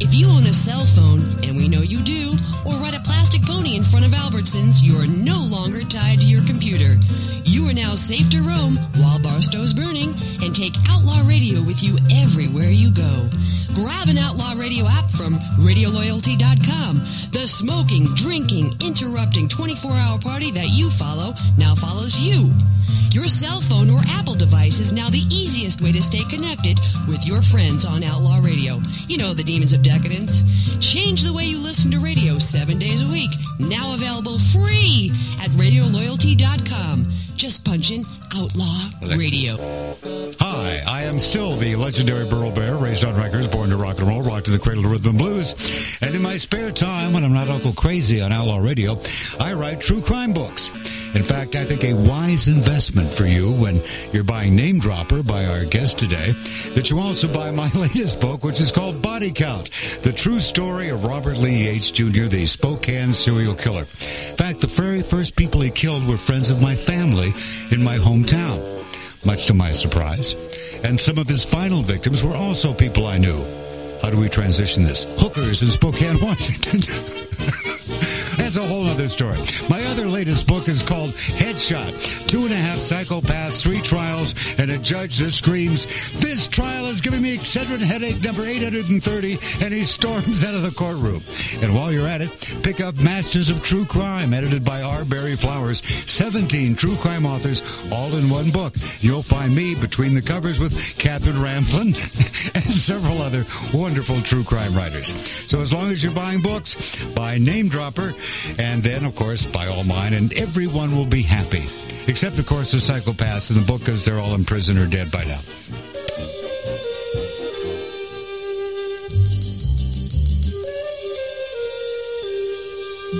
If 0.00 0.14
you 0.14 0.28
own 0.30 0.46
a 0.46 0.52
cell 0.52 0.86
phone, 0.86 1.20
and 1.46 1.56
we 1.56 1.68
know 1.68 1.82
you 1.82 2.02
do, 2.02 2.32
or 2.64 2.74
ride 2.74 2.94
a 2.94 3.00
plastic 3.00 3.42
pony 3.42 3.76
in 3.76 3.84
front 3.84 4.06
of 4.06 4.12
Albertsons, 4.12 4.82
you 4.82 4.96
are 4.96 5.06
no 5.06 5.44
longer 5.44 5.82
tied 5.82 6.20
to 6.20 6.26
your 6.26 6.42
computer. 6.44 6.96
You 7.44 7.68
are 7.68 7.74
now 7.74 7.94
safe 7.94 8.30
to 8.30 8.38
roam 8.38 8.76
while 8.96 9.18
Barstow's 9.18 9.74
burning 9.74 10.14
and 10.42 10.56
take 10.56 10.74
Outlaw 10.88 11.26
Radio 11.28 11.62
with 11.62 11.82
you 11.82 11.98
everywhere 12.14 12.70
you 12.70 12.90
go. 12.90 13.28
Grab 13.74 14.08
an 14.08 14.18
Outlaw 14.18 14.54
Radio 14.56 14.86
app 14.88 15.10
from 15.10 15.34
RadioLoyalty.com. 15.60 16.98
The 17.32 17.46
smoking, 17.46 18.06
drinking, 18.14 18.74
interrupting 18.80 19.48
24 19.48 19.92
hour 19.92 20.18
party 20.18 20.50
that 20.52 20.70
you 20.70 20.90
follow 20.90 21.34
now 21.56 21.74
follows 21.74 22.18
you. 22.20 22.52
Your 23.12 23.26
cell 23.26 23.60
phone 23.60 23.90
or 23.90 24.00
Apple 24.06 24.34
device 24.34 24.78
is 24.78 24.92
now 24.92 25.10
the 25.10 25.26
easiest 25.30 25.80
way 25.80 25.90
to 25.92 26.02
stay 26.02 26.22
connected 26.24 26.78
with 27.08 27.26
your 27.26 27.42
friends 27.42 27.84
on 27.84 28.04
Outlaw 28.04 28.38
Radio. 28.40 28.80
You 29.08 29.18
know, 29.18 29.34
the 29.34 29.42
demons 29.42 29.72
of 29.72 29.82
decadence. 29.90 30.42
Change 30.78 31.22
the 31.22 31.32
way 31.32 31.44
you 31.44 31.58
listen 31.58 31.90
to 31.90 31.98
radio 31.98 32.38
seven 32.38 32.78
days 32.78 33.02
a 33.02 33.08
week. 33.08 33.30
Now 33.58 33.94
available 33.94 34.38
free 34.38 35.10
at 35.42 35.50
RadioLoyalty.com. 35.50 37.10
Just 37.34 37.64
punch 37.64 37.90
in 37.90 38.04
Outlaw 38.36 38.90
Radio. 39.16 39.56
Hi, 40.40 40.82
I 40.86 41.02
am 41.04 41.18
still 41.18 41.56
the 41.56 41.74
legendary 41.74 42.26
Burl 42.28 42.52
Barer, 42.52 42.76
raised 42.76 43.04
on 43.04 43.16
records, 43.16 43.48
born 43.48 43.70
to 43.70 43.76
rock 43.76 43.98
and 43.98 44.06
roll, 44.06 44.22
rock 44.22 44.44
to 44.44 44.50
the 44.50 44.58
cradle 44.58 44.82
to 44.82 44.88
rhythm 44.88 45.10
and 45.10 45.18
blues. 45.18 45.98
And 46.02 46.14
in 46.14 46.22
my 46.22 46.36
spare 46.36 46.70
time, 46.70 47.12
when 47.12 47.24
I'm 47.24 47.32
not 47.32 47.48
Uncle 47.48 47.72
Crazy 47.72 48.20
on 48.20 48.30
Outlaw 48.30 48.58
Radio, 48.58 48.96
I 49.40 49.54
write 49.54 49.80
true 49.80 50.02
crime 50.02 50.32
books. 50.32 50.68
In 51.14 51.24
fact, 51.24 51.56
I 51.56 51.64
think 51.64 51.82
a 51.82 51.94
wise 51.94 52.46
investment 52.46 53.10
for 53.10 53.26
you 53.26 53.52
when 53.54 53.80
you're 54.12 54.22
buying 54.22 54.54
Name 54.54 54.78
Dropper 54.78 55.24
by 55.24 55.44
our 55.46 55.64
guest 55.64 55.98
today, 55.98 56.32
that 56.74 56.88
you 56.88 57.00
also 57.00 57.26
buy 57.32 57.50
my 57.50 57.68
latest 57.74 58.20
book, 58.20 58.44
which 58.44 58.60
is 58.60 58.70
called 58.70 59.02
Body 59.02 59.32
Count, 59.32 59.70
the 60.02 60.12
true 60.12 60.38
story 60.38 60.88
of 60.88 61.04
Robert 61.04 61.36
Lee 61.36 61.64
Yates 61.64 61.90
Jr., 61.90 62.26
the 62.26 62.46
Spokane 62.46 63.12
serial 63.12 63.56
killer. 63.56 63.82
In 63.82 64.36
fact, 64.36 64.60
the 64.60 64.68
very 64.68 65.02
first 65.02 65.34
people 65.34 65.60
he 65.60 65.70
killed 65.70 66.06
were 66.06 66.16
friends 66.16 66.48
of 66.48 66.62
my 66.62 66.76
family 66.76 67.34
in 67.72 67.82
my 67.82 67.96
hometown, 67.96 68.60
much 69.26 69.46
to 69.46 69.54
my 69.54 69.72
surprise. 69.72 70.34
And 70.84 71.00
some 71.00 71.18
of 71.18 71.28
his 71.28 71.44
final 71.44 71.82
victims 71.82 72.22
were 72.22 72.36
also 72.36 72.72
people 72.72 73.06
I 73.06 73.18
knew. 73.18 73.44
How 74.02 74.10
do 74.10 74.16
we 74.16 74.28
transition 74.28 74.84
this? 74.84 75.06
Hookers 75.18 75.62
in 75.62 75.68
Spokane, 75.68 76.20
Washington. 76.22 76.80
That's 78.50 78.66
a 78.66 78.68
whole 78.68 78.86
other 78.86 79.06
story. 79.06 79.36
My 79.68 79.80
other 79.92 80.08
latest 80.08 80.48
book 80.48 80.66
is 80.66 80.82
called 80.82 81.10
Headshot. 81.10 82.26
Two 82.26 82.42
and 82.42 82.52
a 82.52 82.56
half 82.56 82.78
psychopaths, 82.78 83.62
three 83.62 83.80
trials, 83.80 84.34
and 84.58 84.72
a 84.72 84.78
judge 84.78 85.18
that 85.18 85.30
screams, 85.30 85.86
This 86.20 86.48
trial 86.48 86.86
is 86.86 87.00
giving 87.00 87.22
me 87.22 87.36
Excedrin 87.36 87.78
headache 87.78 88.24
number 88.24 88.44
830, 88.44 89.38
and 89.64 89.72
he 89.72 89.84
storms 89.84 90.42
out 90.44 90.56
of 90.56 90.62
the 90.62 90.72
courtroom. 90.72 91.22
And 91.62 91.76
while 91.76 91.92
you're 91.92 92.08
at 92.08 92.22
it, 92.22 92.30
pick 92.64 92.80
up 92.80 92.96
Masters 92.96 93.50
of 93.50 93.62
True 93.62 93.86
Crime, 93.86 94.34
edited 94.34 94.64
by 94.64 94.82
R. 94.82 95.04
Barry 95.04 95.36
Flowers. 95.36 95.78
17 95.84 96.74
true 96.74 96.96
crime 96.96 97.24
authors, 97.24 97.62
all 97.92 98.12
in 98.16 98.28
one 98.28 98.50
book. 98.50 98.74
You'll 98.98 99.22
find 99.22 99.54
me 99.54 99.76
between 99.76 100.12
the 100.16 100.22
covers 100.22 100.58
with 100.58 100.98
Katherine 100.98 101.36
Ramsland 101.36 101.94
and 102.56 102.64
several 102.64 103.22
other 103.22 103.44
wonderful 103.72 104.20
true 104.22 104.42
crime 104.42 104.74
writers. 104.74 105.14
So 105.48 105.60
as 105.60 105.72
long 105.72 105.90
as 105.90 106.02
you're 106.02 106.12
buying 106.12 106.42
books, 106.42 107.04
buy 107.14 107.38
Name 107.38 107.68
Dropper, 107.68 108.12
and 108.58 108.82
then, 108.82 109.04
of 109.04 109.14
course, 109.14 109.46
buy 109.46 109.66
all 109.66 109.84
mine, 109.84 110.14
and 110.14 110.32
everyone 110.38 110.92
will 110.96 111.06
be 111.06 111.22
happy. 111.22 111.64
Except, 112.08 112.38
of 112.38 112.46
course, 112.46 112.72
the 112.72 112.78
psychopaths 112.78 113.50
in 113.50 113.58
the 113.60 113.66
book 113.66 113.80
because 113.80 114.04
they're 114.04 114.18
all 114.18 114.34
in 114.34 114.44
prison 114.44 114.78
or 114.78 114.86
dead 114.86 115.10
by 115.10 115.24
now. 115.24 115.40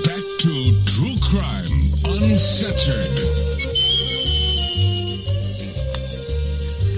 Back 0.03 0.23
to 0.39 0.53
True 0.85 1.15
Crime 1.21 1.71
Uncensored. 2.05 3.61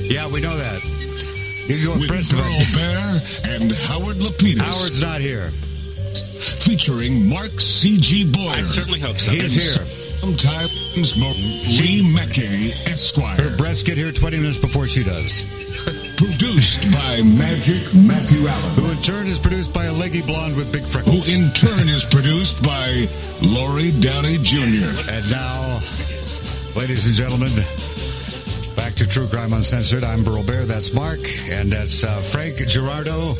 Yeah, 0.10 0.28
we 0.28 0.42
know 0.42 0.56
that. 0.56 0.82
You 1.68 1.86
go 1.86 1.94
With 1.98 2.10
Burl 2.10 2.60
Barer 2.76 3.22
and 3.56 3.72
Howard 3.72 4.18
Lapides. 4.18 4.62
Howard's 4.62 5.02
not 5.02 5.22
here. 5.22 5.50
Featuring 6.44 7.30
Mark 7.30 7.60
C.G. 7.60 8.32
Boyer. 8.32 8.50
I 8.50 8.64
certainly 8.64 9.00
hope 9.00 9.18
so. 9.18 9.32
He's 9.32 9.54
here. 9.54 9.86
Sometimes 10.24 11.18
more 11.18 11.34
Lee 11.34 12.14
Mackey, 12.16 12.72
Esquire. 12.90 13.36
Her 13.36 13.58
breasts 13.58 13.84
get 13.84 13.98
here 13.98 14.12
20 14.12 14.38
minutes 14.38 14.58
before 14.58 14.88
she 14.88 15.04
does. 15.04 15.42
Produced 16.16 16.94
by 16.94 17.22
Magic 17.24 17.84
Matthew 17.94 18.48
Allen. 18.48 18.76
Who 18.76 18.92
in 18.92 19.02
turn 19.02 19.28
is 19.28 19.38
produced 19.38 19.74
by 19.74 19.86
a 19.86 19.92
leggy 19.92 20.22
blonde 20.22 20.56
with 20.56 20.72
big 20.72 20.84
freckles. 20.84 21.28
Who 21.28 21.44
in 21.44 21.52
turn 21.52 21.90
is 21.90 22.06
produced 22.06 22.64
by 22.64 23.06
Lori 23.42 23.92
Downey 24.00 24.38
Jr. 24.38 24.88
And 25.12 25.30
now, 25.30 25.82
ladies 26.76 27.08
and 27.08 27.16
gentlemen, 27.16 27.52
back 28.78 28.94
to 28.96 29.08
True 29.08 29.28
Crime 29.28 29.52
Uncensored. 29.52 30.06
I'm 30.06 30.24
Burl 30.24 30.44
Barer. 30.44 30.64
That's 30.64 30.94
Mark. 30.94 31.20
And 31.50 31.70
that's 31.70 32.04
uh, 32.06 32.16
Frank 32.22 32.56
Girardot 32.56 33.36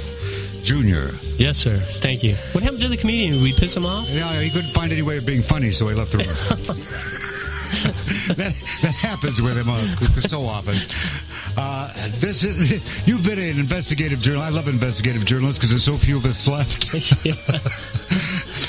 Jr. 0.64 1.12
Yes, 1.38 1.58
sir. 1.58 1.76
Thank 1.76 2.24
you. 2.24 2.36
What 2.54 2.64
happened 2.64 2.82
to 2.82 2.88
the 2.88 2.98
comedian? 2.98 3.34
Did 3.34 3.44
we 3.44 3.54
piss 3.54 3.76
him 3.76 3.86
off? 3.86 4.10
Yeah, 4.10 4.32
he 4.40 4.50
couldn't 4.50 4.72
find 4.72 4.92
any 4.92 5.02
way 5.02 5.18
of 5.18 5.26
being 5.26 5.42
funny, 5.42 5.72
so 5.72 5.88
he 5.88 5.94
left 5.94 6.14
the 6.14 6.20
room. 6.20 6.28
that, 8.38 8.54
that 8.82 8.94
happens 8.94 9.42
with 9.42 9.58
him 9.58 9.70
uh, 9.70 9.80
so 10.22 10.42
often. 10.42 10.76
Uh, 11.58 11.88
this 12.20 12.44
is 12.44 13.08
you've 13.08 13.24
been 13.24 13.40
an 13.40 13.60
investigative 13.60 14.22
journal. 14.22 14.42
I 14.42 14.50
love 14.50 14.68
investigative 14.68 15.26
journalists 15.26 15.60
because 15.60 15.72
there's 15.72 15.84
so 15.84 15.98
few 15.98 16.18
of 16.18 16.26
us 16.26 16.48
left. 16.48 16.94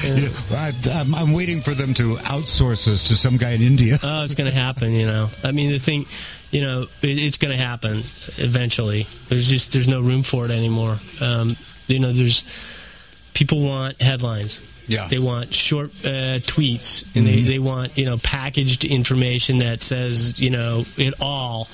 You 0.02 0.22
know, 0.22 0.30
I, 0.50 0.72
I'm, 0.92 1.14
I'm 1.14 1.32
waiting 1.32 1.60
for 1.60 1.72
them 1.72 1.94
to 1.94 2.14
outsource 2.24 2.88
us 2.88 3.04
to 3.04 3.14
some 3.14 3.36
guy 3.36 3.50
in 3.50 3.62
India. 3.62 3.96
Oh, 4.02 4.24
it's 4.24 4.34
going 4.34 4.50
to 4.50 4.56
happen. 4.56 4.92
You 4.92 5.06
know. 5.06 5.30
I 5.42 5.52
mean, 5.52 5.70
the 5.70 5.78
thing, 5.78 6.06
you 6.50 6.62
know, 6.62 6.82
it, 6.82 6.88
it's 7.02 7.38
going 7.38 7.56
to 7.56 7.62
happen 7.62 7.98
eventually. 8.36 9.06
There's 9.28 9.48
just 9.48 9.72
there's 9.72 9.88
no 9.88 10.00
room 10.00 10.22
for 10.22 10.44
it 10.44 10.50
anymore. 10.50 10.96
Um, 11.20 11.50
you 11.86 11.98
know, 12.00 12.12
there's 12.12 12.44
people 13.34 13.64
want 13.66 14.00
headlines. 14.00 14.62
Yeah. 14.86 15.08
They 15.08 15.18
want 15.18 15.52
short 15.54 15.90
uh, 16.04 16.38
tweets, 16.44 17.14
and 17.16 17.26
they, 17.26 17.40
they 17.40 17.58
want 17.58 17.96
you 17.96 18.04
know 18.04 18.18
packaged 18.18 18.84
information 18.84 19.58
that 19.58 19.80
says 19.80 20.40
you 20.40 20.50
know 20.50 20.84
it 20.98 21.14
all. 21.20 21.68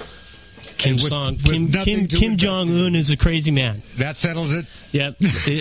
Kim 0.79 0.93
with- 0.95 1.03
Song, 1.03 1.33
with 1.45 1.75
Kim 1.75 1.85
Kim, 1.85 2.07
Kim 2.07 2.37
Jong 2.39 2.71
Un 2.71 2.95
is 2.95 3.11
a 3.11 3.17
crazy 3.17 3.51
man. 3.51 3.83
That 3.99 4.17
settles 4.17 4.55
it. 4.55 4.65
Yep. 4.93 5.17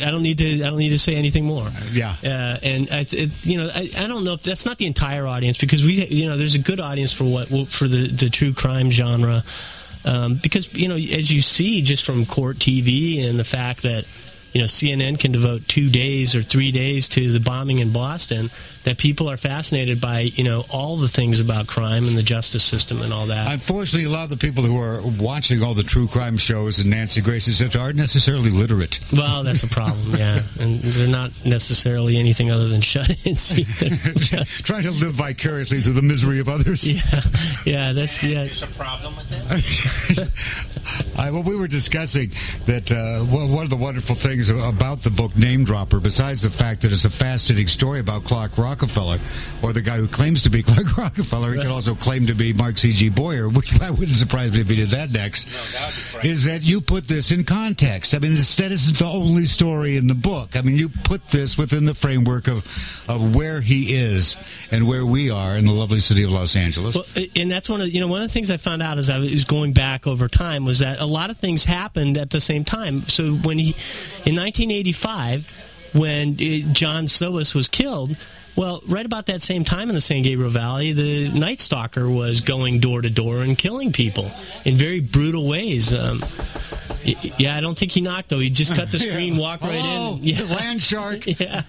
I 0.05 0.11
don't 0.11 0.23
need 0.23 0.37
to. 0.37 0.61
I 0.63 0.69
don't 0.69 0.77
need 0.77 0.91
to 0.91 0.99
say 0.99 1.15
anything 1.15 1.43
more. 1.43 1.67
Yeah. 1.91 2.15
Uh, 2.23 2.57
and 2.63 2.87
I, 2.91 2.99
it, 3.11 3.45
you 3.45 3.57
know, 3.57 3.69
I, 3.73 3.89
I 3.97 4.07
don't 4.07 4.23
know 4.23 4.33
if 4.35 4.43
that's 4.43 4.65
not 4.65 4.77
the 4.77 4.85
entire 4.85 5.27
audience 5.27 5.57
because 5.57 5.83
we, 5.83 6.05
you 6.05 6.29
know, 6.29 6.37
there's 6.37 6.55
a 6.55 6.59
good 6.59 6.79
audience 6.79 7.11
for 7.11 7.25
what 7.25 7.49
for 7.67 7.87
the 7.89 8.07
the 8.07 8.29
true 8.29 8.53
crime 8.53 8.91
genre. 8.91 9.43
Um, 10.05 10.39
because 10.41 10.73
you 10.77 10.87
know, 10.87 10.95
as 10.95 11.33
you 11.33 11.41
see 11.41 11.81
just 11.81 12.05
from 12.05 12.25
court 12.25 12.55
TV 12.57 13.27
and 13.27 13.37
the 13.37 13.43
fact 13.43 13.81
that 13.83 14.05
you 14.53 14.61
know 14.61 14.65
CNN 14.65 15.19
can 15.19 15.31
devote 15.31 15.67
two 15.67 15.89
days 15.89 16.35
or 16.35 16.41
three 16.41 16.71
days 16.71 17.07
to 17.09 17.31
the 17.31 17.39
bombing 17.39 17.79
in 17.79 17.91
Boston, 17.91 18.49
that 18.83 18.97
people 18.97 19.29
are 19.29 19.37
fascinated 19.37 20.01
by 20.01 20.21
you 20.21 20.43
know 20.43 20.63
all 20.71 20.95
the 20.95 21.07
things 21.07 21.39
about 21.39 21.67
crime 21.67 22.05
and 22.05 22.17
the 22.17 22.23
justice 22.23 22.63
system 22.63 23.01
and 23.01 23.13
all 23.13 23.27
that. 23.27 23.51
Unfortunately, 23.51 24.05
a 24.05 24.09
lot 24.09 24.23
of 24.23 24.29
the 24.29 24.37
people 24.37 24.63
who 24.63 24.79
are 24.79 25.01
watching 25.21 25.61
all 25.61 25.73
the 25.73 25.83
true 25.83 26.07
crime 26.07 26.37
shows 26.37 26.79
and 26.79 26.89
Nancy 26.89 27.21
Grace 27.21 27.47
and 27.47 27.55
stuff 27.55 27.81
aren't 27.81 27.97
necessarily 27.97 28.49
literate. 28.49 28.99
Well, 29.13 29.43
that's 29.43 29.63
a 29.63 29.67
problem, 29.67 30.15
yeah. 30.17 30.41
And 30.59 30.79
they're 30.79 31.07
not 31.07 31.31
necessarily 31.45 32.17
anything 32.17 32.51
other 32.51 32.67
than 32.67 32.81
shut-ins. 32.81 33.53
Trying 34.63 34.83
to 34.83 34.91
live 34.91 35.13
vicariously 35.13 35.79
through 35.79 35.93
the 35.93 36.01
misery 36.01 36.39
of 36.39 36.49
others. 36.49 36.87
yeah, 36.87 37.21
yeah, 37.65 37.93
that's 37.93 38.23
yeah. 38.23 38.43
There's 38.43 38.63
a 38.63 38.67
problem 38.67 39.15
with 39.15 39.29
this? 39.29 41.15
I, 41.19 41.29
well, 41.29 41.43
we 41.43 41.55
were 41.55 41.67
discussing 41.67 42.29
that 42.65 42.91
uh, 42.91 43.23
one 43.25 43.51
one 43.51 43.63
of 43.63 43.69
the 43.69 43.77
wonderful 43.77 44.15
things 44.15 44.29
things 44.29 44.49
about 44.49 44.99
the 44.99 45.09
book 45.09 45.35
Name 45.35 45.63
Dropper, 45.63 45.99
besides 45.99 46.41
the 46.43 46.49
fact 46.49 46.81
that 46.81 46.91
it's 46.91 47.05
a 47.05 47.09
fascinating 47.09 47.67
story 47.67 47.99
about 47.99 48.23
Clark 48.23 48.57
Rockefeller, 48.79 49.17
or 49.61 49.73
the 49.73 49.81
guy 49.81 49.97
who 49.97 50.07
claims 50.07 50.43
to 50.43 50.49
be 50.49 50.63
Clark 50.63 50.97
Rockefeller. 50.97 51.53
He 51.53 51.61
could 51.61 51.67
also 51.67 51.95
claim 51.95 52.27
to 52.27 52.33
be 52.33 52.53
Mark 52.53 52.77
C.G. 52.77 53.09
Boyer, 53.09 53.49
which 53.49 53.81
I 53.81 53.89
wouldn't 53.91 54.15
surprise 54.15 54.53
me 54.53 54.61
if 54.61 54.69
he 54.69 54.77
did 54.77 54.89
that 54.89 55.11
next. 55.11 55.49
is 56.23 56.45
that 56.45 56.63
you 56.63 56.79
put 56.79 57.05
this 57.05 57.31
in 57.31 57.43
context? 57.43 58.15
I 58.15 58.19
mean, 58.19 58.31
that 58.31 58.69
isn't 58.71 58.97
the 58.97 59.11
only 59.11 59.43
story 59.45 59.97
in 59.97 60.07
the 60.07 60.15
book. 60.15 60.57
I 60.57 60.61
mean, 60.61 60.77
you 60.77 60.87
put 60.89 61.27
this 61.27 61.57
within 61.57 61.85
the 61.85 61.93
framework 61.93 62.47
of 62.47 62.65
of 63.09 63.35
where 63.35 63.59
he 63.59 63.95
is 63.95 64.37
and 64.71 64.87
where 64.87 65.05
we 65.05 65.29
are 65.29 65.57
in 65.57 65.65
the 65.65 65.71
lovely 65.71 65.99
city 65.99 66.23
of 66.23 66.31
Los 66.31 66.55
Angeles. 66.55 66.95
Well, 66.95 67.25
and 67.35 67.51
that's 67.51 67.69
one 67.69 67.81
of 67.81 67.89
you 67.89 67.99
know 67.99 68.07
one 68.07 68.21
of 68.21 68.27
the 68.27 68.33
things 68.33 68.49
I 68.49 68.57
found 68.57 68.81
out 68.81 68.97
as 68.97 69.09
I 69.09 69.19
was 69.19 69.43
going 69.43 69.73
back 69.73 70.07
over 70.07 70.29
time 70.29 70.63
was 70.63 70.79
that 70.79 71.01
a 71.01 71.05
lot 71.05 71.29
of 71.29 71.37
things 71.37 71.65
happened 71.65 72.17
at 72.17 72.29
the 72.29 72.39
same 72.39 72.63
time. 72.63 73.01
So 73.01 73.33
when 73.33 73.57
he 73.57 73.73
in 74.25 74.35
1985, 74.35 75.91
when 75.93 76.33
uh, 76.33 76.71
John 76.73 77.05
Sohus 77.05 77.55
was 77.55 77.67
killed. 77.67 78.15
Well, 78.59 78.81
right 78.89 79.05
about 79.05 79.27
that 79.27 79.41
same 79.41 79.63
time 79.63 79.87
in 79.87 79.95
the 79.95 80.01
San 80.01 80.21
Gabriel 80.21 80.51
Valley, 80.51 80.91
the 80.91 81.29
Night 81.29 81.61
Stalker 81.61 82.09
was 82.09 82.41
going 82.41 82.81
door 82.81 83.01
to 83.01 83.09
door 83.09 83.41
and 83.41 83.57
killing 83.57 83.93
people 83.93 84.29
in 84.65 84.75
very 84.75 84.99
brutal 84.99 85.47
ways. 85.47 85.93
Um, 85.93 86.19
yeah, 87.37 87.55
I 87.55 87.61
don't 87.61 87.79
think 87.79 87.93
he 87.93 88.01
knocked 88.01 88.27
though. 88.27 88.39
He 88.39 88.49
just 88.49 88.75
cut 88.75 88.91
the 88.91 88.99
screen, 89.09 89.37
walked 89.37 89.63
right 89.63 89.79
oh, 89.81 90.17
in. 90.17 90.23
Yeah. 90.25 90.41
the 90.41 90.53
land 90.53 90.81
shark. 90.81 91.25
yeah. 91.39 91.61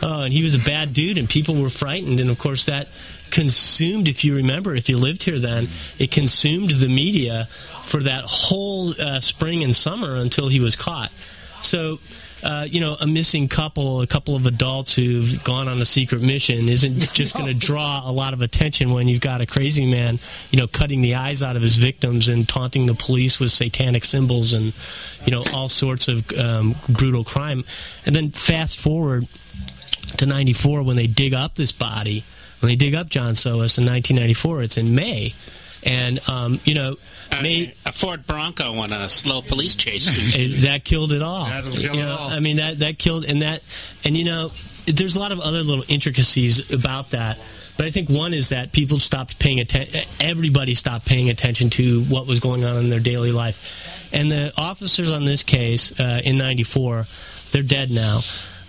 Oh, 0.00 0.20
and 0.22 0.32
he 0.32 0.44
was 0.44 0.54
a 0.54 0.60
bad 0.60 0.94
dude, 0.94 1.18
and 1.18 1.28
people 1.28 1.56
were 1.56 1.68
frightened. 1.68 2.20
And 2.20 2.30
of 2.30 2.38
course, 2.38 2.66
that 2.66 2.86
consumed, 3.32 4.06
if 4.06 4.24
you 4.24 4.36
remember, 4.36 4.72
if 4.72 4.88
you 4.88 4.98
lived 4.98 5.24
here 5.24 5.40
then, 5.40 5.66
it 5.98 6.12
consumed 6.12 6.70
the 6.70 6.86
media 6.86 7.46
for 7.82 8.04
that 8.04 8.22
whole 8.24 8.94
uh, 9.00 9.18
spring 9.18 9.64
and 9.64 9.74
summer 9.74 10.14
until 10.14 10.46
he 10.46 10.60
was 10.60 10.76
caught. 10.76 11.10
So, 11.60 11.98
uh, 12.42 12.66
you 12.68 12.80
know, 12.80 12.96
a 13.00 13.06
missing 13.06 13.48
couple, 13.48 14.02
a 14.02 14.06
couple 14.06 14.36
of 14.36 14.46
adults 14.46 14.94
who've 14.94 15.42
gone 15.44 15.68
on 15.68 15.80
a 15.80 15.84
secret 15.84 16.20
mission 16.20 16.68
isn't 16.68 17.00
just 17.14 17.34
going 17.34 17.46
to 17.46 17.54
draw 17.54 18.02
a 18.04 18.12
lot 18.12 18.34
of 18.34 18.42
attention 18.42 18.92
when 18.92 19.08
you've 19.08 19.20
got 19.20 19.40
a 19.40 19.46
crazy 19.46 19.90
man, 19.90 20.18
you 20.50 20.58
know, 20.58 20.66
cutting 20.66 21.00
the 21.00 21.14
eyes 21.14 21.42
out 21.42 21.56
of 21.56 21.62
his 21.62 21.76
victims 21.76 22.28
and 22.28 22.48
taunting 22.48 22.86
the 22.86 22.94
police 22.94 23.40
with 23.40 23.50
satanic 23.50 24.04
symbols 24.04 24.52
and, 24.52 24.72
you 25.24 25.32
know, 25.32 25.44
all 25.54 25.68
sorts 25.68 26.08
of 26.08 26.30
um, 26.38 26.74
brutal 26.88 27.24
crime. 27.24 27.62
And 28.04 28.14
then 28.14 28.30
fast 28.30 28.78
forward 28.78 29.24
to 30.18 30.26
94 30.26 30.82
when 30.82 30.96
they 30.96 31.06
dig 31.06 31.34
up 31.34 31.54
this 31.54 31.72
body, 31.72 32.22
when 32.60 32.68
they 32.68 32.76
dig 32.76 32.94
up 32.94 33.08
John 33.08 33.32
Sohus 33.32 33.78
in 33.78 33.84
1994, 33.86 34.62
it's 34.62 34.76
in 34.76 34.94
May. 34.94 35.34
And, 35.86 36.18
um, 36.28 36.58
you 36.64 36.74
know, 36.74 36.96
Uh, 37.32 37.42
May, 37.42 37.72
a 37.86 37.92
Ford 37.92 38.26
Bronco 38.26 38.74
on 38.78 38.92
a 38.92 39.08
slow 39.08 39.40
police 39.42 39.74
chase. 39.76 40.08
it- 40.36 40.62
that 40.62 40.84
killed 40.84 41.12
it 41.12 41.22
all. 41.22 41.46
Kill 41.46 41.72
You 41.74 41.90
it 41.90 41.94
know, 41.96 42.16
all. 42.18 42.30
I 42.30 42.40
mean, 42.40 42.56
that 42.56 42.80
that 42.80 42.98
killed, 42.98 43.24
and 43.24 43.42
that, 43.42 43.62
and 44.04 44.16
you 44.16 44.24
know, 44.24 44.50
there's 44.86 45.16
a 45.16 45.20
lot 45.20 45.32
of 45.32 45.40
other 45.40 45.62
little 45.62 45.84
intricacies 45.88 46.72
about 46.72 47.10
that. 47.10 47.38
But 47.76 47.86
I 47.86 47.90
think 47.90 48.08
one 48.08 48.32
is 48.34 48.48
that 48.50 48.72
people 48.72 48.98
stopped 48.98 49.38
paying 49.38 49.60
attention. 49.60 50.00
Everybody 50.20 50.74
stopped 50.74 51.04
paying 51.06 51.28
attention 51.30 51.68
to 51.70 52.02
what 52.04 52.26
was 52.26 52.40
going 52.40 52.64
on 52.64 52.78
in 52.78 52.88
their 52.90 53.00
daily 53.00 53.32
life, 53.32 54.08
and 54.12 54.30
the 54.32 54.52
officers 54.56 55.10
on 55.10 55.24
this 55.24 55.42
case 55.42 55.92
uh, 56.00 56.20
in 56.24 56.38
'94, 56.38 57.04
they're 57.52 57.62
dead 57.62 57.90
now. 57.90 58.20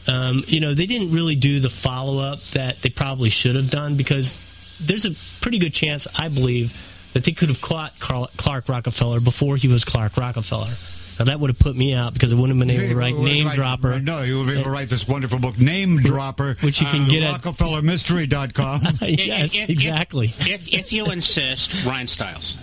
Um, 0.09 0.41
you 0.47 0.59
know, 0.59 0.73
they 0.73 0.85
didn't 0.85 1.13
really 1.13 1.35
do 1.35 1.59
the 1.59 1.69
follow 1.69 2.19
up 2.21 2.41
that 2.51 2.81
they 2.81 2.89
probably 2.89 3.29
should 3.29 3.55
have 3.55 3.69
done 3.69 3.95
because 3.95 4.37
there's 4.79 5.05
a 5.05 5.11
pretty 5.41 5.57
good 5.59 5.73
chance, 5.73 6.05
I 6.15 6.27
believe, 6.29 6.73
that 7.17 7.25
they 7.25 7.31
could 7.31 7.49
have 7.49 7.61
caught 7.61 7.97
Carl, 7.99 8.29
Clark 8.37 8.69
Rockefeller 8.69 9.19
before 9.19 9.57
he 9.57 9.67
was 9.67 9.83
Clark 9.83 10.17
Rockefeller. 10.17 10.69
Now 11.17 11.25
that 11.25 11.39
would 11.39 11.49
have 11.49 11.57
put 11.57 11.75
me 11.75 11.95
out 11.95 12.13
because 12.13 12.31
I 12.31 12.35
wouldn't 12.35 12.59
have 12.59 12.67
been 12.67 12.77
able 12.77 12.89
to 12.89 12.95
write 12.95 13.15
name 13.15 13.47
dropper. 13.55 13.99
No, 13.99 14.21
you 14.21 14.37
would 14.37 14.45
be 14.49 14.53
able 14.53 14.65
to 14.65 14.71
wite 14.71 14.87
this 14.87 15.07
wonderful 15.07 15.39
book, 15.39 15.59
Name 15.59 15.97
Dropper, 15.97 16.57
Which 16.61 16.79
you 16.79 16.85
can 16.85 17.05
uh, 17.05 17.07
get 17.07 17.23
at- 17.23 17.41
RockefellerMystery.com. 17.41 18.81
yes, 19.01 19.55
If- 19.55 19.63
if- 19.63 19.69
exactly. 19.71 20.27
if, 20.27 20.71
if 20.71 20.93
you 20.93 21.09
insist, 21.09 21.87
Ryan 21.87 22.05
Stiles. 22.05 22.53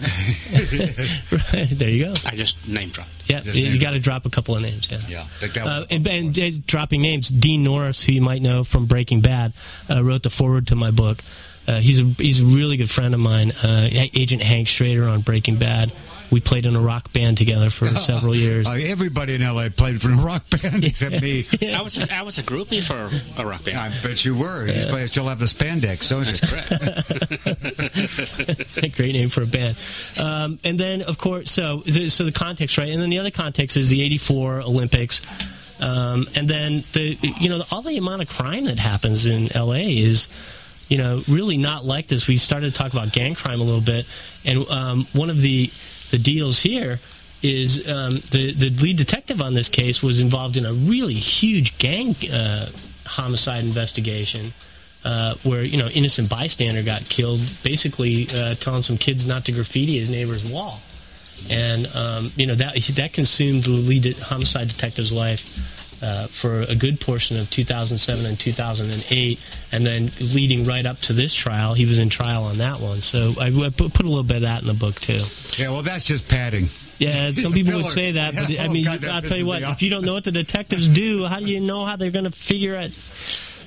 there 1.78 1.88
you 1.88 2.04
go. 2.04 2.14
I 2.26 2.36
just 2.36 2.68
name 2.68 2.90
dropped. 2.90 3.10
Yeah, 3.26 3.40
Just 3.40 3.56
you 3.58 3.70
name 3.70 3.80
got 3.80 3.90
to 3.92 3.98
drop 4.00 4.24
a 4.24 4.30
couple 4.30 4.54
of 4.54 4.62
names. 4.62 4.88
Yeah. 4.88 4.98
yeah, 5.08 5.22
think 5.24 5.54
that 5.54 5.66
Uh, 5.66 5.80
was- 5.80 5.86
and, 5.90 6.06
and 6.06 6.32
just 6.32 6.64
dropping 6.66 7.02
names, 7.02 7.30
Dean 7.30 7.64
Norris, 7.64 8.04
who 8.04 8.12
you 8.12 8.22
might 8.22 8.40
know 8.42 8.62
from 8.62 8.86
Breaking 8.86 9.20
Bad, 9.20 9.52
uh, 9.90 10.04
wrote 10.04 10.22
the 10.22 10.30
forward 10.30 10.68
to 10.68 10.76
my 10.76 10.92
book. 10.92 11.18
Uh, 11.66 11.80
he's 11.80 12.00
a 12.00 12.04
he's 12.22 12.40
a 12.40 12.44
really 12.44 12.76
good 12.76 12.90
friend 12.90 13.14
of 13.14 13.20
mine, 13.20 13.52
uh, 13.62 13.88
Agent 13.92 14.42
Hank 14.42 14.68
Schrader 14.68 15.04
on 15.04 15.20
Breaking 15.22 15.56
Bad. 15.56 15.92
We 16.30 16.40
played 16.40 16.66
in 16.66 16.74
a 16.74 16.80
rock 16.80 17.12
band 17.12 17.38
together 17.38 17.70
for 17.70 17.86
several 18.10 18.34
years. 18.34 18.68
Uh, 18.68 18.72
everybody 18.80 19.34
in 19.34 19.42
LA 19.42 19.68
played 19.68 20.00
for 20.02 20.10
a 20.10 20.16
rock 20.16 20.42
band 20.50 20.84
except 20.86 21.22
me. 21.22 21.46
I 21.72 21.80
was 21.80 21.96
a, 21.98 22.12
I 22.12 22.22
was 22.22 22.38
a 22.38 22.42
groupie 22.42 22.82
for 22.82 23.08
a 23.40 23.46
rock 23.46 23.64
band. 23.64 23.76
I 23.76 23.88
bet 24.02 24.24
you 24.24 24.36
were. 24.36 24.66
You 24.66 24.86
probably 24.86 25.06
still 25.06 25.28
have 25.28 25.38
the 25.38 25.46
spandex, 25.46 26.08
don't 26.10 26.24
That's 26.24 26.42
you? 28.82 28.90
Great 28.96 29.12
name 29.12 29.28
for 29.28 29.42
a 29.42 29.46
band. 29.46 29.76
Um, 30.18 30.58
and 30.64 30.78
then, 30.78 31.02
of 31.02 31.18
course, 31.18 31.50
so 31.50 31.82
so 31.82 32.24
the 32.24 32.32
context, 32.32 32.78
right? 32.78 32.88
And 32.88 33.00
then 33.00 33.10
the 33.10 33.18
other 33.18 33.30
context 33.30 33.76
is 33.76 33.90
the 33.90 34.02
'84 34.02 34.62
Olympics. 34.62 35.22
Um, 35.80 36.26
and 36.36 36.48
then 36.48 36.84
the 36.92 37.16
you 37.20 37.48
know 37.48 37.62
all 37.70 37.82
the 37.82 37.96
amount 37.96 38.22
of 38.22 38.28
crime 38.28 38.64
that 38.64 38.78
happens 38.78 39.26
in 39.26 39.48
LA 39.54 39.86
is 39.86 40.28
you 40.88 40.98
know 40.98 41.22
really 41.28 41.56
not 41.56 41.84
like 41.84 42.06
this. 42.06 42.28
We 42.28 42.36
started 42.36 42.72
to 42.72 42.78
talk 42.78 42.92
about 42.92 43.12
gang 43.12 43.34
crime 43.34 43.60
a 43.60 43.64
little 43.64 43.80
bit, 43.80 44.06
and 44.44 44.68
um, 44.68 45.06
one 45.12 45.30
of 45.30 45.40
the 45.40 45.70
the 46.10 46.18
deals 46.18 46.60
here 46.60 46.98
is 47.42 47.88
um, 47.88 48.12
the 48.30 48.52
the 48.52 48.70
lead 48.82 48.96
detective 48.96 49.40
on 49.40 49.54
this 49.54 49.68
case 49.68 50.02
was 50.02 50.20
involved 50.20 50.56
in 50.56 50.64
a 50.64 50.72
really 50.72 51.14
huge 51.14 51.78
gang 51.78 52.14
uh, 52.32 52.68
homicide 53.06 53.64
investigation 53.64 54.52
uh, 55.04 55.34
where 55.44 55.62
you 55.62 55.78
know 55.78 55.88
innocent 55.88 56.30
bystander 56.30 56.82
got 56.82 57.04
killed, 57.08 57.40
basically 57.62 58.26
uh, 58.34 58.54
telling 58.54 58.82
some 58.82 58.96
kids 58.96 59.28
not 59.28 59.44
to 59.44 59.52
graffiti 59.52 59.98
his 59.98 60.10
neighbor's 60.10 60.52
wall, 60.52 60.80
and 61.50 61.86
um, 61.94 62.30
you 62.36 62.46
know 62.46 62.54
that 62.54 62.74
that 62.96 63.12
consumed 63.12 63.64
the 63.64 63.70
lead 63.70 64.16
homicide 64.18 64.68
detective's 64.68 65.12
life. 65.12 65.83
Uh, 66.04 66.26
for 66.26 66.60
a 66.68 66.74
good 66.74 67.00
portion 67.00 67.38
of 67.38 67.48
2007 67.48 68.26
and 68.26 68.38
2008, 68.38 69.40
and 69.72 69.86
then 69.86 70.10
leading 70.20 70.66
right 70.66 70.84
up 70.84 70.98
to 70.98 71.14
this 71.14 71.32
trial, 71.32 71.72
he 71.72 71.86
was 71.86 71.98
in 71.98 72.10
trial 72.10 72.44
on 72.44 72.58
that 72.58 72.78
one. 72.78 73.00
So 73.00 73.32
I, 73.40 73.46
I 73.46 73.70
put, 73.70 73.94
put 73.94 74.04
a 74.04 74.08
little 74.08 74.22
bit 74.22 74.36
of 74.36 74.42
that 74.42 74.60
in 74.60 74.68
the 74.68 74.74
book 74.74 74.96
too. 74.96 75.20
Yeah, 75.56 75.70
well, 75.70 75.80
that's 75.80 76.04
just 76.04 76.28
padding. 76.28 76.66
Yeah, 76.98 77.30
some 77.32 77.54
people 77.54 77.72
would 77.76 77.86
say 78.00 78.12
that, 78.12 78.34
but 78.34 78.50
Yeah, 78.50 78.64
I 78.64 78.66
oh, 78.66 78.70
mean, 78.70 78.84
God, 78.84 79.00
that 79.00 79.10
I'll 79.12 79.22
tell 79.22 79.38
you 79.38 79.46
what: 79.46 79.62
if 79.62 79.80
you 79.80 79.88
don't 79.88 80.04
know 80.04 80.12
what 80.12 80.24
the 80.24 80.32
detectives 80.32 80.88
do, 80.88 81.24
how 81.24 81.40
do 81.40 81.46
you 81.46 81.60
know 81.60 81.86
how 81.86 81.96
they're 81.96 82.10
going 82.10 82.26
to 82.26 82.30
figure 82.30 82.74
it 82.74 82.92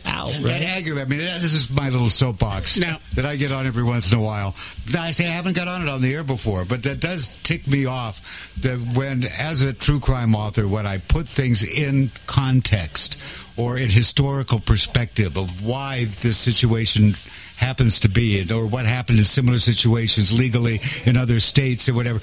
That 0.08 0.44
Right? 0.44 0.64
aggravates. 0.64 1.06
I 1.06 1.10
mean, 1.10 1.20
this 1.20 1.54
is 1.54 1.70
my 1.70 1.90
little 1.90 2.10
soapbox 2.10 2.78
Now- 2.78 3.00
that 3.16 3.26
I 3.26 3.36
get 3.36 3.52
on 3.52 3.66
every 3.68 3.84
once 3.84 4.12
in 4.12 4.18
a 4.18 4.22
while. 4.22 4.56
I 4.98 5.12
say 5.12 5.28
I 5.28 5.32
haven't 5.32 5.56
got 5.56 5.68
on 5.68 5.82
it 5.82 5.90
on 5.90 6.02
the 6.02 6.14
air 6.14 6.24
before, 6.24 6.66
but 6.66 6.84
that 6.84 7.00
does 7.00 7.30
tick 7.44 7.68
me 7.68 7.86
off. 7.86 8.52
That 8.62 8.80
when, 8.94 9.26
as 9.40 9.62
a 9.62 9.74
true 9.74 10.00
crime 10.00 10.36
author, 10.36 10.68
when 10.68 10.86
I 10.88 10.98
put 10.98 11.28
things 11.28 11.64
in 11.64 12.12
context 12.26 13.18
or 13.56 13.78
in 13.78 13.90
historical 13.90 14.60
perspective 14.60 15.38
of 15.38 15.62
why 15.64 16.06
this 16.06 16.38
situation 16.38 17.16
happens 17.58 18.00
to 18.02 18.10
be 18.10 18.38
it, 18.38 18.52
or 18.52 18.66
what 18.66 18.86
happened 18.86 19.18
in 19.18 19.26
similar 19.26 19.58
situations 19.58 20.38
legally 20.38 20.80
in 21.06 21.18
other 21.18 21.40
states 21.40 21.90
or 21.90 21.94
whatever. 21.94 22.20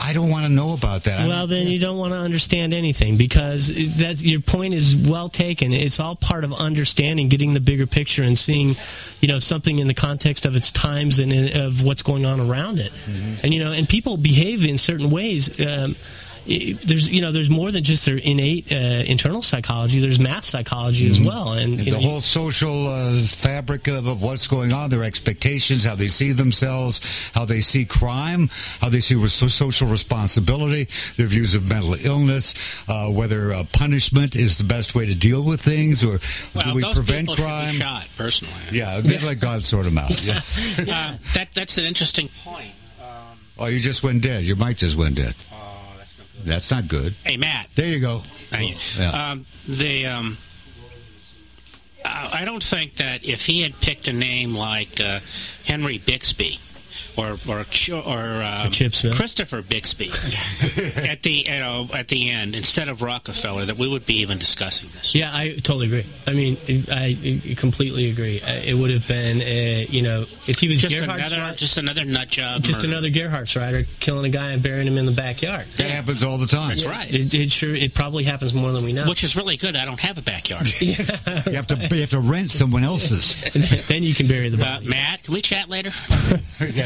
I 0.00 0.12
don't 0.14 0.30
want 0.30 0.46
to 0.46 0.52
know 0.52 0.72
about 0.72 1.04
that. 1.04 1.28
Well, 1.28 1.46
then 1.46 1.66
you 1.66 1.78
don't 1.78 1.98
want 1.98 2.12
to 2.12 2.18
understand 2.18 2.72
anything 2.72 3.16
because 3.18 3.98
that's 3.98 4.24
your 4.24 4.40
point 4.40 4.72
is 4.72 4.96
well 4.96 5.28
taken. 5.28 5.72
It's 5.72 6.00
all 6.00 6.16
part 6.16 6.44
of 6.44 6.52
understanding, 6.54 7.28
getting 7.28 7.52
the 7.52 7.60
bigger 7.60 7.86
picture, 7.86 8.22
and 8.22 8.38
seeing, 8.38 8.74
you 9.20 9.28
know, 9.28 9.38
something 9.38 9.78
in 9.78 9.86
the 9.86 9.94
context 9.94 10.46
of 10.46 10.56
its 10.56 10.72
times 10.72 11.18
and 11.18 11.32
of 11.56 11.84
what's 11.84 12.02
going 12.02 12.24
on 12.24 12.40
around 12.40 12.78
it. 12.78 12.92
And 13.42 13.52
you 13.52 13.62
know, 13.62 13.72
and 13.72 13.88
people 13.88 14.16
behave 14.16 14.64
in 14.64 14.78
certain 14.78 15.10
ways. 15.10 15.60
Um, 15.60 15.94
i- 16.48 16.76
there's 16.84 17.10
you 17.10 17.20
know 17.20 17.32
there's 17.32 17.50
more 17.50 17.70
than 17.70 17.84
just 17.84 18.06
their 18.06 18.16
innate 18.16 18.72
uh, 18.72 18.76
internal 19.06 19.42
psychology. 19.42 19.98
There's 20.00 20.20
math 20.20 20.44
psychology 20.44 21.08
as 21.08 21.20
well, 21.20 21.52
and 21.52 21.78
you 21.78 21.84
the 21.86 21.90
know, 21.92 21.98
whole 22.00 22.20
social 22.20 22.86
uh, 22.88 23.20
fabric 23.22 23.86
of, 23.88 24.06
of 24.06 24.22
what's 24.22 24.46
going 24.46 24.72
on, 24.72 24.90
their 24.90 25.04
expectations, 25.04 25.84
how 25.84 25.94
they 25.94 26.08
see 26.08 26.32
themselves, 26.32 27.30
how 27.34 27.44
they 27.44 27.60
see 27.60 27.84
crime, 27.84 28.48
how 28.80 28.88
they 28.88 29.00
see 29.00 29.14
res- 29.14 29.32
social 29.32 29.88
responsibility, 29.88 30.84
their 31.16 31.26
views 31.26 31.54
of 31.54 31.68
mental 31.68 31.94
illness, 32.04 32.54
uh, 32.88 33.08
whether 33.08 33.52
uh, 33.52 33.64
punishment 33.72 34.36
is 34.36 34.56
the 34.58 34.64
best 34.64 34.94
way 34.94 35.06
to 35.06 35.14
deal 35.14 35.44
with 35.44 35.60
things, 35.60 36.04
or 36.04 36.18
well, 36.54 36.64
do 36.64 36.74
we 36.74 36.82
those 36.82 36.94
prevent 36.94 37.28
crime? 37.28 37.70
be 37.72 37.76
shot 37.78 38.08
personally. 38.16 38.54
Yeah, 38.72 39.00
they'd 39.00 39.22
let 39.22 39.40
God 39.40 39.62
sort 39.64 39.84
them 39.84 39.98
out. 39.98 40.22
Yeah. 40.24 40.40
Uh, 40.80 41.16
that 41.34 41.48
that's 41.54 41.78
an 41.78 41.84
interesting 41.84 42.28
point. 42.44 42.70
Um, 43.00 43.06
Oh, 43.58 43.66
you 43.66 43.78
just 43.78 44.02
went 44.02 44.22
dead. 44.22 44.44
Your 44.44 44.56
mic 44.56 44.76
just 44.78 44.96
went 44.96 45.14
dead. 45.16 45.34
That's 46.44 46.70
not 46.70 46.88
good. 46.88 46.88
That's 46.88 46.88
not 46.88 46.88
good. 46.88 47.14
Hey, 47.24 47.36
Matt. 47.36 47.68
There 47.74 47.88
you 47.88 48.00
go. 48.00 48.22
You. 48.58 48.74
Yeah. 48.98 49.30
Um, 49.30 49.44
the 49.68 50.06
um, 50.06 50.36
I 52.04 52.40
I 52.42 52.44
don't 52.44 52.62
think 52.62 52.96
that 52.96 53.24
if 53.24 53.46
he 53.46 53.62
had 53.62 53.78
picked 53.80 54.08
a 54.08 54.12
name 54.12 54.54
like 54.54 55.00
uh, 55.00 55.20
Henry 55.64 55.98
Bixby, 55.98 56.58
or 57.16 57.36
or 57.48 57.64
or, 57.94 58.42
um, 58.42 58.70
Christopher 59.14 59.62
Bixby 59.62 60.08
at 61.08 61.22
the 61.22 61.44
you 61.46 61.58
know, 61.58 61.88
at 61.94 62.08
the 62.08 62.30
end 62.30 62.54
instead 62.54 62.88
of 62.88 63.02
Rockefeller, 63.02 63.64
that 63.66 63.76
we 63.76 63.88
would 63.88 64.06
be 64.06 64.20
even 64.20 64.38
discussing 64.38 64.88
this. 64.94 65.14
Yeah, 65.14 65.30
I 65.32 65.50
totally 65.62 65.86
agree. 65.86 66.04
I 66.26 66.32
mean, 66.32 66.56
I, 66.92 67.14
I 67.50 67.54
completely 67.54 68.10
agree. 68.10 68.40
Uh, 68.40 68.60
It 68.70 68.74
would 68.74 68.90
have 68.90 69.06
been, 69.08 69.40
uh, 69.40 69.86
you 69.90 70.02
know, 70.02 70.20
if 70.46 70.58
he 70.60 70.68
was 70.68 70.80
Just 70.80 70.94
Gerhard's 70.94 71.32
another, 71.32 71.42
right- 71.48 71.56
just 71.56 71.78
another 71.78 72.04
nut 72.04 72.28
job. 72.28 72.62
just 72.62 72.78
murder. 72.80 72.88
another 72.92 73.08
Gerhartsreiter 73.10 73.86
killing 74.00 74.26
a 74.26 74.28
guy 74.36 74.50
and 74.52 74.62
burying 74.62 74.86
him 74.86 74.96
in 74.98 75.06
the 75.06 75.12
backyard. 75.12 75.66
That 75.78 75.90
happens 75.90 76.22
all 76.24 76.38
the 76.38 76.46
time. 76.46 76.68
That's 76.68 76.86
right. 76.86 77.12
It, 77.12 77.32
it 77.34 77.50
sure 77.50 77.74
it 77.74 77.94
probably 77.94 78.24
happens 78.24 78.54
more 78.54 78.72
than 78.72 78.84
we 78.84 78.92
know. 78.92 79.04
Which 79.06 79.24
is 79.24 79.36
really 79.36 79.56
good. 79.56 79.76
I 79.76 79.84
don't 79.84 80.00
have 80.00 80.18
a 80.18 80.22
backyard. 80.22 80.68
You 80.80 81.56
have 81.56 81.66
to 81.68 81.88
you 81.94 82.00
have 82.02 82.10
to 82.10 82.20
rent 82.20 82.50
someone 82.50 82.84
else's. 82.84 83.34
then 83.88 84.02
you 84.02 84.14
can 84.14 84.26
bury 84.26 84.48
the 84.48 84.62
Uh. 84.64 84.80
Matt, 84.82 85.22
can 85.24 85.34
we 85.34 85.40
chat 85.42 85.68
later? 85.68 85.90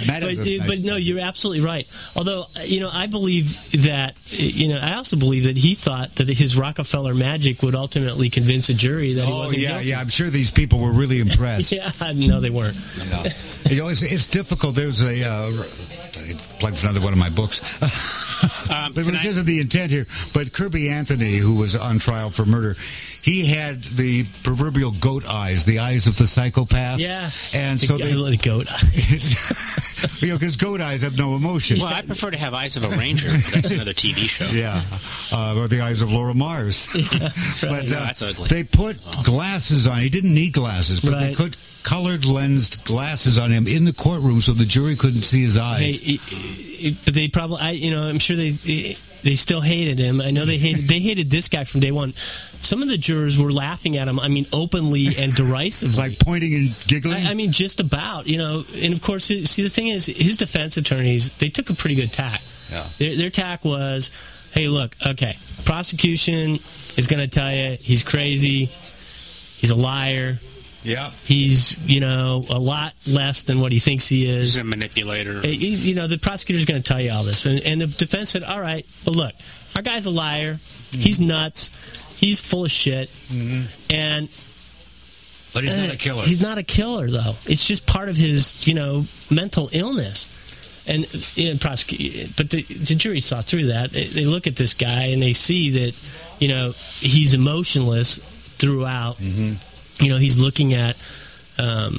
Yeah, 0.01 0.07
Matt 0.13 0.23
but, 0.23 0.31
has 0.35 0.59
nice- 0.59 0.67
but 0.67 0.79
no, 0.81 0.97
you're 0.97 1.21
absolutely 1.21 1.65
right. 1.65 1.87
Although 2.17 2.43
uh, 2.43 2.61
you 2.67 2.81
know, 2.81 2.91
I 2.93 3.07
believe 3.07 3.47
that 3.85 4.17
you 4.27 4.69
know, 4.69 4.79
I 4.83 4.95
also 4.95 5.17
believe 5.17 5.45
that 5.45 5.57
he 5.57 5.75
thought 5.75 6.15
that 6.17 6.29
his 6.29 6.57
Rockefeller 6.57 7.15
magic 7.15 7.63
would 7.63 7.75
ultimately 7.75 8.31
convince 8.31 8.69
a 8.69 8.75
jury 8.75 9.15
that 9.15 9.25
he 9.25 9.33
Oh 9.33 9.39
wasn't 9.45 9.63
yeah, 9.63 9.71
guilty. 9.73 9.87
yeah. 9.89 10.01
I'm 10.01 10.09
sure 10.09 10.29
these 10.31 10.51
people 10.51 10.79
were 10.81 10.93
really 10.93 11.21
impressed. 11.21 11.73
Yeah, 11.75 11.91
no, 12.15 12.41
they 12.41 12.51
weren't. 12.51 12.77
No. 13.11 13.23
You 13.71 13.77
know, 13.79 13.89
it's, 13.89 14.03
it's 14.03 14.27
difficult. 14.27 14.75
There's 14.75 15.03
a 15.03 15.25
uh, 15.29 15.51
plug 16.59 16.75
for 16.75 16.87
another 16.87 17.01
one 17.01 17.13
of 17.13 17.19
my 17.19 17.31
books. 17.31 17.61
Um, 18.75 18.93
but 18.93 19.05
can 19.05 19.15
it 19.15 19.25
I- 19.25 19.29
isn't 19.29 19.47
the 19.47 19.61
intent 19.61 19.91
here. 19.91 20.07
But 20.35 20.53
Kirby 20.53 20.91
Anthony, 20.91 21.37
who 21.37 21.57
was 21.61 21.77
on 21.77 21.99
trial 21.99 22.29
for 22.31 22.45
murder, 22.45 22.77
he 23.25 23.47
had 23.47 23.83
the 23.83 24.25
proverbial 24.43 24.91
goat 25.01 25.25
eyes, 25.27 25.65
the 25.65 25.79
eyes 25.79 26.07
of 26.07 26.17
the 26.19 26.27
psychopath. 26.27 26.99
Yeah, 26.99 27.31
and 27.55 27.81
the, 27.81 27.87
so 27.87 27.97
they, 27.97 28.13
the 28.13 28.37
goat. 28.43 28.67
eyes. 28.71 30.21
you 30.23 30.29
know, 30.29 30.35
because 30.39 30.57
goat 30.57 30.81
eyes 30.83 31.03
have 31.03 31.17
no 31.17 31.35
emotion. 31.35 31.79
Well, 31.79 31.87
I 31.93 32.03
prefer 32.03 32.31
to 32.31 32.37
have 32.39 32.53
Eyes 32.53 32.77
of 32.77 32.85
a 32.85 32.91
Ranger. 32.91 33.29
That's 33.29 33.71
another 33.71 33.93
TV 33.95 34.29
show. 34.29 34.45
Yeah, 34.47 34.83
uh, 35.33 35.59
or 35.59 35.69
the 35.69 35.81
eyes 35.81 36.03
of 36.03 36.13
Laura 36.13 36.35
Mars. 36.35 36.89
but 37.63 37.91
No, 37.91 37.97
uh, 37.99 38.05
that's 38.07 38.21
ugly. 38.23 38.49
they 38.49 38.63
put 38.65 38.99
glasses 39.25 39.87
on. 39.87 39.99
He 40.01 40.11
didn't 40.11 40.35
need 40.35 40.53
glasses, 40.53 41.01
but 41.01 41.19
they 41.19 41.35
put 41.35 41.57
colored 41.83 42.25
lensed 42.25 42.85
glasses 42.85 43.39
on 43.39 43.51
him 43.51 43.67
in 43.67 43.85
the 43.87 43.93
courtroom 43.93 44.41
so 44.41 44.53
the 44.53 44.65
jury 44.65 44.97
couldn't 44.97 45.23
see 45.23 45.43
his 45.43 45.57
Hey, 45.57 45.63
eyes. 45.63 46.01
it- 46.03 46.21
it- 46.87 46.97
but 47.07 47.15
they 47.15 47.29
probably, 47.29 47.59
I, 47.61 47.71
you 47.71 47.91
know, 47.91 48.03
I'm 48.05 48.19
sure 48.19 48.37
they 48.37 48.97
they 49.25 49.35
still 49.35 49.63
hated 49.63 49.99
him. 49.99 50.21
I 50.21 50.31
know 50.31 50.45
they 50.45 50.59
hated 50.59 50.85
they 50.85 51.01
hated 51.01 51.31
this 51.31 51.49
guy 51.49 51.65
from 51.65 51.81
day 51.81 51.91
one. 51.91 52.13
Some 52.13 52.83
of 52.83 52.89
the 52.89 52.99
jurors 52.99 53.39
were 53.39 53.51
laughing 53.51 53.97
at 53.97 54.07
him. 54.07 54.21
I 54.21 54.29
mean, 54.29 54.45
openly 54.53 55.09
and 55.19 55.35
derisively. 55.35 55.97
like 55.97 56.19
pointing 56.19 56.55
and 56.55 56.75
giggling. 56.87 57.27
I, 57.27 57.31
I 57.31 57.35
mean, 57.35 57.51
just 57.53 57.81
about, 57.81 58.27
you 58.27 58.39
know. 58.39 58.63
And 58.77 58.93
of 58.95 59.03
course, 59.03 59.25
see, 59.25 59.63
the 59.63 59.69
thing 59.69 59.89
is, 59.89 60.07
his 60.07 60.37
defense 60.37 60.77
attorneys 60.77 61.37
they 61.39 61.49
took 61.49 61.71
a 61.71 61.75
pretty 61.75 61.97
good 61.97 62.13
tack. 62.13 62.41
Yeah. 62.71 62.87
Their, 62.99 63.17
their 63.17 63.31
tack 63.31 63.65
was, 63.65 64.11
hey, 64.55 64.69
look, 64.69 64.95
okay, 65.07 65.37
prosecution 65.65 66.59
is 66.97 67.07
going 67.09 67.21
to 67.21 67.29
tell 67.29 67.53
you 67.53 67.77
he's 67.81 68.03
crazy, 68.03 68.67
he's 68.67 69.71
a 69.71 69.75
liar, 69.75 70.39
yeah. 70.85 71.11
he's 71.25 71.85
you 71.89 72.01
know 72.01 72.45
a 72.51 72.59
lot 72.59 72.95
less 73.11 73.43
than 73.43 73.61
what 73.61 73.73
he 73.73 73.79
thinks 73.79 74.07
he 74.07 74.27
is. 74.27 74.55
He's 74.55 74.61
a 74.61 74.65
manipulator. 74.65 75.39
Uh, 75.39 75.47
you 75.47 75.77
you 75.79 75.95
know, 75.95 76.07
the 76.07 76.19
prosecutor's 76.19 76.65
going 76.65 76.83
to 76.83 76.87
tell 76.87 77.01
you 77.01 77.11
all 77.11 77.25
this. 77.25 77.47
And, 77.47 77.61
and 77.65 77.81
the 77.81 77.87
defense 77.87 78.31
said, 78.31 78.43
all 78.43 78.61
right, 78.61 78.87
well, 79.05 79.15
look, 79.15 79.33
our 79.75 79.83
guy's 79.83 80.07
a 80.07 80.11
liar. 80.11 80.59
He's 80.93 81.21
nuts. 81.21 81.73
He's 82.21 82.39
full 82.39 82.65
of 82.65 82.71
shit. 82.71 83.11
And 83.91 84.29
But 85.53 85.65
he's 85.65 85.77
not 85.77 85.91
a 85.91 85.93
uh, 85.93 85.97
killer. 85.99 86.23
He's 86.23 86.43
not 86.43 86.59
a 86.59 86.63
killer, 86.63 87.09
though. 87.09 87.33
It's 87.47 87.67
just 87.67 87.87
part 87.87 88.09
of 88.09 88.17
his, 88.17 88.67
you 88.69 88.75
know, 88.75 89.05
mental 89.31 89.69
illness. 89.73 90.31
And, 90.87 91.07
prosecute, 91.61 92.37
but 92.37 92.51
the, 92.51 92.61
the 92.61 92.95
jury 92.95 93.21
saw 93.21 93.41
through 93.41 93.67
that. 93.69 93.91
They, 93.91 94.05
they 94.05 94.25
look 94.27 94.47
at 94.47 94.55
this 94.55 94.75
guy 94.75 95.07
and 95.07 95.23
they 95.23 95.33
see 95.33 95.71
that, 95.71 95.95
you 96.41 96.49
know, 96.49 96.73
he's 97.01 97.33
emotionless 97.33 98.19
throughout. 98.19 99.19
You 100.01 100.11
know, 100.11 100.17
he's 100.17 100.39
looking 100.39 100.75
at 100.75 100.97
um, 101.59 101.99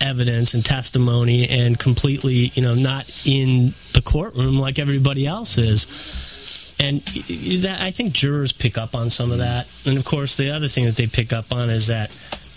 evidence 0.00 0.54
and 0.54 0.64
testimony 0.64 1.48
and 1.48 1.78
completely, 1.78 2.50
you 2.54 2.62
know, 2.62 2.74
not 2.74 3.08
in 3.24 3.72
the 3.92 4.02
courtroom 4.04 4.58
like 4.58 4.78
everybody 4.78 5.26
else 5.26 5.58
is. 5.58 6.74
And 6.80 7.00
that, 7.00 7.78
I 7.80 7.92
think 7.92 8.12
jurors 8.12 8.52
pick 8.52 8.76
up 8.76 8.94
on 8.94 9.08
some 9.08 9.30
of 9.30 9.38
that. 9.38 9.68
And 9.86 9.96
of 9.96 10.04
course, 10.04 10.36
the 10.36 10.50
other 10.50 10.68
thing 10.68 10.84
that 10.84 10.96
they 10.96 11.06
pick 11.06 11.32
up 11.32 11.52
on 11.52 11.70
is 11.70 11.86
that, 11.86 12.10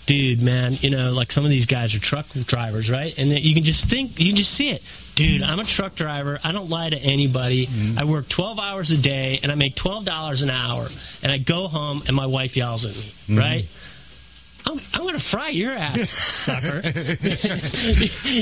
dude, 0.06 0.42
man, 0.42 0.72
you 0.80 0.90
know, 0.90 1.12
like 1.12 1.30
some 1.30 1.44
of 1.44 1.50
these 1.50 1.66
guys 1.66 1.94
are 1.94 2.00
truck 2.00 2.26
drivers, 2.30 2.90
right? 2.90 3.16
And 3.18 3.30
that 3.30 3.42
you 3.42 3.54
can 3.54 3.62
just 3.62 3.88
think, 3.88 4.18
you 4.18 4.26
can 4.26 4.36
just 4.36 4.52
see 4.52 4.70
it. 4.70 4.82
Dude, 5.14 5.42
I'm 5.42 5.58
a 5.58 5.64
truck 5.64 5.94
driver. 5.94 6.38
I 6.44 6.52
don't 6.52 6.68
lie 6.68 6.90
to 6.90 6.98
anybody. 6.98 7.68
I 7.96 8.04
work 8.04 8.28
12 8.28 8.58
hours 8.58 8.90
a 8.90 8.98
day 8.98 9.40
and 9.42 9.50
I 9.50 9.54
make 9.54 9.74
$12 9.74 10.42
an 10.42 10.50
hour. 10.50 10.86
And 11.22 11.32
I 11.32 11.38
go 11.38 11.68
home 11.68 12.02
and 12.06 12.14
my 12.14 12.26
wife 12.26 12.56
yells 12.56 12.84
at 12.84 12.96
me, 12.96 13.36
right? 13.40 13.64
I'm, 14.66 14.78
I'm 14.94 15.02
going 15.02 15.14
to 15.14 15.20
fry 15.20 15.48
your 15.48 15.72
ass, 15.72 16.10
sucker. 16.10 16.80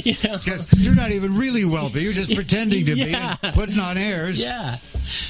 you 0.04 0.14
know? 0.24 0.38
Because 0.38 0.68
you're 0.84 0.94
not 0.96 1.10
even 1.10 1.34
really 1.36 1.64
wealthy. 1.64 2.02
You're 2.02 2.12
just 2.12 2.34
pretending 2.34 2.86
to 2.86 2.94
Yeah. 2.96 3.36
be, 3.40 3.46
and 3.46 3.54
putting 3.54 3.78
on 3.78 3.96
airs. 3.96 4.42
Yeah. 4.42 4.78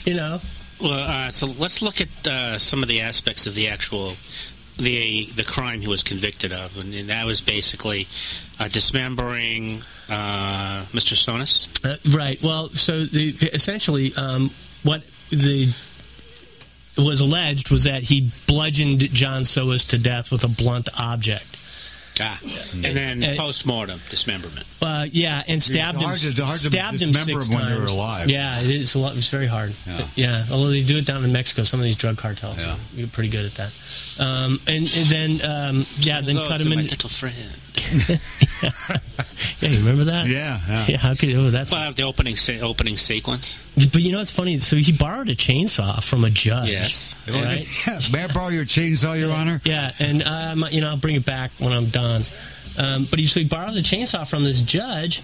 You 0.05 0.15
know? 0.15 0.41
Well, 0.81 0.93
uh, 0.93 1.31
so 1.31 1.47
let's 1.59 1.83
look 1.83 2.01
at 2.01 2.27
uh, 2.27 2.59
some 2.59 2.83
of 2.83 2.89
the 2.89 3.01
aspects 3.01 3.47
of 3.47 3.55
the 3.55 3.69
actual 3.69 4.13
the 4.79 5.25
the 5.35 5.43
crime 5.45 5.81
he 5.81 5.89
was 5.89 6.03
convicted 6.03 6.53
of, 6.53 6.79
and, 6.79 6.93
and 6.93 7.09
that 7.09 7.25
was 7.25 7.41
basically 7.41 8.07
uh, 8.61 8.69
dismembering 8.69 9.79
uh, 10.11 10.85
Mr. 10.93 11.15
Sohus. 11.17 11.67
Uh, 11.83 11.97
right. 12.15 12.39
Well, 12.43 12.69
so 12.69 13.05
the, 13.07 13.31
essentially, 13.55 14.13
um, 14.19 14.51
what 14.83 15.05
the 15.31 15.69
was 16.97 17.21
alleged 17.21 17.71
was 17.71 17.85
that 17.85 18.03
he 18.05 18.31
bludgeoned 18.47 19.01
John 19.13 19.43
Sohus 19.43 19.87
to 19.89 19.99
death 19.99 20.31
with 20.31 20.45
a 20.45 20.49
blunt 20.49 20.89
object. 20.99 21.45
Ah, 22.19 22.39
and 22.73 22.97
then 22.97 23.23
Uh, 23.23 23.35
post 23.37 23.67
mortem 23.67 24.01
dismemberment. 24.09 24.65
Uh, 24.81 25.07
yeah, 25.13 25.43
and 25.49 25.63
stabbed 25.63 26.01
hard 26.01 26.19
him. 26.19 26.33
to- 26.33 26.45
hard 26.47 26.59
to 26.61 26.71
stabbed 26.71 27.03
him 27.03 27.13
six 27.13 27.27
when 27.27 27.69
you're 27.69 27.77
times. 27.81 27.91
alive. 27.91 28.31
Yeah, 28.31 28.61
it 28.63 28.71
is. 28.71 28.95
A 28.95 28.99
lot, 29.01 29.15
it's 29.19 29.29
very 29.29 29.47
hard. 29.47 29.75
Yeah. 29.87 30.07
Yeah. 30.15 30.47
although 30.51 30.71
they 30.71 30.83
do 30.83 30.97
it 30.97 31.05
down 31.05 31.23
in 31.25 31.33
Mexico, 31.33 31.65
some 31.65 31.79
of 31.79 31.85
these 31.85 31.97
drug 31.97 32.17
cartels 32.17 32.57
Yeah. 32.59 33.05
are 33.05 33.07
pretty 33.09 33.29
good 33.29 33.45
at 33.45 33.55
that. 33.57 33.71
Um, 34.19 34.59
and, 34.67 34.91
and 34.97 35.07
then, 35.11 35.31
um, 35.45 35.87
yeah, 36.01 36.23
then 36.23 36.37
cut 36.37 36.59
to 36.61 36.65
him 36.65 36.71
my 36.71 36.81
in. 36.81 36.87
little 36.89 37.11
friend. 37.11 37.35
Yeah, 39.61 39.71
you 39.71 39.79
remember 39.79 40.05
that? 40.05 40.27
Yeah, 40.29 40.61
yeah. 40.69 40.85
Yeah, 40.89 40.97
how 40.99 41.15
could 41.15 41.35
oh, 41.35 41.51
that's 41.51 41.73
Well, 41.73 41.81
I 41.81 41.87
have 41.87 41.97
the 41.97 42.03
opening 42.03 42.37
se- 42.37 42.61
opening 42.61 42.97
sequence. 42.97 43.59
But 43.75 44.03
you 44.03 44.13
know 44.13 44.19
what's 44.19 44.31
funny? 44.31 44.59
So 44.59 44.77
he 44.77 44.93
borrowed 44.93 45.29
a 45.29 45.35
chainsaw 45.37 46.03
from 46.03 46.25
a 46.25 46.31
judge. 46.31 46.69
Yes. 46.69 47.15
Right? 47.29 47.67
Yeah. 47.87 48.01
May 48.13 48.25
I 48.25 48.27
borrow 48.29 48.49
your 48.49 48.65
chainsaw, 48.65 49.19
Your 49.19 49.33
Honor? 49.33 49.61
Yeah, 49.65 49.93
and 49.99 50.23
um, 50.25 50.65
you 50.71 50.81
know 50.81 50.91
I'll 50.91 50.97
bring 50.97 51.17
it 51.17 51.27
back 51.27 51.53
when 51.59 51.73
I'm 51.73 51.87
done. 51.87 52.23
Um, 52.79 53.07
but 53.09 53.19
he, 53.19 53.27
so 53.27 53.41
he 53.41 53.47
borrows 53.47 53.77
a 53.77 53.83
chainsaw 53.83 54.29
from 54.29 54.45
this 54.45 54.61
judge, 54.61 55.23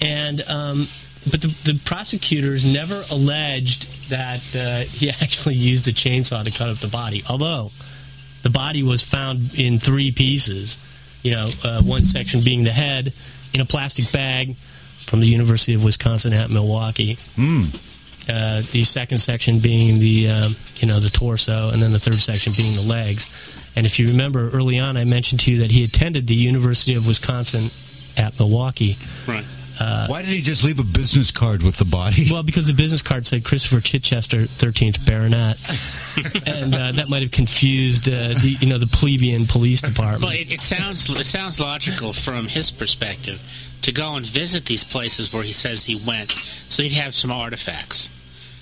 and 0.00 0.40
um, 0.42 0.86
but 1.30 1.42
the, 1.42 1.48
the 1.64 1.80
prosecutors 1.84 2.70
never 2.70 3.02
alleged 3.10 4.10
that 4.10 4.42
uh, 4.56 4.80
he 4.90 5.10
actually 5.22 5.56
used 5.56 5.86
a 5.88 5.92
chainsaw 5.92 6.44
to 6.44 6.50
cut 6.50 6.68
up 6.68 6.78
the 6.78 6.88
body. 6.88 7.22
Although 7.28 7.70
the 8.42 8.50
body 8.50 8.82
was 8.82 9.02
found 9.02 9.54
in 9.54 9.78
three 9.78 10.10
pieces, 10.12 10.78
you 11.24 11.32
know, 11.32 11.48
uh, 11.64 11.82
one 11.82 12.04
section 12.04 12.40
being 12.44 12.62
the 12.62 12.70
head 12.70 13.12
in 13.52 13.60
a 13.60 13.64
plastic 13.64 14.12
bag 14.12 14.54
from 14.54 15.20
the 15.20 15.26
University 15.26 15.74
of 15.74 15.82
Wisconsin 15.82 16.32
at 16.32 16.50
Milwaukee. 16.50 17.18
Hmm. 17.34 17.64
Uh, 18.30 18.62
the 18.72 18.82
second 18.82 19.18
section 19.18 19.58
being 19.58 19.98
the 19.98 20.28
um, 20.28 20.56
you 20.76 20.88
know 20.88 21.00
the 21.00 21.10
torso, 21.10 21.70
and 21.70 21.82
then 21.82 21.92
the 21.92 21.98
third 21.98 22.14
section 22.14 22.52
being 22.56 22.74
the 22.74 22.82
legs. 22.82 23.28
And 23.76 23.84
if 23.84 23.98
you 23.98 24.08
remember 24.08 24.50
early 24.50 24.78
on, 24.78 24.96
I 24.96 25.04
mentioned 25.04 25.40
to 25.40 25.50
you 25.50 25.58
that 25.58 25.72
he 25.72 25.84
attended 25.84 26.26
the 26.26 26.34
University 26.34 26.94
of 26.94 27.06
Wisconsin 27.06 27.70
at 28.16 28.38
Milwaukee. 28.38 28.96
Right. 29.26 29.44
Why 29.78 30.22
did 30.22 30.30
he 30.30 30.40
just 30.40 30.64
leave 30.64 30.78
a 30.78 30.84
business 30.84 31.30
card 31.30 31.62
with 31.62 31.76
the 31.76 31.84
body? 31.84 32.28
Well, 32.30 32.42
because 32.42 32.66
the 32.66 32.74
business 32.74 33.02
card 33.02 33.26
said 33.26 33.44
Christopher 33.44 33.80
Chichester, 33.80 34.38
13th 34.42 35.06
Baronet, 35.06 35.56
and 36.46 36.74
uh, 36.74 36.92
that 36.92 37.08
might 37.08 37.22
have 37.22 37.30
confused 37.30 38.08
uh, 38.08 38.34
the 38.34 38.56
you 38.60 38.68
know 38.68 38.78
the 38.78 38.86
plebeian 38.86 39.46
police 39.46 39.80
department. 39.80 40.22
Well, 40.22 40.32
it, 40.32 40.52
it 40.52 40.62
sounds 40.62 41.08
it 41.10 41.26
sounds 41.26 41.60
logical 41.60 42.12
from 42.12 42.46
his 42.46 42.70
perspective 42.70 43.40
to 43.82 43.92
go 43.92 44.14
and 44.14 44.24
visit 44.24 44.64
these 44.66 44.84
places 44.84 45.32
where 45.32 45.42
he 45.42 45.52
says 45.52 45.84
he 45.84 45.96
went, 45.96 46.30
so 46.32 46.82
he'd 46.82 46.92
have 46.92 47.14
some 47.14 47.30
artifacts. 47.30 48.08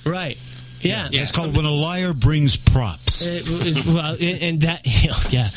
right? 0.05 0.37
Yeah. 0.83 1.09
Yeah. 1.11 1.23
It's 1.23 1.33
called 1.33 1.57
when 1.57 1.65
a 1.65 1.71
liar 1.71 2.13
brings 2.13 2.57
props. 2.57 3.27
Uh, 3.27 3.31
it- 3.31 3.77
it- 3.77 3.87
well, 3.87 4.17
and 4.21 4.43
and 4.43 4.61
that, 4.63 4.81
yeah. 5.33 5.49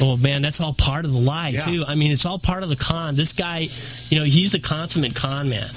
Oh 0.00 0.16
man, 0.16 0.42
that's 0.42 0.60
all 0.60 0.72
part 0.74 1.04
of 1.04 1.12
the 1.12 1.20
lie 1.20 1.48
Yeah. 1.50 1.64
too. 1.64 1.84
I 1.86 1.94
mean, 1.94 2.10
it's 2.12 2.24
all 2.26 2.38
part 2.38 2.62
of 2.62 2.68
the 2.68 2.76
con. 2.76 3.14
This 3.16 3.32
guy, 3.32 3.68
you 4.08 4.18
know, 4.18 4.24
he's 4.24 4.52
the 4.52 4.60
consummate 4.60 5.14
con 5.14 5.48
man. 5.48 5.68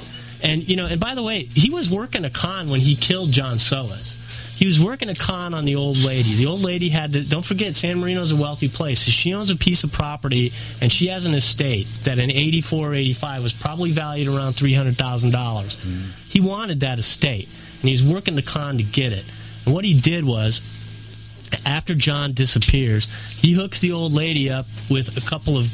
And 0.43 0.67
you 0.67 0.75
know, 0.75 0.85
and 0.87 0.99
by 0.99 1.15
the 1.15 1.23
way, 1.23 1.43
he 1.43 1.69
was 1.69 1.89
working 1.89 2.25
a 2.25 2.29
con 2.29 2.69
when 2.69 2.81
he 2.81 2.95
killed 2.95 3.31
John 3.31 3.55
Sohus. 3.57 4.19
he 4.59 4.65
was 4.67 4.79
working 4.79 5.09
a 5.09 5.15
con 5.15 5.53
on 5.53 5.65
the 5.65 5.75
old 5.75 5.97
lady. 6.03 6.33
The 6.35 6.45
old 6.45 6.61
lady 6.61 6.89
had 6.89 7.13
to, 7.13 7.23
don't 7.23 7.43
forget, 7.45 7.75
San 7.75 7.99
Marino's 7.99 8.31
a 8.31 8.35
wealthy 8.35 8.69
place. 8.69 8.99
So 9.01 9.11
she 9.11 9.33
owns 9.33 9.49
a 9.51 9.55
piece 9.55 9.83
of 9.83 9.91
property 9.91 10.51
and 10.81 10.91
she 10.91 11.07
has 11.07 11.25
an 11.25 11.33
estate 11.33 11.87
that 12.05 12.19
in 12.19 12.29
84 12.31 12.89
or 12.91 12.93
85 12.93 13.43
was 13.43 13.51
probably 13.53 13.91
valued 13.91 14.27
around 14.27 14.53
$300,000. 14.53 14.95
Mm-hmm. 15.31 16.29
He 16.29 16.39
wanted 16.41 16.81
that 16.81 16.99
estate 16.99 17.49
and 17.83 17.89
he's 17.89 18.03
working 18.03 18.35
the 18.35 18.41
con 18.41 18.77
to 18.77 18.83
get 18.83 19.11
it. 19.13 19.25
And 19.65 19.75
what 19.75 19.85
he 19.85 19.93
did 19.99 20.25
was, 20.25 20.61
after 21.65 21.93
John 21.93 22.33
disappears, 22.33 23.05
he 23.39 23.53
hooks 23.53 23.79
the 23.81 23.91
old 23.91 24.13
lady 24.13 24.49
up 24.49 24.65
with 24.89 25.15
a 25.17 25.21
couple 25.29 25.57
of 25.57 25.67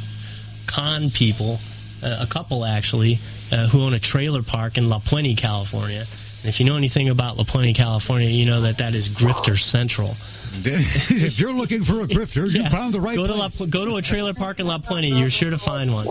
con 0.67 1.09
people, 1.11 1.59
uh, 2.03 2.17
a 2.21 2.27
couple 2.27 2.65
actually, 2.65 3.19
uh, 3.51 3.67
who 3.69 3.83
own 3.83 3.93
a 3.93 3.99
trailer 3.99 4.43
park 4.43 4.77
in 4.77 4.89
La 4.89 4.99
Puente, 4.99 5.35
California. 5.35 5.99
And 6.41 6.47
if 6.47 6.59
you 6.59 6.65
know 6.65 6.75
anything 6.77 7.09
about 7.09 7.37
La 7.37 7.43
Puente, 7.43 7.73
California, 7.73 8.27
you 8.29 8.45
know 8.45 8.61
that 8.61 8.77
that 8.79 8.93
is 8.95 9.07
grifter 9.09 9.57
central. 9.57 10.09
if 10.63 11.39
you're 11.39 11.53
looking 11.53 11.83
for 11.83 12.01
a 12.01 12.07
grifter, 12.07 12.51
you 12.51 12.61
Yeah. 12.63 12.69
found 12.69 12.93
the 12.93 12.99
right 12.99 13.15
go 13.15 13.25
place. 13.27 13.57
to 13.57 13.63
La, 13.63 13.69
go 13.69 13.85
to 13.85 13.95
a 13.97 14.01
trailer 14.01 14.33
park 14.33 14.59
in 14.59 14.65
La 14.67 14.77
Puente. 14.79 15.07
You're 15.09 15.29
sure 15.29 15.51
to 15.51 15.57
find 15.57 15.93
one. 15.93 16.07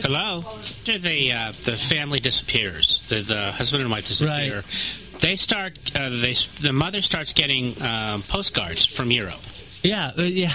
Hello. 0.00 0.42
To 0.84 0.98
the 0.98 1.32
uh, 1.32 1.52
the 1.64 1.76
family 1.76 2.20
disappears. 2.20 3.06
The, 3.08 3.20
the 3.20 3.52
husband 3.52 3.82
and 3.82 3.90
wife 3.90 4.06
disappear. 4.08 4.56
Right. 4.56 5.20
They 5.20 5.36
start. 5.36 5.78
Uh, 5.94 6.08
they 6.08 6.34
the 6.60 6.72
mother 6.72 7.02
starts 7.02 7.32
getting 7.32 7.80
um, 7.82 8.22
postcards 8.22 8.86
from 8.86 9.10
Europe. 9.10 9.40
Yeah, 9.82 10.12
uh, 10.16 10.22
yeah, 10.22 10.50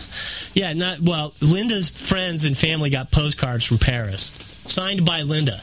yeah. 0.54 0.72
Not 0.72 1.00
well. 1.00 1.34
Linda's 1.42 1.90
friends 1.90 2.44
and 2.44 2.56
family 2.56 2.90
got 2.90 3.10
postcards 3.10 3.64
from 3.64 3.78
Paris, 3.78 4.32
signed 4.66 5.04
by 5.04 5.22
Linda. 5.22 5.60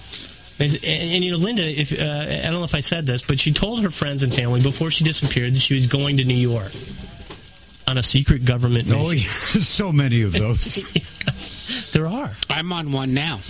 And, 0.57 0.73
and, 0.85 1.21
you 1.21 1.31
know, 1.31 1.37
Linda, 1.37 1.63
if 1.63 1.91
uh, 1.91 2.03
I 2.03 2.43
don't 2.45 2.59
know 2.59 2.63
if 2.63 2.75
I 2.75 2.79
said 2.79 3.05
this, 3.05 3.21
but 3.21 3.39
she 3.39 3.51
told 3.51 3.83
her 3.83 3.89
friends 3.89 4.23
and 4.23 4.33
family 4.33 4.61
before 4.61 4.89
she 4.89 5.03
disappeared 5.03 5.53
that 5.53 5.59
she 5.59 5.73
was 5.73 5.87
going 5.87 6.17
to 6.17 6.23
New 6.23 6.33
York 6.33 6.71
on 7.87 7.97
a 7.97 8.03
secret 8.03 8.45
government 8.45 8.87
mission. 8.87 9.01
Oh, 9.01 9.11
yeah. 9.11 9.19
so 9.19 9.91
many 9.91 10.21
of 10.21 10.31
those. 10.31 10.83
There 11.95 12.07
are. 12.07 12.29
I'm 12.49 12.73
on 12.73 12.91
one 12.91 13.13
now. 13.13 13.39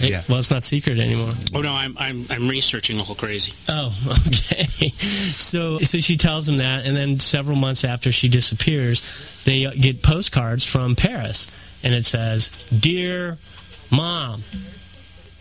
Yeah. 0.00 0.22
Well, 0.26 0.38
it's 0.38 0.50
not 0.50 0.62
secret 0.62 0.98
anymore. 0.98 1.34
Oh 1.54 1.60
no, 1.60 1.70
I'm 1.70 1.94
I'm 1.98 2.24
I'm 2.30 2.48
researching 2.48 2.98
a 2.98 3.02
whole 3.02 3.14
crazy. 3.14 3.52
Oh, 3.68 3.88
okay. 4.26 4.88
So, 4.88 5.78
so 5.80 5.98
she 5.98 6.16
tells 6.16 6.48
him 6.48 6.56
that, 6.58 6.86
and 6.86 6.96
then 6.96 7.18
several 7.20 7.58
months 7.58 7.84
after 7.84 8.10
she 8.10 8.28
disappears, 8.28 9.02
they 9.44 9.66
uh, 9.66 9.72
get 9.78 10.02
postcards 10.02 10.64
from 10.64 10.96
Paris, 10.96 11.46
and 11.84 11.92
it 11.92 12.06
says, 12.06 12.48
"Dear 12.70 13.36
Mom, 13.92 14.40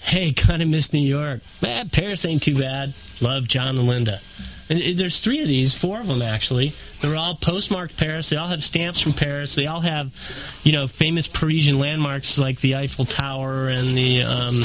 hey, 0.06 0.34
kind 0.34 0.62
of 0.62 0.70
miss 0.70 0.94
New 0.94 1.00
York. 1.00 1.42
Eh, 1.64 1.84
Paris 1.92 2.26
ain't 2.26 2.44
too 2.44 2.58
bad. 2.58 2.94
Love, 3.22 3.48
John 3.48 3.78
and 3.78 3.88
Linda." 3.88 4.20
And 4.68 4.80
there's 4.98 5.20
three 5.20 5.42
of 5.42 5.48
these, 5.48 5.76
four 5.76 6.00
of 6.00 6.08
them 6.08 6.24
actually. 6.24 6.74
They're 7.00 7.16
all 7.16 7.36
postmarked 7.36 7.98
Paris. 7.98 8.30
They 8.30 8.38
all 8.38 8.48
have 8.48 8.64
stamps 8.64 9.00
from 9.00 9.14
Paris. 9.14 9.54
They 9.54 9.68
all 9.68 9.82
have, 9.82 10.12
you 10.64 10.72
know, 10.72 10.88
famous 10.88 11.28
Parisian 11.28 11.78
landmarks 11.78 12.40
like 12.40 12.60
the 12.62 12.76
Eiffel 12.76 13.06
Tower 13.06 13.68
and 13.68 13.96
the 13.96 14.24
um, 14.24 14.56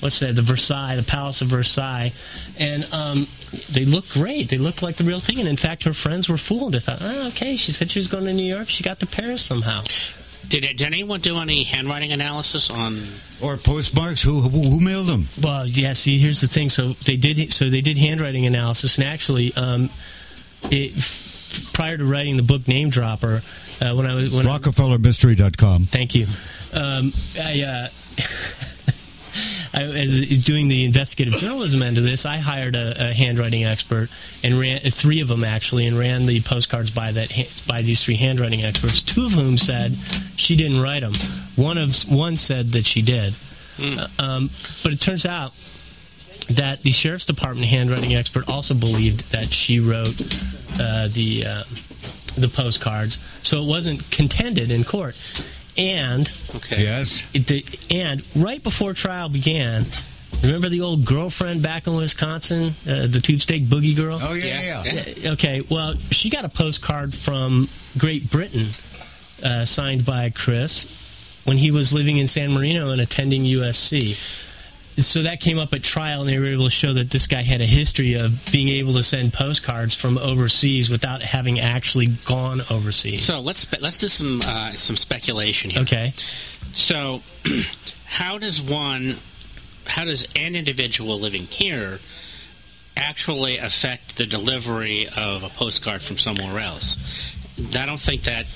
what's 0.00 0.20
that? 0.20 0.36
The 0.36 0.42
Versailles, 0.42 0.96
the 0.96 1.02
Palace 1.02 1.40
of 1.40 1.48
Versailles, 1.48 2.12
and 2.58 2.86
um, 2.92 3.26
they 3.70 3.86
look 3.86 4.06
great. 4.10 4.50
They 4.50 4.58
look 4.58 4.82
like 4.82 4.96
the 4.96 5.04
real 5.04 5.20
thing. 5.20 5.38
And 5.40 5.48
in 5.48 5.56
fact, 5.56 5.84
her 5.84 5.94
friends 5.94 6.28
were 6.28 6.36
fooled. 6.36 6.72
They 6.72 6.80
thought, 6.80 6.98
oh, 7.00 7.28
okay, 7.28 7.56
she 7.56 7.72
said 7.72 7.90
she 7.90 8.00
was 8.00 8.08
going 8.08 8.24
to 8.24 8.34
New 8.34 8.42
York. 8.42 8.68
She 8.68 8.84
got 8.84 9.00
to 9.00 9.06
Paris 9.06 9.42
somehow. 9.42 9.80
Did, 10.48 10.62
did 10.76 10.82
anyone 10.82 11.20
do 11.20 11.38
any 11.38 11.64
handwriting 11.64 12.12
analysis 12.12 12.70
on? 12.70 12.98
Or 13.42 13.56
postmarks. 13.56 14.22
Who, 14.22 14.40
who 14.40 14.70
who 14.70 14.80
mailed 14.80 15.06
them? 15.06 15.26
Well, 15.42 15.66
yeah. 15.66 15.92
See, 15.92 16.18
here's 16.18 16.40
the 16.40 16.46
thing. 16.48 16.70
So 16.70 16.88
they 16.88 17.16
did. 17.16 17.52
So 17.52 17.68
they 17.68 17.80
did 17.82 17.98
handwriting 17.98 18.46
analysis, 18.46 18.98
and 18.98 19.06
actually, 19.06 19.52
um, 19.54 19.84
it, 20.70 20.96
f- 20.96 21.70
prior 21.74 21.96
to 21.98 22.04
writing 22.04 22.36
the 22.36 22.42
book 22.42 22.66
Name 22.66 22.88
Dropper, 22.88 23.40
uh, 23.80 23.94
when 23.94 24.06
I 24.06 24.14
was 24.14 24.34
when 24.34 24.46
I, 24.46 24.58
RockefellerMystery.com. 24.58 25.84
Thank 25.84 26.14
you. 26.14 26.26
Um, 26.74 27.12
I, 27.38 27.62
uh, 27.62 27.88
I 29.78 29.86
was 29.86 30.38
doing 30.38 30.68
the 30.68 30.84
investigative 30.84 31.38
journalism 31.38 31.82
end 31.82 31.98
of 31.98 32.04
this. 32.04 32.26
I 32.26 32.38
hired 32.38 32.74
a, 32.74 33.10
a 33.10 33.12
handwriting 33.12 33.64
expert 33.64 34.08
and 34.42 34.58
ran 34.58 34.80
three 34.80 35.20
of 35.20 35.28
them 35.28 35.44
actually, 35.44 35.86
and 35.86 35.96
ran 35.96 36.26
the 36.26 36.40
postcards 36.40 36.90
by 36.90 37.12
that 37.12 37.30
by 37.68 37.82
these 37.82 38.02
three 38.02 38.16
handwriting 38.16 38.62
experts. 38.62 39.02
Two 39.02 39.26
of 39.26 39.32
whom 39.32 39.56
said 39.56 39.94
she 40.36 40.56
didn't 40.56 40.80
write 40.80 41.00
them. 41.00 41.12
One 41.56 41.78
of 41.78 41.94
one 42.08 42.36
said 42.36 42.68
that 42.68 42.86
she 42.86 43.02
did. 43.02 43.34
Uh, 43.80 44.08
um, 44.18 44.50
but 44.82 44.92
it 44.92 45.00
turns 45.00 45.24
out 45.24 45.52
that 46.50 46.82
the 46.82 46.90
sheriff's 46.90 47.26
department 47.26 47.66
handwriting 47.66 48.14
expert 48.14 48.48
also 48.48 48.74
believed 48.74 49.30
that 49.32 49.52
she 49.52 49.78
wrote 49.78 50.20
uh, 50.80 51.08
the 51.08 51.44
uh, 51.46 51.62
the 52.36 52.50
postcards, 52.52 53.18
so 53.46 53.62
it 53.62 53.68
wasn't 53.68 54.10
contended 54.10 54.72
in 54.72 54.82
court. 54.82 55.14
And 55.78 56.30
Okay. 56.56 56.82
Yes. 56.82 57.28
it, 57.34 57.46
the, 57.46 57.64
and 57.94 58.22
right 58.34 58.62
before 58.62 58.94
trial 58.94 59.28
began, 59.28 59.84
remember 60.42 60.68
the 60.68 60.80
old 60.80 61.04
girlfriend 61.04 61.62
back 61.62 61.86
in 61.86 61.94
Wisconsin, 61.94 62.70
uh, 62.90 63.06
the 63.06 63.20
tube 63.22 63.40
steak 63.40 63.62
boogie 63.64 63.94
girl? 63.96 64.18
Oh 64.20 64.34
yeah, 64.34 64.60
Yeah. 64.60 64.84
yeah. 64.84 65.02
Yeah. 65.16 65.30
Okay, 65.32 65.62
well, 65.70 65.94
she 66.10 66.30
got 66.30 66.44
a 66.44 66.48
postcard 66.48 67.14
from 67.14 67.68
Great 67.96 68.28
Britain 68.30 68.66
uh, 69.44 69.64
signed 69.64 70.04
by 70.04 70.30
Chris 70.30 71.42
when 71.44 71.56
he 71.56 71.70
was 71.70 71.92
living 71.92 72.16
in 72.18 72.26
San 72.26 72.52
Marino 72.52 72.90
and 72.90 73.00
attending 73.00 73.42
USC. 73.42 74.16
So 74.98 75.22
that 75.22 75.40
came 75.40 75.58
up 75.58 75.72
at 75.74 75.84
trial, 75.84 76.22
and 76.22 76.28
they 76.28 76.38
were 76.40 76.46
able 76.46 76.64
to 76.64 76.70
show 76.70 76.92
that 76.92 77.10
this 77.10 77.28
guy 77.28 77.42
had 77.42 77.60
a 77.60 77.66
history 77.66 78.14
of 78.14 78.50
being 78.50 78.68
able 78.68 78.94
to 78.94 79.02
send 79.02 79.32
postcards 79.32 79.94
from 79.94 80.18
overseas 80.18 80.90
without 80.90 81.22
having 81.22 81.60
actually 81.60 82.06
gone 82.24 82.60
overseas. 82.68 83.22
So 83.22 83.40
let's 83.40 83.80
let's 83.80 83.98
do 83.98 84.08
some 84.08 84.40
uh, 84.44 84.72
some 84.72 84.96
speculation 84.96 85.70
here. 85.70 85.82
Okay. 85.82 86.12
So, 86.72 87.22
how 88.06 88.38
does 88.38 88.60
one, 88.60 89.16
how 89.86 90.04
does 90.04 90.24
an 90.36 90.54
individual 90.56 91.18
living 91.18 91.42
here 91.42 92.00
actually 92.96 93.58
affect 93.58 94.16
the 94.16 94.26
delivery 94.26 95.06
of 95.16 95.44
a 95.44 95.48
postcard 95.48 96.02
from 96.02 96.18
somewhere 96.18 96.58
else? 96.58 96.96
I 97.78 97.86
don't 97.86 98.00
think 98.00 98.22
that. 98.22 98.46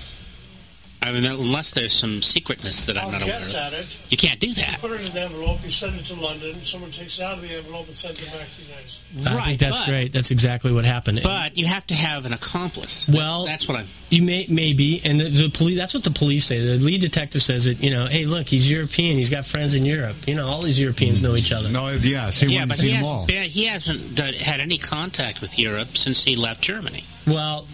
I 1.02 1.12
mean, 1.12 1.24
unless 1.24 1.70
there's 1.72 1.92
some 1.92 2.22
secretness 2.22 2.84
that 2.84 2.96
I'm 2.96 3.06
I'll 3.06 3.12
not 3.12 3.22
aware 3.22 3.36
of, 3.36 3.54
at 3.56 3.72
it. 3.72 3.98
you 4.10 4.16
can't 4.16 4.38
do 4.40 4.52
that. 4.52 4.78
Put 4.80 4.92
it 4.92 5.00
in 5.10 5.16
an 5.16 5.24
envelope, 5.24 5.58
you 5.64 5.70
send 5.70 5.98
it 5.98 6.04
to 6.06 6.14
London, 6.14 6.54
someone 6.64 6.90
takes 6.90 7.18
it 7.18 7.24
out 7.24 7.34
of 7.34 7.42
the 7.42 7.54
envelope 7.54 7.86
and 7.88 7.96
sends 7.96 8.22
it 8.22 8.26
back 8.32 8.48
to 8.48 8.56
the 8.60 8.68
United 8.68 8.88
States. 8.90 9.26
I 9.26 9.44
think 9.44 9.58
that's 9.60 9.78
but- 9.80 9.88
great. 9.88 10.12
That's 10.12 10.30
exactly 10.30 10.72
what 10.72 10.84
happened. 10.84 11.20
But 11.24 11.56
you 11.58 11.66
have 11.66 11.86
to 11.88 11.94
have 11.94 12.24
an 12.26 12.32
accomplice. 12.32 13.08
Well- 13.12 13.46
that's 13.46 13.66
what 13.68 13.78
I'm. 13.78 13.86
You 14.10 14.22
may 14.24 14.46
maybe, 14.50 15.00
and 15.04 15.18
the, 15.18 15.24
the 15.30 15.48
police. 15.48 15.78
That's 15.78 15.94
what 15.94 16.04
the 16.04 16.10
police 16.10 16.44
say. 16.44 16.58
The 16.60 16.84
lead 16.84 17.00
detective 17.00 17.40
says 17.40 17.64
that 17.64 17.82
you 17.82 17.90
know, 17.90 18.04
hey, 18.06 18.26
look, 18.26 18.46
he's 18.46 18.70
European. 18.70 19.16
He's 19.16 19.30
got 19.30 19.46
friends 19.46 19.74
in 19.74 19.86
Europe. 19.86 20.16
You 20.26 20.34
know, 20.34 20.46
all 20.46 20.60
these 20.60 20.78
Europeans 20.78 21.22
know 21.22 21.34
each 21.34 21.50
other. 21.50 21.70
No, 21.70 21.88
yeah. 22.02 22.28
See, 22.30 22.46
Yeah, 22.52 22.60
when 22.60 22.68
but 22.68 22.76
you 22.82 22.90
he 22.90 22.90
see 22.90 22.96
them 22.96 23.04
all. 23.06 23.20
hasn't, 23.26 23.38
he 23.52 23.64
hasn't 23.64 24.14
done- 24.14 24.34
had 24.34 24.60
any 24.60 24.76
contact 24.76 25.40
with 25.40 25.58
Europe 25.58 25.96
since 25.96 26.22
he 26.24 26.36
left 26.36 26.60
Germany. 26.60 27.04
Well, 27.26 27.66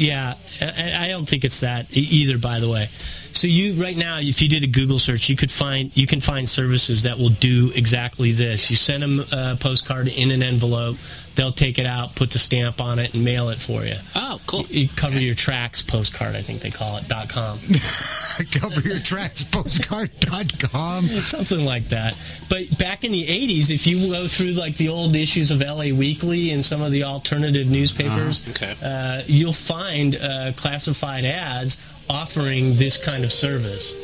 yeah, 0.00 0.34
I, 0.62 1.08
don't 1.08 1.28
think 1.28 1.44
it's 1.44 1.60
that 1.60 1.94
either. 1.94 2.38
By 2.38 2.58
the 2.58 2.70
way, 2.70 2.86
so 3.32 3.46
you 3.46 3.74
right 3.74 3.96
now, 3.96 4.18
if 4.18 4.40
you 4.40 4.48
did 4.48 4.64
a 4.64 4.66
Google 4.66 4.98
search, 4.98 5.28
you 5.28 5.36
could 5.36 5.50
find 5.50 5.94
you 5.94 6.06
can 6.06 6.22
find 6.22 6.48
services 6.48 7.02
that 7.02 7.18
will 7.18 7.28
do 7.28 7.70
exactly 7.76 8.32
this. 8.32 8.70
You 8.70 8.76
send 8.76 9.02
them 9.02 9.20
a 9.30 9.56
postcard 9.56 10.08
in 10.08 10.30
an 10.30 10.42
envelope. 10.42 10.96
They'll 11.40 11.52
take 11.52 11.78
it 11.78 11.86
out, 11.86 12.14
put 12.16 12.32
the 12.32 12.38
stamp 12.38 12.82
on 12.82 12.98
it, 12.98 13.14
and 13.14 13.24
mail 13.24 13.48
it 13.48 13.62
for 13.62 13.82
you. 13.82 13.94
Oh, 14.14 14.38
cool. 14.46 14.66
You 14.68 14.86
cover 14.94 15.18
your 15.18 15.34
tracks 15.34 15.80
postcard, 15.80 16.36
I 16.36 16.42
think 16.42 16.60
they 16.60 16.70
call 16.70 16.98
it 16.98 17.08
dot 17.08 17.30
com. 17.30 17.58
Cover 18.52 18.86
your 18.86 18.98
tracks 18.98 19.42
postcard 19.42 20.10
dot 20.20 20.52
com, 20.58 21.02
something 21.04 21.64
like 21.64 21.88
that. 21.88 22.14
But 22.50 22.78
back 22.78 23.04
in 23.04 23.12
the 23.12 23.24
'80s, 23.24 23.70
if 23.70 23.86
you 23.86 24.10
go 24.10 24.26
through 24.26 24.50
like 24.50 24.76
the 24.76 24.90
old 24.90 25.16
issues 25.16 25.50
of 25.50 25.62
LA 25.62 25.96
Weekly 25.96 26.50
and 26.50 26.62
some 26.62 26.82
of 26.82 26.92
the 26.92 27.04
alternative 27.04 27.70
newspapers, 27.70 28.46
okay. 28.50 28.74
uh, 28.84 29.22
you'll 29.24 29.54
find 29.54 30.16
uh, 30.16 30.52
classified 30.56 31.24
ads 31.24 31.82
offering 32.10 32.74
this 32.74 33.02
kind 33.02 33.24
of 33.24 33.32
service. 33.32 33.96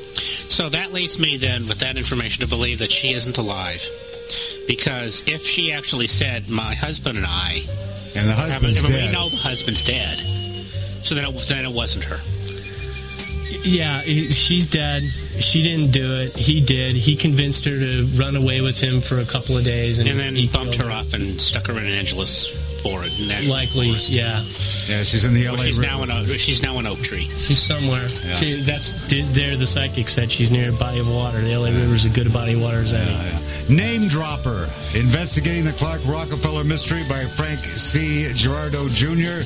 So 0.51 0.70
that 0.70 0.95
leads 0.95 1.18
me 1.18 1.37
then, 1.37 1.68
with 1.68 1.80
that 1.80 1.99
information, 1.99 2.41
to 2.45 2.49
believe 2.49 2.78
that 2.78 2.91
she 2.91 3.12
isn't 3.12 3.37
alive. 3.37 3.87
Because 4.66 5.22
if 5.27 5.43
she 5.47 5.72
actually 5.72 6.07
said, 6.09 6.49
"My 6.49 6.74
husband 6.74 7.16
and 7.18 7.27
I," 7.27 7.61
And 8.16 8.29
the 8.29 8.33
I 8.35 8.43
mean, 8.43 8.51
husband's 8.51 8.83
we 8.83 8.89
dead. 8.89 9.12
know 9.12 9.29
the 9.29 9.37
husband's 9.37 9.85
dead, 9.85 10.18
so 11.05 11.14
then 11.14 11.24
it, 11.24 11.39
then 11.49 11.64
it 11.64 11.72
wasn't 11.72 12.05
her. 12.07 12.18
Yeah, 13.62 14.01
she's 14.01 14.66
dead. 14.66 15.03
She 15.03 15.62
didn't 15.62 15.91
do 15.93 16.20
it. 16.20 16.37
He 16.37 16.61
did. 16.61 16.95
He 16.97 17.16
convinced 17.16 17.64
her 17.64 17.72
to 17.79 18.07
run 18.16 18.37
away 18.37 18.61
with 18.61 18.81
him 18.81 19.01
for 19.01 19.18
a 19.18 19.24
couple 19.24 19.57
of 19.57 19.64
days, 19.64 19.99
and, 19.99 20.09
And 20.09 20.18
then 20.18 20.35
he 20.37 20.47
bumped 20.47 20.74
killed 20.74 20.87
her 20.91 20.93
off 20.95 21.14
and 21.14 21.41
stuck 21.41 21.66
her 21.66 21.72
in 21.72 21.85
an 21.87 21.93
Angeles 21.93 22.81
forest. 22.83 23.20
National 23.27 23.53
Likely, 23.53 23.89
forest. 23.91 24.11
yeah. 24.11 24.39
Yeah, 24.89 25.03
she's 25.03 25.24
in 25.24 25.35
the 25.35 25.45
Well, 25.47 25.55
LA 25.57 25.62
she's 25.64 25.79
River. 25.81 25.91
now 25.91 26.03
in 26.05 26.11
a 26.11 26.39
she's 26.39 26.62
now 26.62 26.79
an 26.79 26.87
oak 26.87 26.99
tree. 26.99 27.24
She's 27.39 27.59
somewhere. 27.59 28.07
Yeah. 28.24 28.35
She, 28.35 28.55
that's 28.61 28.93
there. 29.35 29.57
The 29.57 29.66
psychic 29.66 30.09
said 30.09 30.31
she's 30.31 30.51
near 30.53 30.70
a 30.70 30.72
body 30.72 31.01
of 31.01 31.11
water. 31.12 31.41
The 31.41 31.57
LA 31.57 31.66
River 31.68 31.95
is 31.95 32.05
a 32.05 32.11
good 32.11 32.33
body 32.33 32.55
of 32.55 32.61
water 32.62 32.79
as 32.79 32.93
any. 32.95 33.11
Yeah, 33.11 33.24
yeah. 33.24 33.39
Name 33.69 34.07
Dropper, 34.07 34.69
investigating 34.95 35.64
the 35.64 35.73
Clark 35.73 36.01
Rockefeller 36.07 36.62
mystery 36.62 37.03
by 37.09 37.25
Frank 37.25 37.59
C. 37.59 38.27
Girardot 38.31 38.91
Jr., 38.95 39.45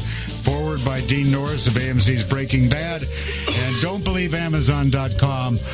forward 0.70 0.84
by 0.84 1.00
Dean 1.06 1.30
Norris 1.32 1.66
of 1.66 1.72
AMC's 1.74 2.22
Breaking 2.22 2.68
Bad. 2.68 3.02
And 3.02 3.80
don't 3.80 4.04
believe 4.04 4.34
Amazon.com. 4.34 5.58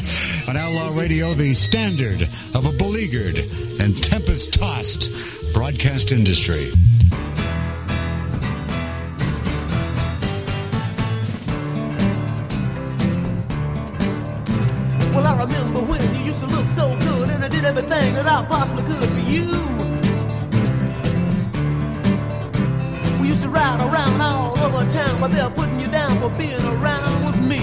On 0.49 0.57
Outlaw 0.57 0.99
Radio, 0.99 1.35
the 1.35 1.53
standard 1.53 2.23
of 2.55 2.65
a 2.65 2.73
beleaguered 2.79 3.37
and 3.81 3.95
tempest-tossed 4.03 5.53
broadcast 5.53 6.13
industry. 6.13 6.69
Used 16.37 16.51
to 16.51 16.55
look 16.55 16.71
so 16.71 16.87
good 16.99 17.31
and 17.31 17.43
I 17.43 17.49
did 17.49 17.65
everything 17.65 18.13
that 18.15 18.27
I 18.27 18.45
possibly 18.45 18.83
could 18.83 19.09
for 19.09 19.21
you. 19.21 19.47
We 23.21 23.29
used 23.29 23.43
to 23.45 23.49
ride 23.49 23.81
around 23.81 24.21
all 24.21 24.59
over 24.59 24.85
town, 24.91 25.19
but 25.19 25.31
they're 25.31 25.49
putting 25.49 25.81
you 25.81 25.89
down 25.89 26.11
for 26.21 26.29
being 26.37 26.63
around 26.77 27.25
with 27.25 27.41
me. 27.41 27.61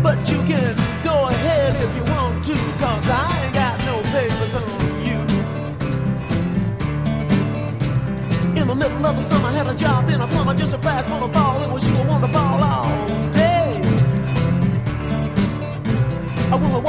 But 0.00 0.18
you 0.30 0.38
can 0.46 0.74
go 1.02 1.26
ahead 1.28 1.74
if 1.74 1.96
you 1.96 2.04
want 2.12 2.44
to, 2.44 2.54
cause 2.78 3.08
I 3.10 3.42
ain't 3.42 3.54
got 3.54 3.78
no 3.90 4.02
papers 4.14 4.54
on 4.54 4.62
you. 5.08 5.18
In 8.60 8.68
the 8.68 8.76
middle 8.76 9.04
of 9.04 9.16
the 9.16 9.22
summer, 9.22 9.48
I 9.48 9.52
had 9.52 9.66
a 9.66 9.74
job 9.74 10.08
in 10.10 10.20
a 10.20 10.28
plumber, 10.28 10.54
just 10.54 10.74
a 10.74 10.78
fast 10.78 11.10
wanna 11.10 11.32
fall. 11.32 11.60
It 11.60 11.72
was 11.72 11.88
you, 11.88 11.96
I 11.96 12.06
wanna 12.06 12.28
ball 12.28 12.62
all 12.62 12.84
day. 12.84 12.89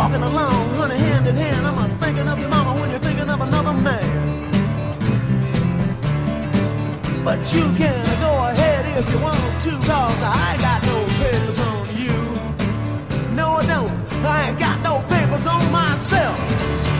Walking 0.01 0.23
along, 0.23 0.69
honey, 0.79 0.97
hand 0.97 1.27
in 1.27 1.35
hand, 1.35 1.63
I'm 1.67 1.77
a 1.77 1.87
thinking 2.03 2.27
of 2.27 2.39
your 2.39 2.49
mama 2.49 2.73
when 2.79 2.89
you're 2.89 3.05
thinking 3.07 3.29
of 3.29 3.39
another 3.39 3.73
man. 3.73 4.07
But 7.23 7.39
you 7.53 7.65
can 7.79 8.03
go 8.25 8.31
ahead 8.49 8.97
if 8.97 9.05
you 9.11 9.19
want 9.21 9.61
to, 9.65 9.71
cause 9.89 10.21
I 10.23 10.57
got 10.67 10.79
no 10.91 10.97
papers 11.21 11.59
on 11.69 11.83
you. 12.01 12.17
No, 13.35 13.45
I 13.61 13.65
don't. 13.67 13.91
I 14.25 14.49
ain't 14.49 14.59
got 14.59 14.81
no 14.81 14.93
papers 15.07 15.45
on 15.45 15.71
myself. 15.71 16.90